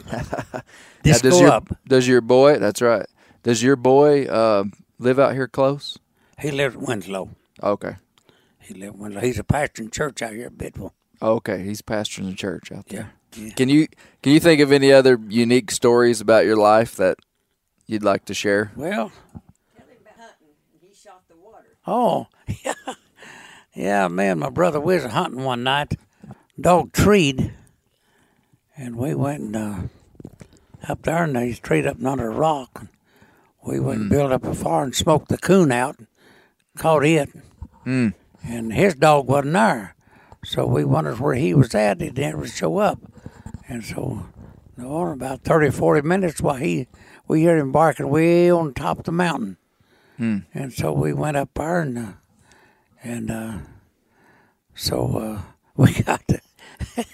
Just 1.03 1.23
does 1.23 1.39
your, 1.39 1.49
up. 1.51 1.67
Does 1.87 2.07
your 2.07 2.21
boy? 2.21 2.57
That's 2.59 2.81
right. 2.81 3.05
Does 3.43 3.61
your 3.61 3.75
boy 3.75 4.25
uh, 4.25 4.63
live 4.99 5.19
out 5.19 5.33
here 5.33 5.47
close? 5.47 5.99
He 6.39 6.49
lives 6.51 6.75
at 6.75 6.81
Winslow. 6.81 7.29
Okay. 7.61 7.95
He 8.65 8.73
lived 8.73 8.95
at 8.95 8.97
Winslow. 8.97 9.21
He's 9.21 9.39
a 9.39 9.43
pastor 9.43 9.83
in 9.83 9.91
church 9.91 10.21
out 10.21 10.33
here 10.33 10.47
at 10.47 10.57
Bidwell. 10.57 10.93
Okay. 11.21 11.63
He's 11.63 11.81
pastoring 11.81 12.29
the 12.29 12.35
church 12.35 12.71
out 12.71 12.87
there. 12.87 13.13
yeah. 13.35 13.49
Can 13.51 13.69
you 13.69 13.87
can 14.23 14.31
you 14.33 14.39
think 14.39 14.61
of 14.61 14.71
any 14.71 14.91
other 14.91 15.19
unique 15.27 15.71
stories 15.71 16.21
about 16.21 16.45
your 16.45 16.55
life 16.57 16.95
that 16.95 17.17
you'd 17.85 18.03
like 18.03 18.25
to 18.25 18.33
share? 18.33 18.71
Well. 18.75 19.11
Tell 19.77 19.87
him 19.87 19.97
about 20.01 20.19
hunting. 20.19 20.47
He 20.81 20.93
shot 20.95 21.23
the 21.29 21.35
water. 21.35 21.77
Oh, 21.85 22.27
yeah. 22.63 22.73
Yeah, 23.73 24.07
me 24.07 24.27
and 24.27 24.39
my 24.39 24.49
brother, 24.49 24.79
was 24.79 25.03
hunting 25.03 25.43
one 25.43 25.63
night. 25.63 25.95
Dog 26.59 26.93
treed. 26.93 27.53
And 28.77 28.95
we 28.95 29.13
went 29.13 29.53
uh, 29.53 29.79
up 30.87 31.01
there 31.03 31.23
and 31.25 31.35
they 31.35 31.51
treed 31.53 31.85
up 31.85 32.01
under 32.03 32.29
a 32.29 32.33
rock. 32.33 32.85
We 33.65 33.81
went 33.81 33.99
and 34.01 34.09
built 34.09 34.31
up 34.31 34.45
a 34.45 34.53
fire 34.53 34.83
and 34.85 34.95
smoked 34.95 35.27
the 35.27 35.37
coon 35.37 35.73
out. 35.73 35.97
And 35.99 36.07
caught 36.77 37.03
it. 37.05 37.29
And 38.47 38.71
his 38.73 38.95
dog 38.95 39.27
wasn't 39.27 39.53
there. 39.53 39.95
So 40.43 40.65
we 40.67 40.85
wondered 40.85 41.19
where 41.19 41.35
he 41.35 41.53
was 41.53 41.73
at. 41.73 41.99
He 42.01 42.09
didn't 42.09 42.33
ever 42.33 42.47
show 42.47 42.77
up. 42.77 42.99
And 43.67 43.83
so, 43.83 44.27
no, 44.77 45.07
about 45.07 45.41
30, 45.41 45.71
40 45.71 46.07
minutes, 46.07 46.39
while 46.41 46.55
he, 46.55 46.87
we 47.27 47.43
heard 47.43 47.59
him 47.59 47.71
barking 47.71 48.09
way 48.09 48.51
on 48.51 48.73
top 48.73 48.99
of 48.99 49.05
the 49.05 49.11
mountain. 49.11 49.57
And 50.53 50.71
so 50.71 50.93
we 50.93 51.13
went 51.13 51.35
up 51.37 51.49
there 51.55 51.81
and, 51.81 51.97
uh, 51.97 52.11
and 53.03 53.31
uh, 53.31 53.57
so 54.75 55.17
uh, 55.17 55.41
we 55.75 55.93
got 56.03 56.21
to, 56.27 56.39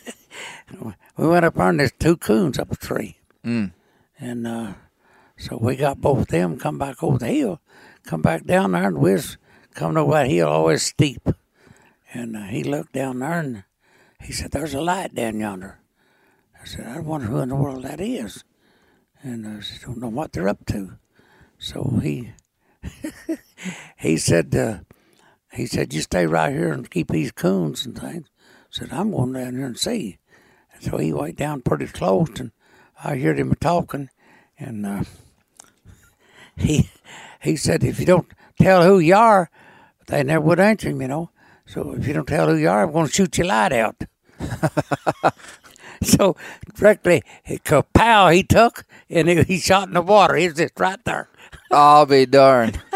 we 1.18 1.28
went 1.28 1.46
up 1.46 1.56
there 1.56 1.70
and 1.70 1.80
there's 1.80 1.94
two 1.98 2.18
coons 2.18 2.60
up 2.60 2.72
a 2.72 2.76
tree. 2.76 3.18
And 4.20 4.46
uh, 4.46 4.74
so 5.38 5.58
we 5.60 5.78
got 5.78 6.02
both 6.02 6.20
of 6.20 6.28
them, 6.28 6.60
come 6.60 6.78
back 6.78 7.02
over 7.02 7.18
the 7.18 7.28
hill, 7.28 7.62
come 8.06 8.22
back 8.22 8.46
down 8.46 8.74
there, 8.74 8.88
and 8.88 8.98
we 9.00 9.14
was 9.14 9.38
coming 9.74 9.98
over 9.98 10.14
that 10.14 10.30
hill, 10.30 10.48
always 10.48 10.84
steep. 10.84 11.28
And 12.14 12.36
uh, 12.36 12.44
he 12.44 12.64
looked 12.64 12.94
down 12.94 13.20
there 13.20 13.40
and 13.40 13.64
he 14.22 14.34
said, 14.34 14.52
There's 14.52 14.74
a 14.74 14.82
light 14.82 15.16
down 15.16 15.40
yonder. 15.40 15.80
I 16.62 16.66
said, 16.66 16.88
I 16.88 17.00
wonder 17.00 17.28
who 17.28 17.40
in 17.40 17.50
the 17.50 17.56
world 17.56 17.84
that 17.84 18.00
is. 18.00 18.44
And 19.24 19.48
I 19.48 19.62
said, 19.62 19.82
don't 19.82 20.00
know 20.00 20.10
what 20.10 20.32
they're 20.32 20.48
up 20.48 20.66
to. 20.68 20.98
So 21.58 22.00
he 22.02 22.32
he 23.98 24.18
said, 24.18 24.56
uh, 24.56 24.80
he 25.52 25.66
said, 25.66 25.94
you 25.94 26.02
stay 26.02 26.26
right 26.26 26.52
here 26.52 26.72
and 26.72 26.90
keep 26.90 27.10
these 27.10 27.32
coons 27.32 27.86
and 27.86 28.00
things. 28.00 28.28
I 28.40 28.68
said, 28.70 28.90
I'm 28.92 29.12
going 29.12 29.34
down 29.34 29.56
here 29.56 29.66
and 29.66 29.78
see. 29.78 30.18
And 30.74 30.84
so 30.84 30.98
he 30.98 31.14
went 31.14 31.38
down 31.38 31.62
pretty 31.62 31.88
close, 31.88 32.40
and 32.40 32.52
I 33.04 33.18
heard 33.18 33.38
him 33.38 33.54
talking, 33.56 34.10
and 34.58 34.86
uh, 34.86 35.04
he 36.56 36.90
he 37.42 37.56
said, 37.56 37.84
if 37.84 38.00
you 38.00 38.06
don't 38.06 38.32
tell 38.60 38.84
who 38.84 39.00
you 39.00 39.16
are, 39.16 39.50
they 40.08 40.24
never 40.24 40.46
would 40.46 40.60
answer 40.60 40.90
him, 40.90 41.02
you 41.02 41.08
know. 41.08 41.30
So 41.66 41.94
if 41.94 42.08
you 42.08 42.14
don't 42.14 42.28
tell 42.28 42.50
who 42.50 42.58
you 42.58 42.70
are, 42.70 42.84
I'm 42.84 42.92
going 42.92 43.08
to 43.08 43.14
shoot 43.14 43.38
your 43.38 43.48
light 43.48 43.72
out. 43.72 44.04
so 46.04 46.36
directly, 46.76 47.24
kapow, 47.48 48.34
he 48.34 48.44
took, 48.44 48.86
and 49.10 49.30
he, 49.30 49.44
he 49.44 49.60
shot 49.60 49.88
in 49.88 49.94
the 49.94 50.02
water. 50.02 50.36
He 50.36 50.48
was 50.48 50.58
just 50.58 50.80
right 50.80 51.04
there. 51.06 51.30
I'll 51.72 52.06
be 52.06 52.26
darned. 52.26 52.82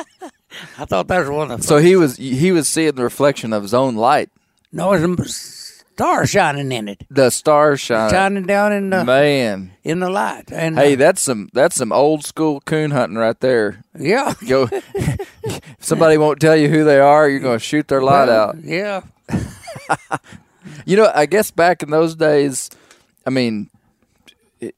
I 0.78 0.86
thought 0.86 1.08
that 1.08 1.20
was 1.20 1.30
one 1.30 1.52
of 1.52 1.62
the 1.62 1.68
so 1.68 1.78
he 1.78 1.96
was 1.96 2.16
he 2.18 2.52
was 2.52 2.68
seeing 2.68 2.96
the 2.96 3.04
reflection 3.04 3.52
of 3.52 3.64
his 3.64 3.74
own 3.74 3.96
light. 3.96 4.30
No, 4.72 4.94
it 4.94 5.06
was 5.06 5.65
star 5.96 6.26
shining 6.28 6.72
in 6.74 6.88
it, 6.90 7.06
The 7.10 7.30
star 7.30 7.78
shine. 7.78 8.10
shining 8.12 8.44
down 8.46 8.74
in 8.74 8.90
the 8.90 9.06
Man, 9.06 9.72
in 9.84 10.00
the 10.02 10.10
light. 10.10 10.52
And 10.52 10.78
hey, 10.78 10.94
uh, 10.94 10.98
that's 10.98 11.22
some 11.22 11.50
that's 11.54 11.76
some 11.78 11.94
old 11.94 12.26
school 12.26 12.60
coon 12.62 12.92
hunting 12.92 13.18
right 13.18 13.40
there. 13.40 13.84
yeah, 13.98 14.34
Go. 14.48 14.68
somebody 15.80 16.18
won't 16.18 16.40
tell 16.42 16.56
you 16.56 16.68
who 16.70 16.84
they 16.84 17.00
are, 17.00 17.30
you're 17.30 17.40
going 17.40 17.58
to 17.60 17.64
shoot 17.64 17.88
their 17.88 18.02
light 18.02 18.28
Well, 18.28 18.50
out. 18.50 18.58
Yeah, 18.64 19.02
You 20.86 20.98
know, 20.98 21.12
I 21.16 21.26
guess 21.28 21.52
back 21.52 21.82
in 21.84 21.92
those 21.92 22.16
days, 22.16 22.70
I 23.26 23.30
mean, 23.30 23.70
it, 24.60 24.76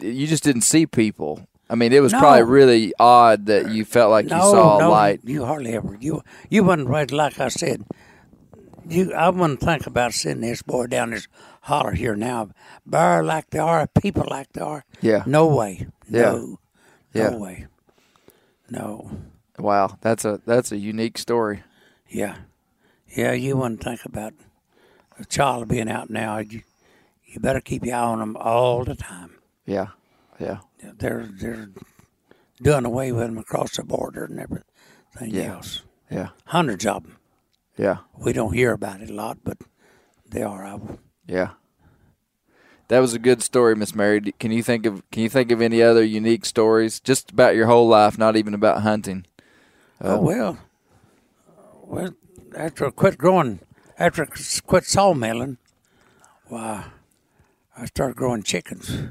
you 0.00 0.26
just 0.26 0.44
didn't 0.44 0.62
see 0.62 0.86
people. 0.86 1.46
I 1.68 1.74
mean, 1.74 1.92
it 1.92 2.00
was 2.00 2.12
No. 2.12 2.20
probably 2.20 2.42
really 2.44 2.92
odd 2.98 3.46
that 3.46 3.70
you 3.70 3.84
felt 3.84 4.10
like 4.10 4.26
no, 4.26 4.36
you 4.36 4.42
saw 4.42 4.78
a 4.78 4.80
no, 4.82 4.90
light. 4.90 5.20
You 5.24 5.44
hardly 5.44 5.74
ever 5.74 5.96
you 6.00 6.22
you 6.48 6.62
wouldn't 6.64 6.88
right 6.88 7.10
like 7.10 7.38
I 7.40 7.48
said. 7.48 7.84
You 8.88 9.12
I 9.14 9.28
wouldn't 9.30 9.60
think 9.60 9.86
about 9.86 10.12
sending 10.12 10.48
this 10.48 10.62
boy 10.62 10.86
down 10.86 11.10
this 11.10 11.26
holler 11.62 11.92
here 11.92 12.14
now. 12.16 12.50
Bar 12.86 13.22
like 13.24 13.50
they 13.50 13.58
are, 13.58 13.86
people 14.00 14.26
like 14.28 14.52
they 14.52 14.60
are. 14.60 14.84
Yeah. 15.00 15.22
No 15.26 15.46
way. 15.46 15.86
Yeah. 16.08 16.22
No. 16.32 16.58
Yeah. 17.12 17.30
No 17.30 17.38
way. 17.38 17.66
No. 18.70 19.10
Wow, 19.58 19.96
that's 20.00 20.24
a 20.24 20.40
that's 20.44 20.72
a 20.72 20.76
unique 20.76 21.16
story. 21.18 21.62
Yeah. 22.08 22.36
Yeah, 23.16 23.32
you 23.32 23.56
wouldn't 23.56 23.82
think 23.84 24.04
about 24.04 24.34
a 25.18 25.24
child 25.24 25.68
being 25.68 25.88
out 25.88 26.10
now. 26.10 26.38
You, 26.38 26.62
you 27.24 27.38
better 27.38 27.60
keep 27.60 27.84
your 27.84 27.94
eye 27.94 28.00
on 28.00 28.18
them 28.18 28.36
all 28.36 28.84
the 28.84 28.96
time. 28.96 29.36
Yeah, 29.66 29.88
yeah, 30.40 30.58
They're 30.98 31.28
they're 31.32 31.68
doing 32.60 32.84
away 32.84 33.12
with 33.12 33.26
them 33.26 33.38
across 33.38 33.76
the 33.76 33.84
border 33.84 34.24
and 34.24 34.40
everything 34.40 35.30
Yeah. 35.30 35.54
else. 35.54 35.82
yeah, 36.10 36.28
Hundreds 36.46 36.84
of 36.86 37.04
them. 37.04 37.16
Yeah, 37.76 37.98
We 38.16 38.32
don't 38.32 38.54
hear 38.54 38.72
about 38.72 39.00
it 39.00 39.10
a 39.10 39.14
lot, 39.14 39.38
but 39.44 39.58
they 40.28 40.42
are. 40.42 40.64
I, 40.64 40.78
yeah. 41.26 41.50
That 42.88 42.98
was 43.00 43.14
a 43.14 43.18
good 43.18 43.42
story, 43.42 43.74
Miss 43.74 43.94
Mary. 43.94 44.20
Can 44.38 44.52
you 44.52 44.62
think 44.62 44.84
of 44.86 45.08
Can 45.10 45.22
you 45.22 45.28
think 45.28 45.50
of 45.50 45.60
any 45.62 45.82
other 45.82 46.04
unique 46.04 46.44
stories, 46.44 47.00
just 47.00 47.30
about 47.30 47.56
your 47.56 47.66
whole 47.66 47.88
life, 47.88 48.18
not 48.18 48.36
even 48.36 48.54
about 48.54 48.82
hunting? 48.82 49.26
oh 50.00 50.20
well, 50.20 50.58
well 51.82 52.14
after 52.56 52.86
I 52.86 52.90
quit 52.90 53.16
growing, 53.16 53.60
after 53.98 54.22
I 54.22 54.26
quit 54.66 54.84
sawmilling, 54.84 55.56
why 56.46 56.84
I 57.76 57.86
started 57.86 58.16
growing 58.16 58.42
chickens, 58.42 59.10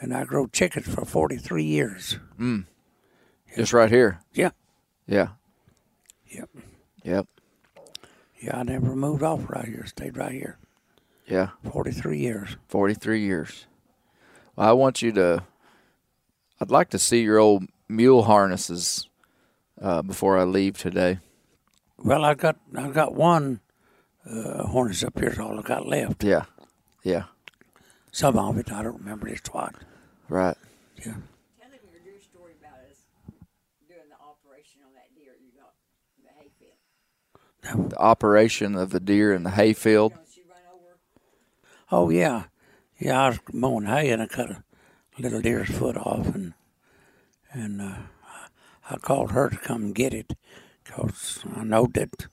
and 0.00 0.14
I 0.14 0.24
grew 0.24 0.48
chickens 0.52 0.86
for 0.86 1.04
forty 1.04 1.36
three 1.36 1.64
years. 1.64 2.18
Mm. 2.38 2.66
Just 3.56 3.72
right 3.72 3.90
here. 3.90 4.20
Yeah, 4.32 4.50
Yeah. 5.06 5.28
Yep. 6.28 6.48
Yep. 7.04 7.26
Yeah. 8.44 8.58
I 8.58 8.62
never 8.62 8.94
moved 8.94 9.22
off 9.22 9.48
right 9.48 9.66
here. 9.66 9.84
Stayed 9.86 10.16
right 10.16 10.32
here. 10.32 10.58
Yeah. 11.26 11.50
Forty 11.70 11.90
three 11.90 12.18
years. 12.18 12.56
43 12.68 13.20
years. 13.20 13.66
Well, 14.56 14.68
I 14.68 14.72
want 14.72 15.02
you 15.02 15.10
to, 15.12 15.42
I'd 16.60 16.70
like 16.70 16.90
to 16.90 16.98
see 16.98 17.22
your 17.22 17.38
old 17.38 17.64
mule 17.88 18.24
harnesses 18.24 19.08
uh, 19.80 20.02
before 20.02 20.38
I 20.38 20.44
leave 20.44 20.78
today. 20.78 21.18
Well, 21.98 22.24
I 22.24 22.34
got 22.34 22.56
I 22.76 22.88
got 22.90 23.14
one 23.14 23.60
uh, 24.28 24.66
harness 24.66 25.02
up 25.02 25.18
here. 25.18 25.30
Is 25.30 25.38
all 25.38 25.58
I 25.58 25.62
got 25.62 25.86
left. 25.86 26.22
Yeah. 26.22 26.44
Yeah. 27.02 27.24
Some 28.12 28.38
of 28.38 28.58
it 28.58 28.70
I 28.70 28.82
don't 28.82 28.98
remember 28.98 29.28
just 29.28 29.52
what. 29.54 29.74
Right. 30.28 30.56
Yeah. 30.98 31.04
Tell 31.04 31.70
him 31.70 31.80
your 31.90 32.00
dear 32.04 32.20
story 32.20 32.52
about 32.60 32.78
us 32.90 32.98
doing 33.88 34.08
the 34.08 34.16
operation 34.22 34.82
on 34.86 34.92
that 34.94 35.08
deer 35.16 35.32
you 35.40 35.50
got 35.58 35.72
in 36.18 36.24
the 36.24 36.32
hayfield. 36.38 36.76
The 37.64 37.96
operation 37.98 38.76
of 38.76 38.90
the 38.90 39.00
deer 39.00 39.32
in 39.32 39.42
the 39.42 39.50
hayfield. 39.50 40.12
Don't 40.14 40.26
she 40.32 40.42
run 40.42 40.58
over? 40.72 40.98
Oh 41.90 42.10
yeah, 42.10 42.44
yeah. 42.98 43.22
I 43.22 43.28
was 43.30 43.40
mowing 43.52 43.86
hay 43.86 44.10
and 44.10 44.22
I 44.22 44.26
cut 44.26 44.50
a 44.50 44.62
little 45.18 45.40
deer's 45.40 45.70
foot 45.70 45.96
off, 45.96 46.34
and 46.34 46.52
and 47.52 47.80
uh, 47.80 47.94
I 48.90 48.96
called 48.96 49.32
her 49.32 49.48
to 49.48 49.56
come 49.56 49.82
and 49.82 49.94
get 49.94 50.12
it 50.12 50.34
because 50.84 51.40
I 51.56 51.64
know 51.64 51.88
that 51.94 52.26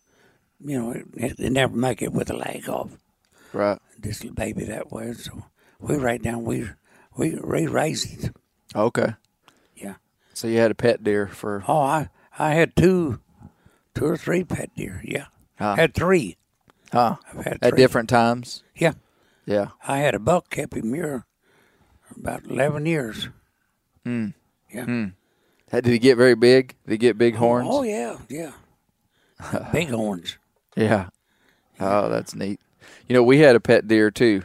you 0.60 0.78
know 0.80 0.92
it, 1.16 1.38
they 1.38 1.50
never 1.50 1.76
make 1.76 2.02
it 2.02 2.12
with 2.12 2.30
a 2.30 2.36
leg 2.36 2.68
off. 2.68 2.90
Right. 3.54 3.80
This 3.98 4.22
little 4.24 4.36
baby 4.36 4.66
that 4.66 4.92
way, 4.92 5.14
so 5.14 5.46
we 5.80 5.96
right 5.96 6.22
down 6.22 6.44
we 6.44 6.68
we 7.16 7.36
we 7.36 7.68
raised 7.68 8.26
it. 8.26 8.36
Okay. 8.76 9.14
Yeah. 9.76 9.96
So 10.34 10.48
you 10.48 10.58
had 10.60 10.72
a 10.72 10.76
pet 10.76 11.04
deer 11.04 11.28
for, 11.28 11.64
Oh, 11.68 11.80
I 11.82 12.10
I 12.40 12.54
had 12.54 12.76
two, 12.76 13.20
two 13.96 14.06
or 14.06 14.18
three 14.18 14.44
pet 14.44 14.70
deer. 14.76 15.02
Yeah, 15.04 15.26
Ah. 15.60 15.76
had 15.76 15.94
three. 15.94 16.38
huh? 16.92 17.18
I've 17.30 17.44
had 17.46 17.58
At 17.62 17.70
three. 17.72 17.78
different 17.78 18.10
times? 18.10 18.64
Yeah, 18.76 18.94
Yeah. 19.46 19.70
I 19.88 19.98
had 20.00 20.16
a 20.16 20.20
buck 20.20 20.50
kept 20.50 20.74
him 20.76 20.94
here 20.94 21.26
about 22.16 22.46
eleven 22.46 22.86
years. 22.86 23.30
Hmm. 24.06 24.28
Yeah. 24.74 25.08
Did 25.72 25.86
he 25.86 26.00
get 26.00 26.18
very 26.18 26.36
big? 26.36 26.76
Did 26.86 26.92
he 26.92 26.98
get 26.98 27.18
big 27.18 27.36
horns? 27.36 27.68
Oh 27.70 27.84
yeah, 27.84 28.18
yeah. 28.30 28.52
Big 29.74 29.90
horns. 29.90 30.38
Yeah. 30.76 31.08
Oh, 31.80 32.10
that's 32.10 32.36
neat. 32.36 32.60
You 33.08 33.16
know, 33.16 33.24
we 33.24 33.40
had 33.40 33.56
a 33.56 33.60
pet 33.60 33.88
deer 33.88 34.12
too. 34.12 34.44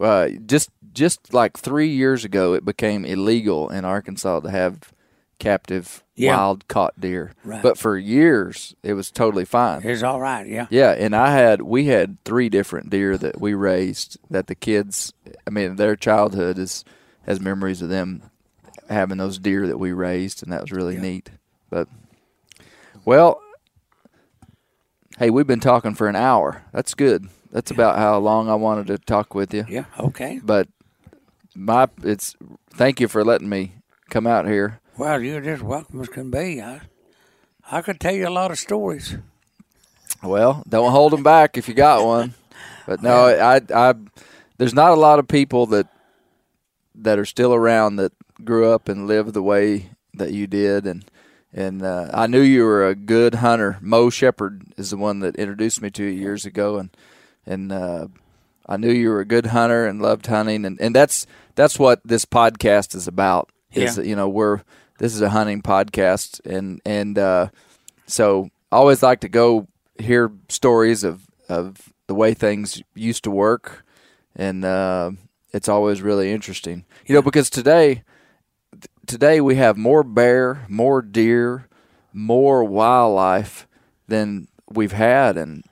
Uh, 0.00 0.28
just 0.46 0.70
just 0.92 1.34
like 1.34 1.56
three 1.58 1.88
years 1.88 2.24
ago, 2.24 2.52
it 2.54 2.64
became 2.64 3.04
illegal 3.04 3.68
in 3.70 3.84
Arkansas 3.84 4.40
to 4.40 4.50
have 4.50 4.92
captive 5.40 6.04
Yeah. 6.14 6.36
wild 6.36 6.68
caught 6.68 7.00
deer. 7.00 7.32
Right. 7.44 7.62
But 7.62 7.76
for 7.78 7.98
years, 7.98 8.76
it 8.84 8.92
was 8.94 9.10
totally 9.10 9.44
fine. 9.44 9.80
It's 9.82 10.04
all 10.04 10.20
right. 10.20 10.46
Yeah. 10.46 10.66
Yeah, 10.70 10.90
and 10.92 11.16
I 11.16 11.32
had 11.32 11.62
we 11.62 11.86
had 11.86 12.18
three 12.24 12.48
different 12.48 12.90
deer 12.90 13.18
that 13.18 13.40
we 13.40 13.54
raised 13.54 14.18
that 14.30 14.46
the 14.46 14.54
kids 14.54 15.12
I 15.46 15.50
mean 15.50 15.74
their 15.76 15.96
childhood 15.96 16.58
is 16.58 16.84
has 17.26 17.40
memories 17.40 17.82
of 17.82 17.88
them 17.88 18.22
having 18.88 19.18
those 19.18 19.38
deer 19.38 19.66
that 19.66 19.78
we 19.78 19.92
raised 19.92 20.42
and 20.42 20.52
that 20.52 20.60
was 20.60 20.70
really 20.72 20.96
neat. 20.98 21.30
But 21.70 21.88
well 23.04 23.40
hey, 25.18 25.30
we've 25.30 25.46
been 25.46 25.60
talking 25.60 25.94
for 25.94 26.08
an 26.08 26.16
hour. 26.16 26.62
That's 26.72 26.94
good. 26.94 27.28
That's 27.52 27.70
about 27.70 27.98
how 27.98 28.18
long 28.18 28.48
I 28.48 28.54
wanted 28.54 28.86
to 28.88 28.98
talk 28.98 29.34
with 29.34 29.52
you. 29.52 29.64
Yeah. 29.68 29.84
Okay. 29.98 30.40
But 30.42 30.68
my 31.54 31.88
it's 32.04 32.36
thank 32.72 33.00
you 33.00 33.08
for 33.08 33.24
letting 33.24 33.48
me 33.48 33.74
come 34.08 34.26
out 34.26 34.46
here. 34.46 34.80
Well, 35.00 35.22
you're 35.22 35.40
just 35.40 35.62
welcome 35.62 36.02
as 36.02 36.10
can 36.10 36.30
be. 36.30 36.60
I, 36.60 36.82
I 37.72 37.80
could 37.80 37.98
tell 37.98 38.12
you 38.12 38.28
a 38.28 38.36
lot 38.40 38.50
of 38.50 38.58
stories. 38.58 39.16
Well, 40.22 40.62
don't 40.68 40.92
hold 40.92 41.14
them 41.14 41.22
back 41.22 41.56
if 41.56 41.68
you 41.68 41.72
got 41.74 42.04
one. 42.04 42.34
But 42.86 43.02
no, 43.02 43.28
I, 43.28 43.62
I, 43.74 43.94
there's 44.58 44.74
not 44.74 44.90
a 44.90 45.00
lot 45.00 45.18
of 45.18 45.26
people 45.26 45.64
that 45.68 45.86
that 46.94 47.18
are 47.18 47.24
still 47.24 47.54
around 47.54 47.96
that 47.96 48.12
grew 48.44 48.70
up 48.70 48.90
and 48.90 49.06
lived 49.06 49.32
the 49.32 49.42
way 49.42 49.88
that 50.12 50.34
you 50.34 50.46
did, 50.46 50.86
and 50.86 51.06
and 51.54 51.82
uh, 51.82 52.10
I 52.12 52.26
knew 52.26 52.42
you 52.42 52.64
were 52.64 52.86
a 52.86 52.94
good 52.94 53.36
hunter. 53.36 53.78
Mo 53.80 54.10
Shepherd 54.10 54.64
is 54.76 54.90
the 54.90 54.98
one 54.98 55.20
that 55.20 55.36
introduced 55.36 55.80
me 55.80 55.88
to 55.92 56.04
you 56.04 56.10
years 56.10 56.44
ago, 56.44 56.76
and 56.76 56.90
and 57.46 57.72
uh, 57.72 58.08
I 58.66 58.76
knew 58.76 58.92
you 58.92 59.08
were 59.08 59.20
a 59.20 59.24
good 59.24 59.46
hunter 59.46 59.86
and 59.86 60.02
loved 60.02 60.26
hunting, 60.26 60.66
and, 60.66 60.78
and 60.78 60.94
that's 60.94 61.26
that's 61.54 61.78
what 61.78 62.02
this 62.04 62.26
podcast 62.26 62.94
is 62.94 63.08
about. 63.08 63.48
Is 63.72 63.96
Yeah. 63.96 64.02
that, 64.02 64.06
you 64.06 64.14
know 64.14 64.28
we're 64.28 64.60
this 65.00 65.14
is 65.14 65.22
a 65.22 65.30
hunting 65.30 65.62
podcast, 65.62 66.44
and 66.44 66.80
and 66.84 67.18
uh, 67.18 67.48
so 68.06 68.50
I 68.70 68.76
always 68.76 69.02
like 69.02 69.20
to 69.20 69.28
go 69.28 69.66
hear 69.98 70.30
stories 70.48 71.02
of 71.02 71.26
of 71.48 71.92
the 72.06 72.14
way 72.14 72.34
things 72.34 72.82
used 72.94 73.24
to 73.24 73.30
work, 73.30 73.84
and 74.36 74.64
uh, 74.64 75.12
it's 75.52 75.68
always 75.68 76.02
really 76.02 76.30
interesting. 76.30 76.84
You 77.06 77.14
know, 77.14 77.22
because 77.22 77.48
today 77.48 78.04
today 79.06 79.40
we 79.40 79.56
have 79.56 79.76
more 79.76 80.04
bear, 80.04 80.66
more 80.68 81.00
deer, 81.00 81.66
more 82.12 82.62
wildlife 82.62 83.66
than 84.06 84.48
we've 84.68 84.92
had 84.92 85.38
in 85.38 85.64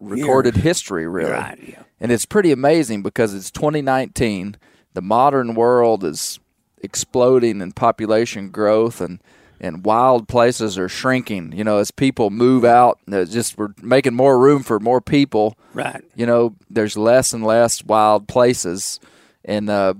recorded 0.00 0.56
history, 0.56 1.06
really. 1.06 1.30
Right, 1.30 1.58
yeah. 1.66 1.82
And 1.98 2.12
it's 2.12 2.26
pretty 2.26 2.52
amazing 2.52 3.02
because 3.02 3.32
it's 3.32 3.50
2019. 3.50 4.56
The 4.92 5.02
modern 5.02 5.54
world 5.54 6.04
is 6.04 6.38
exploding 6.82 7.60
in 7.60 7.72
population 7.72 8.50
growth 8.50 9.00
and 9.00 9.20
and 9.58 9.84
wild 9.84 10.28
places 10.28 10.76
are 10.76 10.88
shrinking. 10.88 11.52
You 11.52 11.64
know, 11.64 11.78
as 11.78 11.90
people 11.90 12.30
move 12.30 12.64
out, 12.64 12.98
just 13.08 13.56
we're 13.56 13.72
making 13.80 14.14
more 14.14 14.38
room 14.38 14.62
for 14.62 14.78
more 14.78 15.00
people. 15.00 15.56
Right. 15.72 16.04
You 16.14 16.26
know, 16.26 16.56
there's 16.68 16.96
less 16.96 17.32
and 17.32 17.44
less 17.44 17.82
wild 17.82 18.28
places, 18.28 19.00
and 19.44 19.70
uh, 19.70 19.94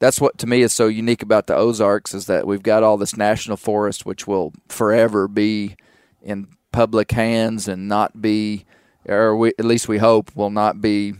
that's 0.00 0.20
what 0.20 0.38
to 0.38 0.46
me 0.46 0.62
is 0.62 0.72
so 0.72 0.88
unique 0.88 1.22
about 1.22 1.46
the 1.46 1.54
Ozarks 1.54 2.14
is 2.14 2.26
that 2.26 2.46
we've 2.46 2.62
got 2.62 2.82
all 2.82 2.96
this 2.96 3.16
national 3.16 3.56
forest, 3.56 4.04
which 4.04 4.26
will 4.26 4.52
forever 4.68 5.28
be 5.28 5.76
in 6.22 6.48
public 6.72 7.12
hands 7.12 7.68
and 7.68 7.88
not 7.88 8.20
be, 8.20 8.64
or 9.06 9.36
we, 9.36 9.48
at 9.58 9.64
least 9.64 9.88
we 9.88 9.98
hope, 9.98 10.34
will 10.34 10.50
not 10.50 10.80
be 10.80 11.14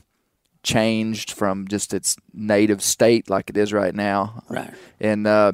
changed 0.63 1.33
from 1.33 1.67
just 1.69 1.95
its 1.95 2.17
native 2.33 2.83
state 2.83 3.31
like 3.31 3.51
it 3.51 3.57
is 3.57 3.73
right 3.73 3.95
now. 3.95 4.43
Right. 4.49 4.73
And 5.01 5.27
uh, 5.27 5.53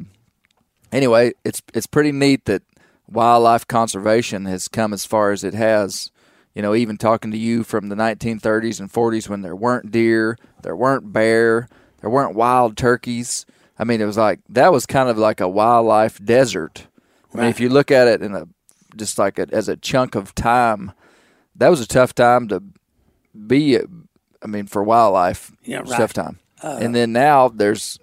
anyway, 0.92 1.32
it's 1.44 1.62
it's 1.74 1.86
pretty 1.86 2.12
neat 2.12 2.44
that 2.46 2.62
wildlife 3.08 3.66
conservation 3.66 4.46
has 4.46 4.68
come 4.68 4.92
as 4.92 5.06
far 5.06 5.32
as 5.32 5.44
it 5.44 5.54
has. 5.54 6.10
you 6.54 6.62
know, 6.62 6.74
even 6.74 6.96
talking 6.96 7.30
to 7.30 7.36
you 7.38 7.62
from 7.62 7.88
the 7.90 7.94
1930s 7.94 8.80
and 8.80 8.90
40s 8.90 9.28
when 9.28 9.42
there 9.42 9.54
weren't 9.54 9.90
deer, 9.90 10.38
there 10.62 10.74
weren't 10.74 11.12
bear, 11.12 11.68
there 12.00 12.08
weren't 12.08 12.34
wild 12.34 12.78
turkeys. 12.78 13.44
I 13.78 13.84
mean, 13.84 14.00
it 14.00 14.06
was 14.06 14.16
like 14.16 14.40
that 14.48 14.72
was 14.72 14.86
kind 14.86 15.08
of 15.10 15.18
like 15.18 15.40
a 15.40 15.48
wildlife 15.48 16.18
desert. 16.24 16.86
I 17.34 17.38
mean, 17.38 17.46
if 17.48 17.60
you 17.60 17.68
look 17.68 17.90
at 17.90 18.08
it 18.08 18.22
in 18.22 18.34
a 18.34 18.48
just 18.96 19.18
like 19.18 19.38
a, 19.38 19.46
as 19.52 19.68
a 19.68 19.76
chunk 19.76 20.14
of 20.14 20.34
time, 20.34 20.92
that 21.54 21.68
was 21.68 21.80
a 21.80 21.86
tough 21.86 22.14
time 22.14 22.48
to 22.48 22.62
be. 23.46 23.78
I 24.46 24.48
mean, 24.48 24.66
for 24.66 24.84
wildlife, 24.84 25.50
Yeah, 25.64 25.78
right. 25.78 25.88
tough 25.88 26.12
time. 26.12 26.38
and 26.62 26.94
then 26.94 27.12
now 27.12 27.48
there's 27.48 27.98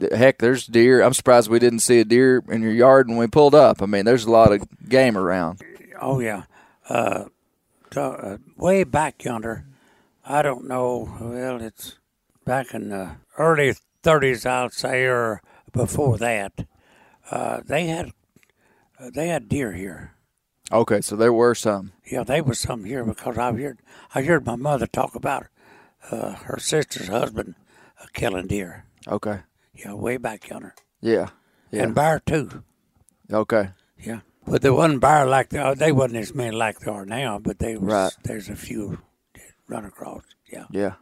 heck, 0.00 0.38
there's 0.38 0.66
deer. 0.66 1.00
I'm 1.00 1.14
surprised 1.14 1.48
we 1.48 1.60
didn't 1.60 1.78
see 1.78 2.00
a 2.00 2.04
deer 2.04 2.42
in 2.48 2.60
your 2.60 2.72
yard 2.72 3.06
when 3.08 3.18
we 3.18 3.28
pulled 3.28 3.54
up. 3.54 3.80
I 3.80 3.86
mean, 3.86 4.04
there's 4.04 4.24
a 4.24 4.30
lot 4.32 4.50
of 4.52 4.66
game 4.88 5.16
around. 5.16 5.62
Oh 6.00 6.18
yeah, 6.18 6.42
uh, 6.88 7.26
to, 7.90 8.02
uh, 8.02 8.36
way 8.56 8.82
back 8.82 9.22
yonder. 9.24 9.64
I 10.24 10.42
don't 10.42 10.66
know. 10.66 11.16
Well, 11.20 11.62
it's 11.62 11.98
back 12.44 12.74
in 12.74 12.88
the 12.88 13.12
early 13.38 13.74
'30s, 14.02 14.44
I'll 14.44 14.70
say, 14.70 15.04
or 15.04 15.40
before 15.72 16.18
that. 16.18 16.66
Uh, 17.30 17.60
they 17.64 17.86
had 17.86 18.10
uh, 18.98 19.10
they 19.14 19.28
had 19.28 19.48
deer 19.48 19.72
here. 19.72 20.12
Okay, 20.72 21.00
so 21.00 21.14
there 21.14 21.32
were 21.32 21.54
some. 21.54 21.92
Yeah, 22.10 22.24
they 22.24 22.40
was 22.40 22.58
some 22.58 22.84
here 22.84 23.04
because 23.04 23.38
I 23.38 23.52
heard 23.52 23.78
I 24.16 24.22
heard 24.22 24.44
my 24.44 24.56
mother 24.56 24.88
talk 24.88 25.14
about 25.14 25.46
uh, 26.10 26.32
her 26.34 26.58
sister's 26.58 27.08
husband 27.08 27.54
uh, 28.00 28.06
killing 28.12 28.46
deer. 28.46 28.84
Okay, 29.08 29.40
Yeah, 29.74 29.94
way 29.94 30.16
back 30.16 30.48
yonder, 30.48 30.74
yeah, 31.00 31.30
yeah. 31.70 31.82
and 31.84 31.94
bear 31.94 32.20
too. 32.24 32.62
Okay, 33.32 33.70
Yeah, 33.98 34.20
but 34.46 34.62
there 34.62 34.74
wasn't 34.74 35.00
bear 35.00 35.26
like 35.26 35.48
they, 35.50 35.74
they 35.74 35.92
wasn't 35.92 36.20
as 36.20 36.34
many 36.34 36.54
like 36.56 36.80
they 36.80 36.90
are 36.90 37.06
now. 37.06 37.38
But 37.38 37.58
they 37.58 37.76
was 37.76 37.92
Right. 37.92 38.12
there's 38.24 38.48
a 38.48 38.56
few 38.56 38.98
that 39.34 39.42
run 39.68 39.84
across. 39.84 40.22
Yeah, 40.52 40.66
yeah, 40.70 40.94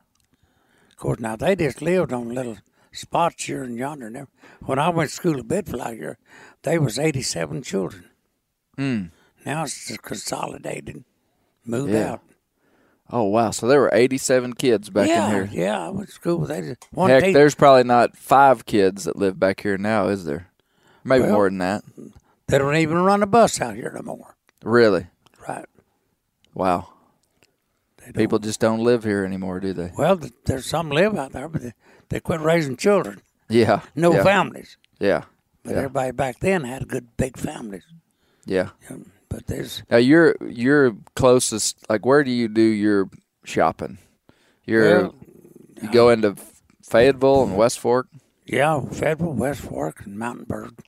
of 0.91 0.97
course. 0.97 1.21
Now 1.21 1.37
they 1.37 1.55
just 1.57 1.83
lived 1.83 2.13
on 2.13 2.29
little 2.35 2.59
spots 2.93 3.45
here 3.45 3.63
and 3.63 3.77
yonder. 3.77 4.07
And 4.07 4.27
when 4.63 4.79
I 4.79 4.89
went 4.89 5.11
to 5.11 5.17
school 5.17 5.39
at 5.39 5.49
Bedfly 5.49 5.97
here, 5.97 6.19
they 6.63 6.79
was 6.79 6.99
87 6.99 7.63
children. 7.63 8.05
Mm. 8.79 9.11
Now 9.45 9.65
it's 9.65 9.89
just 9.89 10.03
consolidated, 10.03 11.05
moved 11.65 11.93
Yeah. 11.93 12.13
out. 12.13 12.21
Oh 13.15 13.23
wow! 13.23 13.53
So 13.53 13.69
there 13.69 13.81
were 13.81 13.91
87 13.93 14.55
kids 14.55 14.91
back 14.91 15.07
yeah, 15.07 15.29
in 15.29 15.49
here. 15.49 15.67
yeah. 15.67 15.87
I 15.87 15.89
went 15.91 16.09
to 16.09 16.13
school. 16.13 16.41
They 16.41 16.63
just 16.63 16.85
one 16.91 17.11
Heck, 17.11 17.33
there's 17.33 17.55
probably 17.55 17.85
not 17.85 18.17
five 18.17 18.67
kids 18.67 19.05
that 19.05 19.15
live 19.15 19.39
back 19.39 19.61
here 19.61 19.79
now, 19.79 20.09
is 20.09 20.25
there? 20.25 20.49
Maybe 21.05 21.23
Well- 21.23 21.33
more 21.33 21.49
than 21.49 21.59
that. 21.59 21.85
They 22.49 22.59
don't 22.59 22.75
even 22.75 22.99
run 22.99 23.23
a 23.23 23.27
bus 23.27 23.61
out 23.61 23.77
here 23.77 23.93
no 23.95 24.17
more. 24.17 24.35
Really? 24.65 25.07
Right. 25.49 25.65
Wow. 26.55 26.89
People 28.15 28.41
just 28.41 28.59
don't 28.59 28.81
live 28.81 29.05
here 29.05 29.25
anymore, 29.25 29.61
do 29.61 29.73
they? 29.73 29.93
Well, 29.97 30.21
there's 30.45 30.67
some 30.67 30.91
live 30.91 31.17
out 31.17 31.33
there, 31.33 31.49
but 31.49 31.63
they, 31.63 31.73
they 32.11 32.21
quit 32.21 32.41
raising 32.41 32.77
children. 32.77 33.23
Yeah. 33.49 33.81
No 33.95 34.13
yeah. 34.13 34.25
families. 34.25 34.77
Yeah. 34.99 35.23
But 35.63 35.71
Yeah. 35.71 35.77
everybody 35.79 36.11
back 36.11 36.41
then 36.41 36.65
had 36.65 36.89
good 36.89 37.17
big 37.17 37.39
families. 37.39 37.85
Yeah. 38.45 38.71
Um, 38.91 39.13
But 39.35 39.49
there's 39.49 39.83
Now 39.91 39.97
you're 39.97 40.37
you're 40.47 40.97
closest. 41.17 41.79
Like, 41.91 42.07
where 42.07 42.23
do 42.23 42.31
you 42.31 42.47
do 42.47 42.63
your 42.63 43.11
shopping? 43.45 43.99
You're 44.65 45.03
Well, 45.03 45.15
you 45.83 45.91
go 45.91 46.11
into 46.11 46.37
Fayetteville 46.89 47.43
and 47.43 47.57
West 47.57 47.81
Fork. 47.81 48.07
yeah, 48.47 48.81
Federal, 48.93 49.33
West 49.33 49.61
Fork, 49.63 50.07
and 50.07 50.17
Mountainburg. 50.17 50.79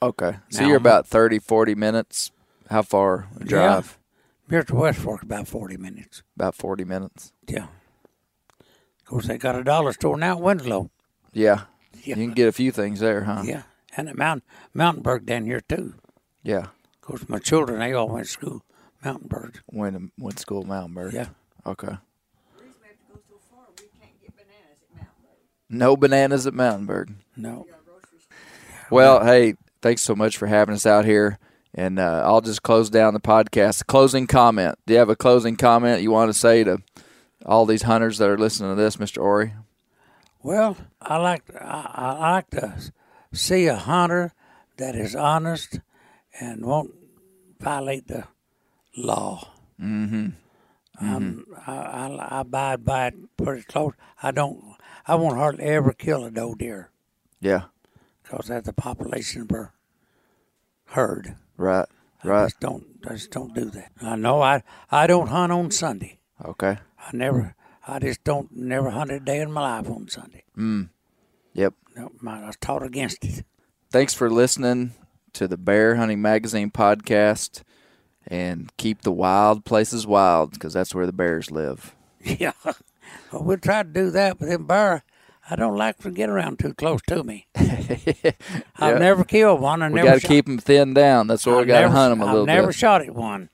Okay, 0.00 0.36
so 0.50 0.60
Now 0.60 0.68
you're 0.68 0.76
about 0.76 1.06
30, 1.08 1.40
40 1.40 1.74
minutes. 1.74 2.30
How 2.70 2.82
far 2.82 3.26
a 3.40 3.44
drive? 3.44 3.98
Here 4.48 4.62
to 4.62 4.74
West 4.76 5.00
Fork 5.00 5.24
about 5.24 5.48
forty 5.48 5.76
minutes. 5.76 6.22
About 6.36 6.54
forty 6.54 6.84
minutes. 6.84 7.32
Yeah. 7.48 7.66
Of 8.60 9.04
course, 9.06 9.26
they 9.26 9.38
got 9.38 9.58
a 9.58 9.64
dollar 9.64 9.92
store 9.92 10.16
now 10.16 10.36
at 10.36 10.42
Winslow. 10.42 10.90
Yeah. 11.32 11.62
Yeah. 12.04 12.14
You 12.16 12.26
can 12.26 12.34
get 12.34 12.46
a 12.46 12.52
few 12.52 12.70
things 12.70 13.00
there, 13.00 13.24
huh? 13.24 13.42
Yeah, 13.44 13.62
and 13.96 14.08
at 14.08 14.16
Mount 14.16 14.44
Mountainburg 14.72 15.26
down 15.26 15.46
here 15.46 15.60
too. 15.60 15.94
Yeah. 16.44 16.66
Of 17.06 17.10
course, 17.10 17.28
my 17.28 17.38
children 17.38 17.78
they 17.78 17.92
all 17.92 18.08
went 18.08 18.26
to 18.26 18.32
school 18.32 18.62
Mountainburg. 19.04 19.60
Went 19.70 19.96
to, 19.96 20.10
went 20.18 20.38
to 20.38 20.42
school 20.42 20.62
at 20.62 20.66
Mountainburg. 20.66 21.14
Yeah. 21.14 21.28
Okay. 21.64 21.98
No 25.70 25.96
bananas 25.96 26.48
at 26.48 26.54
Mountainburg. 26.54 27.14
No. 27.36 27.68
Well, 28.90 29.24
hey, 29.24 29.54
thanks 29.82 30.02
so 30.02 30.16
much 30.16 30.36
for 30.36 30.48
having 30.48 30.74
us 30.74 30.84
out 30.84 31.04
here. 31.04 31.38
And 31.74 32.00
uh, 32.00 32.22
I'll 32.24 32.40
just 32.40 32.64
close 32.64 32.90
down 32.90 33.14
the 33.14 33.20
podcast. 33.20 33.86
Closing 33.86 34.26
comment. 34.26 34.76
Do 34.84 34.94
you 34.94 34.98
have 34.98 35.08
a 35.08 35.14
closing 35.14 35.54
comment 35.54 36.02
you 36.02 36.10
want 36.10 36.30
to 36.30 36.34
say 36.36 36.64
to 36.64 36.82
all 37.44 37.66
these 37.66 37.82
hunters 37.82 38.18
that 38.18 38.28
are 38.28 38.38
listening 38.38 38.74
to 38.74 38.82
this, 38.82 38.96
Mr. 38.96 39.22
Ori? 39.22 39.52
Well, 40.42 40.76
I 41.00 41.18
like 41.18 41.44
I, 41.54 41.90
I 41.94 42.30
like 42.32 42.50
to 42.50 42.92
see 43.32 43.68
a 43.68 43.76
hunter 43.76 44.32
that 44.76 44.96
is 44.96 45.14
honest 45.14 45.78
and 46.40 46.64
won't 46.64 46.92
violate 47.60 48.08
the 48.08 48.24
law. 48.96 49.48
Mm-hmm. 49.80 50.28
Um, 50.98 51.44
I, 51.66 51.72
I, 51.76 52.06
I 52.08 52.40
abide 52.40 52.84
by 52.84 53.06
it 53.08 53.14
pretty 53.36 53.62
close. 53.62 53.92
I 54.22 54.30
don't. 54.30 54.62
I 55.06 55.14
won't 55.14 55.36
hardly 55.36 55.64
ever 55.64 55.92
kill 55.92 56.24
a 56.24 56.30
doe 56.30 56.54
deer 56.54 56.90
Yeah. 57.40 57.64
because 58.22 58.46
that's 58.48 58.66
the 58.66 58.72
population 58.72 59.42
of 59.42 59.52
our 59.52 59.72
herd. 60.86 61.36
Right. 61.56 61.86
I 62.24 62.28
Right. 62.28 62.44
just 62.46 62.60
don't. 62.60 62.86
I 63.08 63.12
just 63.14 63.30
don't 63.30 63.54
do 63.54 63.66
that. 63.66 63.92
I 64.00 64.16
know. 64.16 64.40
I 64.42 64.62
I 64.90 65.06
don't 65.06 65.28
hunt 65.28 65.52
on 65.52 65.70
Sunday. 65.70 66.18
Okay. 66.44 66.78
I 66.98 67.10
never. 67.12 67.54
I 67.86 67.98
just 67.98 68.24
don't. 68.24 68.50
Never 68.56 68.90
hunt 68.90 69.10
a 69.12 69.20
day 69.20 69.40
in 69.40 69.52
my 69.52 69.60
life 69.76 69.88
on 69.90 70.08
Sunday. 70.08 70.44
Mm. 70.56 70.88
Yep. 71.52 71.74
No, 71.94 72.10
my, 72.20 72.42
I 72.42 72.46
was 72.46 72.56
taught 72.56 72.82
against 72.82 73.22
it. 73.24 73.44
Thanks 73.90 74.12
for 74.14 74.28
listening 74.30 74.92
to 75.36 75.46
the 75.46 75.56
Bear 75.58 75.96
Hunting 75.96 76.22
Magazine 76.22 76.70
podcast. 76.70 77.62
And 78.26 78.74
keep 78.76 79.02
the 79.02 79.12
wild 79.12 79.64
places 79.64 80.06
wild 80.06 80.50
because 80.52 80.72
that's 80.72 80.94
where 80.94 81.06
the 81.06 81.12
bears 81.12 81.50
live. 81.50 81.94
Yeah. 82.24 82.52
Well, 82.64 83.44
we'll 83.44 83.58
try 83.58 83.84
to 83.84 83.88
do 83.88 84.10
that, 84.10 84.40
but 84.40 84.48
then 84.48 84.64
bear, 84.64 85.04
I 85.48 85.54
don't 85.54 85.76
like 85.76 85.98
to 85.98 86.10
get 86.10 86.28
around 86.28 86.58
too 86.58 86.74
close 86.74 87.00
to 87.08 87.22
me. 87.22 87.46
Yeah. 88.24 88.32
I've 88.76 88.98
never 88.98 89.22
killed 89.22 89.60
one. 89.60 89.80
I 89.82 89.88
We 89.88 89.94
never 89.96 90.08
got 90.14 90.20
to 90.22 90.26
keep 90.26 90.46
them 90.46 90.58
thinned 90.58 90.96
down. 90.96 91.28
That's 91.28 91.46
why 91.46 91.60
we 91.60 91.66
got 91.66 91.82
to 91.82 91.90
hunt 91.90 92.10
them 92.12 92.20
a 92.22 92.24
I've 92.26 92.32
little 92.32 92.46
never 92.46 92.56
bit. 92.58 92.62
Never 92.62 92.72
shot 92.72 93.02
at 93.02 93.14
one. 93.14 93.48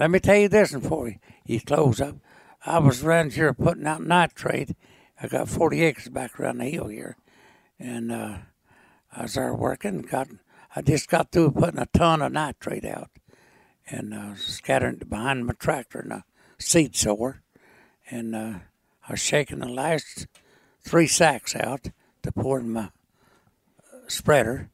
Let 0.00 0.10
me 0.10 0.18
tell 0.18 0.36
you 0.36 0.48
this 0.48 0.72
one 0.72 0.80
for 0.80 1.08
you, 1.08 1.16
you 1.44 1.60
close 1.60 2.00
up. 2.00 2.16
I 2.64 2.80
was 2.80 3.04
around 3.04 3.34
here 3.34 3.54
putting 3.54 3.86
out 3.86 4.02
nitrate. 4.02 4.74
I 5.22 5.28
got 5.28 5.48
40 5.48 5.82
acres 5.82 6.08
back 6.08 6.40
around 6.40 6.58
the 6.58 6.64
hill 6.64 6.88
here. 6.88 7.16
And 7.78 8.10
uh, 8.10 8.38
I 9.14 9.22
was 9.22 9.34
there 9.34 9.54
working. 9.54 10.02
Got 10.02 10.28
I 10.76 10.82
just 10.82 11.08
got 11.08 11.32
through 11.32 11.52
putting 11.52 11.80
a 11.80 11.86
ton 11.86 12.20
of 12.20 12.32
nitrate 12.32 12.84
out 12.84 13.08
and 13.88 14.12
uh, 14.12 14.34
scattering 14.34 14.98
it 15.00 15.08
behind 15.08 15.46
my 15.46 15.54
tractor 15.54 16.00
in 16.02 16.12
a 16.12 16.24
seed 16.58 16.94
sower. 16.94 17.40
And 18.10 18.34
uh, 18.36 18.52
I 19.08 19.12
was 19.12 19.20
shaking 19.20 19.60
the 19.60 19.68
last 19.68 20.26
three 20.82 21.06
sacks 21.06 21.56
out 21.56 21.88
to 22.22 22.30
pour 22.32 22.60
in 22.60 22.72
my 22.72 22.82
uh, 23.92 23.98
spreader. 24.06 24.68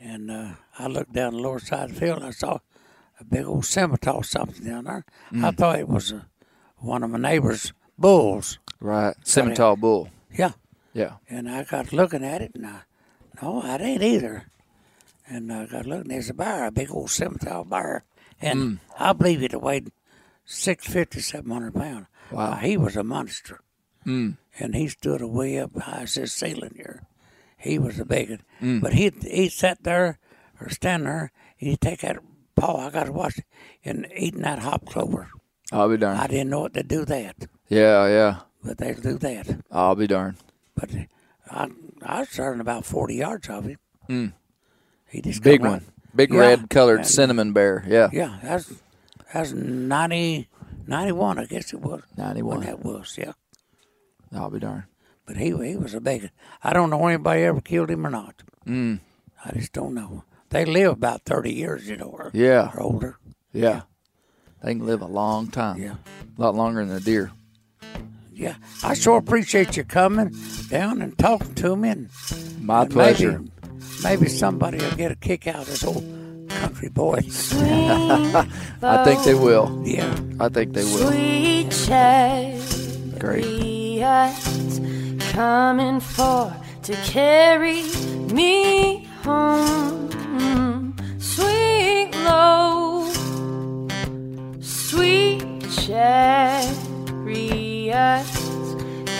And 0.00 0.30
uh, 0.30 0.48
I 0.78 0.88
looked 0.88 1.12
down 1.12 1.34
the 1.34 1.38
lower 1.40 1.60
side 1.60 1.90
of 1.90 1.94
the 1.94 2.00
field 2.00 2.18
and 2.18 2.26
I 2.26 2.30
saw 2.30 2.58
a 3.20 3.24
big 3.24 3.44
old 3.46 3.64
cinnamon 3.64 3.98
something 4.24 4.64
down 4.66 4.84
there. 4.84 5.04
I 5.30 5.34
Mm. 5.34 5.56
thought 5.56 5.78
it 5.78 5.88
was 5.88 6.12
uh, 6.12 6.22
one 6.78 7.02
of 7.04 7.10
my 7.10 7.18
neighbor's 7.18 7.72
bulls. 7.96 8.58
Right. 8.80 9.14
Cinnamon 9.22 9.80
bull. 9.80 10.08
Yeah. 10.32 10.52
Yeah. 10.92 11.14
And 11.30 11.48
I 11.48 11.62
got 11.64 11.92
looking 11.92 12.24
at 12.24 12.42
it 12.42 12.52
and 12.56 12.66
I, 12.66 12.80
no, 13.40 13.62
that 13.62 13.80
ain't 13.80 14.02
either. 14.02 14.46
And 15.26 15.52
I 15.52 15.66
got 15.66 15.86
looking, 15.86 16.08
there's 16.08 16.30
a 16.30 16.34
bear, 16.34 16.66
a 16.66 16.70
big 16.70 16.90
old 16.90 17.10
cinnamon 17.10 17.68
bear. 17.68 18.04
And 18.40 18.58
Mm. 18.60 18.78
I 18.98 19.12
believe 19.12 19.42
it 19.42 19.60
weighed 19.60 19.90
650, 20.44 21.20
700 21.20 21.74
pounds. 21.74 22.06
Wow. 22.30 22.52
Uh, 22.52 22.56
he 22.56 22.76
was 22.76 22.96
a 22.96 23.04
monster. 23.04 23.60
Mm. 24.06 24.36
And 24.58 24.74
he 24.74 24.88
stood 24.88 25.22
way 25.22 25.58
up 25.58 25.76
high 25.78 26.02
as 26.02 26.14
this 26.14 26.32
ceiling 26.32 26.74
here. 26.76 27.04
He 27.56 27.78
was 27.78 27.98
a 27.98 28.04
big 28.04 28.30
one. 28.30 28.42
Mm. 28.60 28.80
But 28.82 28.92
he 28.92 29.10
he 29.22 29.48
sat 29.48 29.82
there 29.82 30.18
or 30.60 30.68
stand 30.68 31.06
there 31.06 31.32
and 31.60 31.70
he'd 31.70 31.80
take 31.80 32.00
that 32.00 32.18
paw, 32.54 32.86
I 32.86 32.90
got 32.90 33.04
to 33.04 33.12
watch 33.12 33.38
it, 33.38 33.44
and 33.84 34.06
eating 34.14 34.42
that 34.42 34.58
hop 34.60 34.84
clover. 34.86 35.28
I'll 35.72 35.88
be 35.88 35.96
darned. 35.96 36.20
I 36.20 36.26
didn't 36.26 36.50
know 36.50 36.66
it 36.66 36.74
to 36.74 36.82
do 36.82 37.04
that, 37.06 37.36
Yeah, 37.68 38.06
yeah. 38.06 38.40
but 38.62 38.78
they 38.78 38.92
do 38.94 39.16
that. 39.18 39.60
I'll 39.72 39.94
be 39.94 40.06
darned. 40.06 40.36
But 40.74 40.90
I, 41.50 41.68
I 42.02 42.20
was 42.20 42.28
starting 42.28 42.60
about 42.60 42.84
40 42.84 43.14
yards 43.14 43.48
of 43.48 43.64
him. 43.64 43.78
Mm. 44.08 44.32
He 45.08 45.20
just 45.20 45.42
Big 45.42 45.60
one. 45.60 45.84
Big 46.14 46.32
Yeah, 46.32 46.40
red 46.40 46.70
colored 46.70 46.98
and- 47.00 47.06
cinnamon 47.06 47.52
bear. 47.52 47.84
Yeah. 47.86 48.08
Yeah, 48.12 48.38
that's 48.42 48.72
that's 49.32 49.52
90, 49.52 50.48
91, 50.86 51.38
I 51.38 51.44
guess 51.46 51.72
it 51.72 51.80
was. 51.80 52.02
91. 52.16 52.58
When 52.58 52.66
that 52.66 52.84
was, 52.84 53.16
yeah. 53.18 53.32
I'll 54.32 54.50
be 54.50 54.58
darned. 54.60 54.84
But 55.26 55.36
he 55.38 55.46
he 55.46 55.76
was 55.76 55.94
a 55.94 56.00
big. 56.00 56.30
I 56.62 56.72
don't 56.72 56.90
know 56.90 57.06
anybody 57.06 57.42
ever 57.42 57.60
killed 57.60 57.90
him 57.90 58.06
or 58.06 58.10
not. 58.10 58.42
Mm. 58.66 59.00
I 59.44 59.52
just 59.52 59.72
don't 59.72 59.94
know. 59.94 60.24
They 60.50 60.64
live 60.64 60.92
about 60.92 61.22
30 61.24 61.52
years, 61.52 61.88
you 61.88 61.96
know, 61.96 62.06
or, 62.06 62.30
Yeah. 62.32 62.70
or 62.74 62.80
older. 62.82 63.16
Yeah. 63.52 63.82
They 64.62 64.74
can 64.74 64.86
live 64.86 65.02
a 65.02 65.06
long 65.06 65.48
time. 65.48 65.78
Yeah. 65.80 65.96
A 66.38 66.40
lot 66.40 66.54
longer 66.54 66.84
than 66.84 66.96
a 66.96 67.00
deer. 67.00 67.32
Yeah, 68.32 68.56
I 68.82 68.94
sure 68.94 69.16
appreciate 69.18 69.76
you 69.76 69.84
coming 69.84 70.34
down 70.68 71.00
and 71.02 71.16
talking 71.16 71.54
to 71.56 71.76
me. 71.76 71.88
And 71.90 72.08
My 72.60 72.82
and 72.82 72.90
pleasure. 72.90 73.38
Maybe, 73.38 73.50
maybe 74.02 74.28
somebody 74.28 74.78
will 74.78 74.96
get 74.96 75.12
a 75.12 75.16
kick 75.16 75.46
out 75.46 75.62
of 75.62 75.66
this 75.66 75.84
old 75.84 76.04
country 76.48 76.88
boy. 76.88 77.18
I 78.82 79.02
think 79.04 79.24
they 79.24 79.34
will. 79.34 79.82
Yeah. 79.84 80.14
I 80.40 80.48
think 80.48 80.72
they 80.72 80.84
will. 80.84 81.10
Sweet 81.10 81.70
Great. 83.18 84.00
coming 85.32 86.00
for 86.00 86.54
to 86.82 86.94
carry 87.04 87.82
me 88.32 89.04
home. 89.22 90.94
Sweet 91.18 92.10
low, 92.24 93.10
sweet 94.60 95.42
chariots 95.70 96.64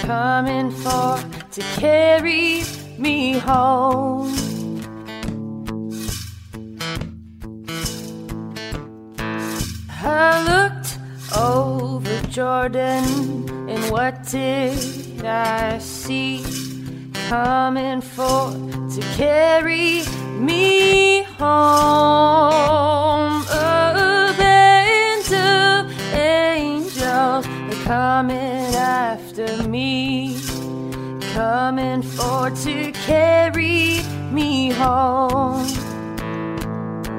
coming 0.03 0.71
for 0.71 1.19
to 1.53 1.61
carry 1.81 2.63
me 2.99 3.39
home. 3.39 4.44
I 10.27 10.29
looked 10.53 10.91
over 11.37 12.17
Jordan, 12.29 13.05
and 13.69 13.91
what 13.91 14.23
did 14.31 15.25
I 15.25 15.79
see? 15.79 16.45
Coming 17.29 18.01
for 18.01 18.53
to 18.95 19.01
carry 19.17 20.03
me 20.39 21.23
home. 21.39 23.43
A 23.51 24.35
band 24.39 25.33
of 25.33 26.15
angels 26.15 27.47
are 27.47 27.85
coming 27.85 28.75
after 28.75 29.63
me, 29.69 30.39
coming 31.35 32.03
for 32.03 32.51
to 32.65 32.93
carry 32.93 34.01
me 34.31 34.71
home. 34.71 35.67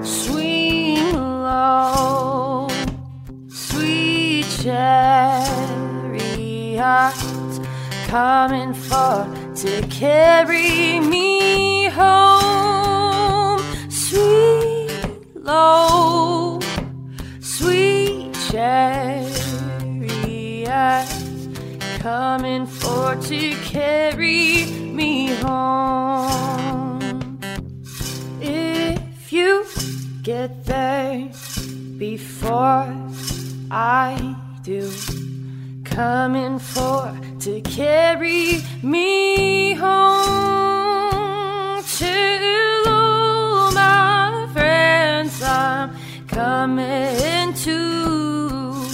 Swing 0.03 1.13
low, 1.13 2.44
chariots 4.65 6.09
coming 8.07 8.73
for 8.73 9.27
to 9.55 9.81
carry 9.91 10.99
me 10.99 11.85
home. 11.89 13.61
Sweet 13.91 14.89
low, 15.35 16.59
sweet 17.41 18.33
chariots 18.49 18.79
coming 21.99 22.65
for 22.65 23.15
to 23.17 23.55
carry 23.61 24.65
me 24.99 25.27
home. 25.43 26.99
If 28.41 29.31
you 29.31 29.63
get 30.23 30.65
there 30.65 31.29
before 31.99 32.91
I 33.69 34.35
do, 34.65 34.91
coming 35.83 36.57
for 36.57 37.15
to 37.39 37.61
carry 37.61 38.63
me 38.81 39.75
home 39.75 41.13
to 41.83 42.83
all 42.87 43.71
my 43.73 44.49
friends. 44.53 45.39
I'm 45.43 45.95
coming 46.27 47.53
to, 47.53 48.87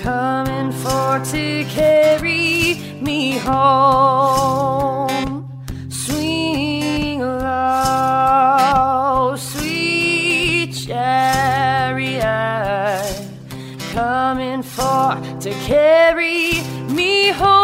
coming 0.00 0.72
for 0.72 1.20
to 1.32 1.64
carry 1.66 2.80
me 3.02 3.32
home. 3.36 5.07
To 15.48 15.54
carry 15.64 16.62
me 16.92 17.30
home. 17.30 17.54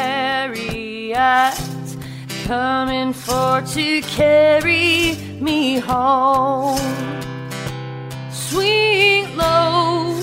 coming 2.45 3.13
for 3.13 3.61
to 3.61 4.01
carry 4.01 5.15
me 5.41 5.79
home. 5.79 6.79
Swing 8.29 9.35
low, 9.35 10.21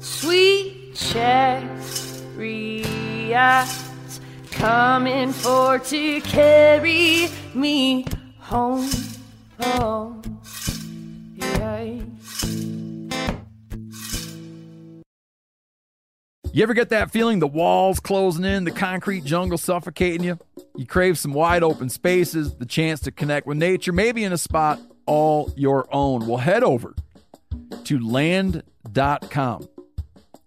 sweet 0.00 0.94
chariot, 0.94 1.64
coming 4.50 5.32
for 5.32 5.78
to 5.78 6.20
carry 6.20 7.30
me 7.54 8.04
home. 8.48 8.90
home. 9.60 10.40
Yeah. 11.36 12.00
You 16.50 16.62
ever 16.62 16.72
get 16.72 16.88
that 16.88 17.10
feeling 17.10 17.40
the 17.40 17.46
walls 17.46 18.00
closing 18.00 18.44
in, 18.44 18.64
the 18.64 18.70
concrete 18.70 19.24
jungle 19.24 19.58
suffocating 19.58 20.24
you? 20.24 20.38
You 20.76 20.86
crave 20.86 21.18
some 21.18 21.34
wide 21.34 21.62
open 21.62 21.90
spaces, 21.90 22.54
the 22.54 22.64
chance 22.64 23.00
to 23.00 23.12
connect 23.12 23.46
with 23.46 23.58
nature, 23.58 23.92
maybe 23.92 24.24
in 24.24 24.32
a 24.32 24.38
spot 24.38 24.80
all 25.04 25.52
your 25.54 25.86
own. 25.94 26.26
Well, 26.26 26.38
head 26.38 26.64
over 26.64 26.94
to 27.84 27.98
land.com. 28.00 29.68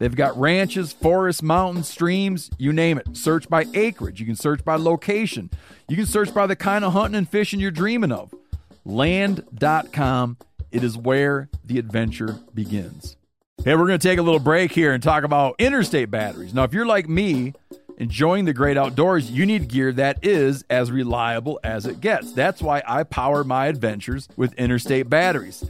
They've 0.01 0.15
got 0.15 0.35
ranches, 0.35 0.91
forests, 0.91 1.43
mountains, 1.43 1.87
streams, 1.87 2.49
you 2.57 2.73
name 2.73 2.97
it. 2.97 3.15
Search 3.15 3.47
by 3.47 3.67
acreage. 3.75 4.19
You 4.19 4.25
can 4.25 4.35
search 4.35 4.65
by 4.65 4.75
location. 4.75 5.51
You 5.87 5.95
can 5.95 6.07
search 6.07 6.33
by 6.33 6.47
the 6.47 6.55
kind 6.55 6.83
of 6.83 6.93
hunting 6.93 7.19
and 7.19 7.29
fishing 7.29 7.59
you're 7.59 7.69
dreaming 7.69 8.11
of. 8.11 8.33
Land.com. 8.83 10.37
It 10.71 10.83
is 10.83 10.97
where 10.97 11.49
the 11.63 11.77
adventure 11.77 12.39
begins. 12.51 13.15
Hey, 13.63 13.75
we're 13.75 13.85
going 13.85 13.99
to 13.99 14.07
take 14.07 14.17
a 14.17 14.23
little 14.23 14.39
break 14.39 14.71
here 14.71 14.91
and 14.91 15.03
talk 15.03 15.23
about 15.23 15.53
interstate 15.59 16.09
batteries. 16.09 16.51
Now, 16.51 16.63
if 16.63 16.73
you're 16.73 16.87
like 16.87 17.07
me, 17.07 17.53
enjoying 17.99 18.45
the 18.45 18.53
great 18.53 18.77
outdoors, 18.77 19.29
you 19.29 19.45
need 19.45 19.67
gear 19.67 19.91
that 19.91 20.25
is 20.25 20.65
as 20.67 20.91
reliable 20.91 21.59
as 21.63 21.85
it 21.85 22.01
gets. 22.01 22.33
That's 22.33 22.59
why 22.59 22.81
I 22.87 23.03
power 23.03 23.43
my 23.43 23.67
adventures 23.67 24.27
with 24.35 24.55
interstate 24.55 25.11
batteries. 25.11 25.69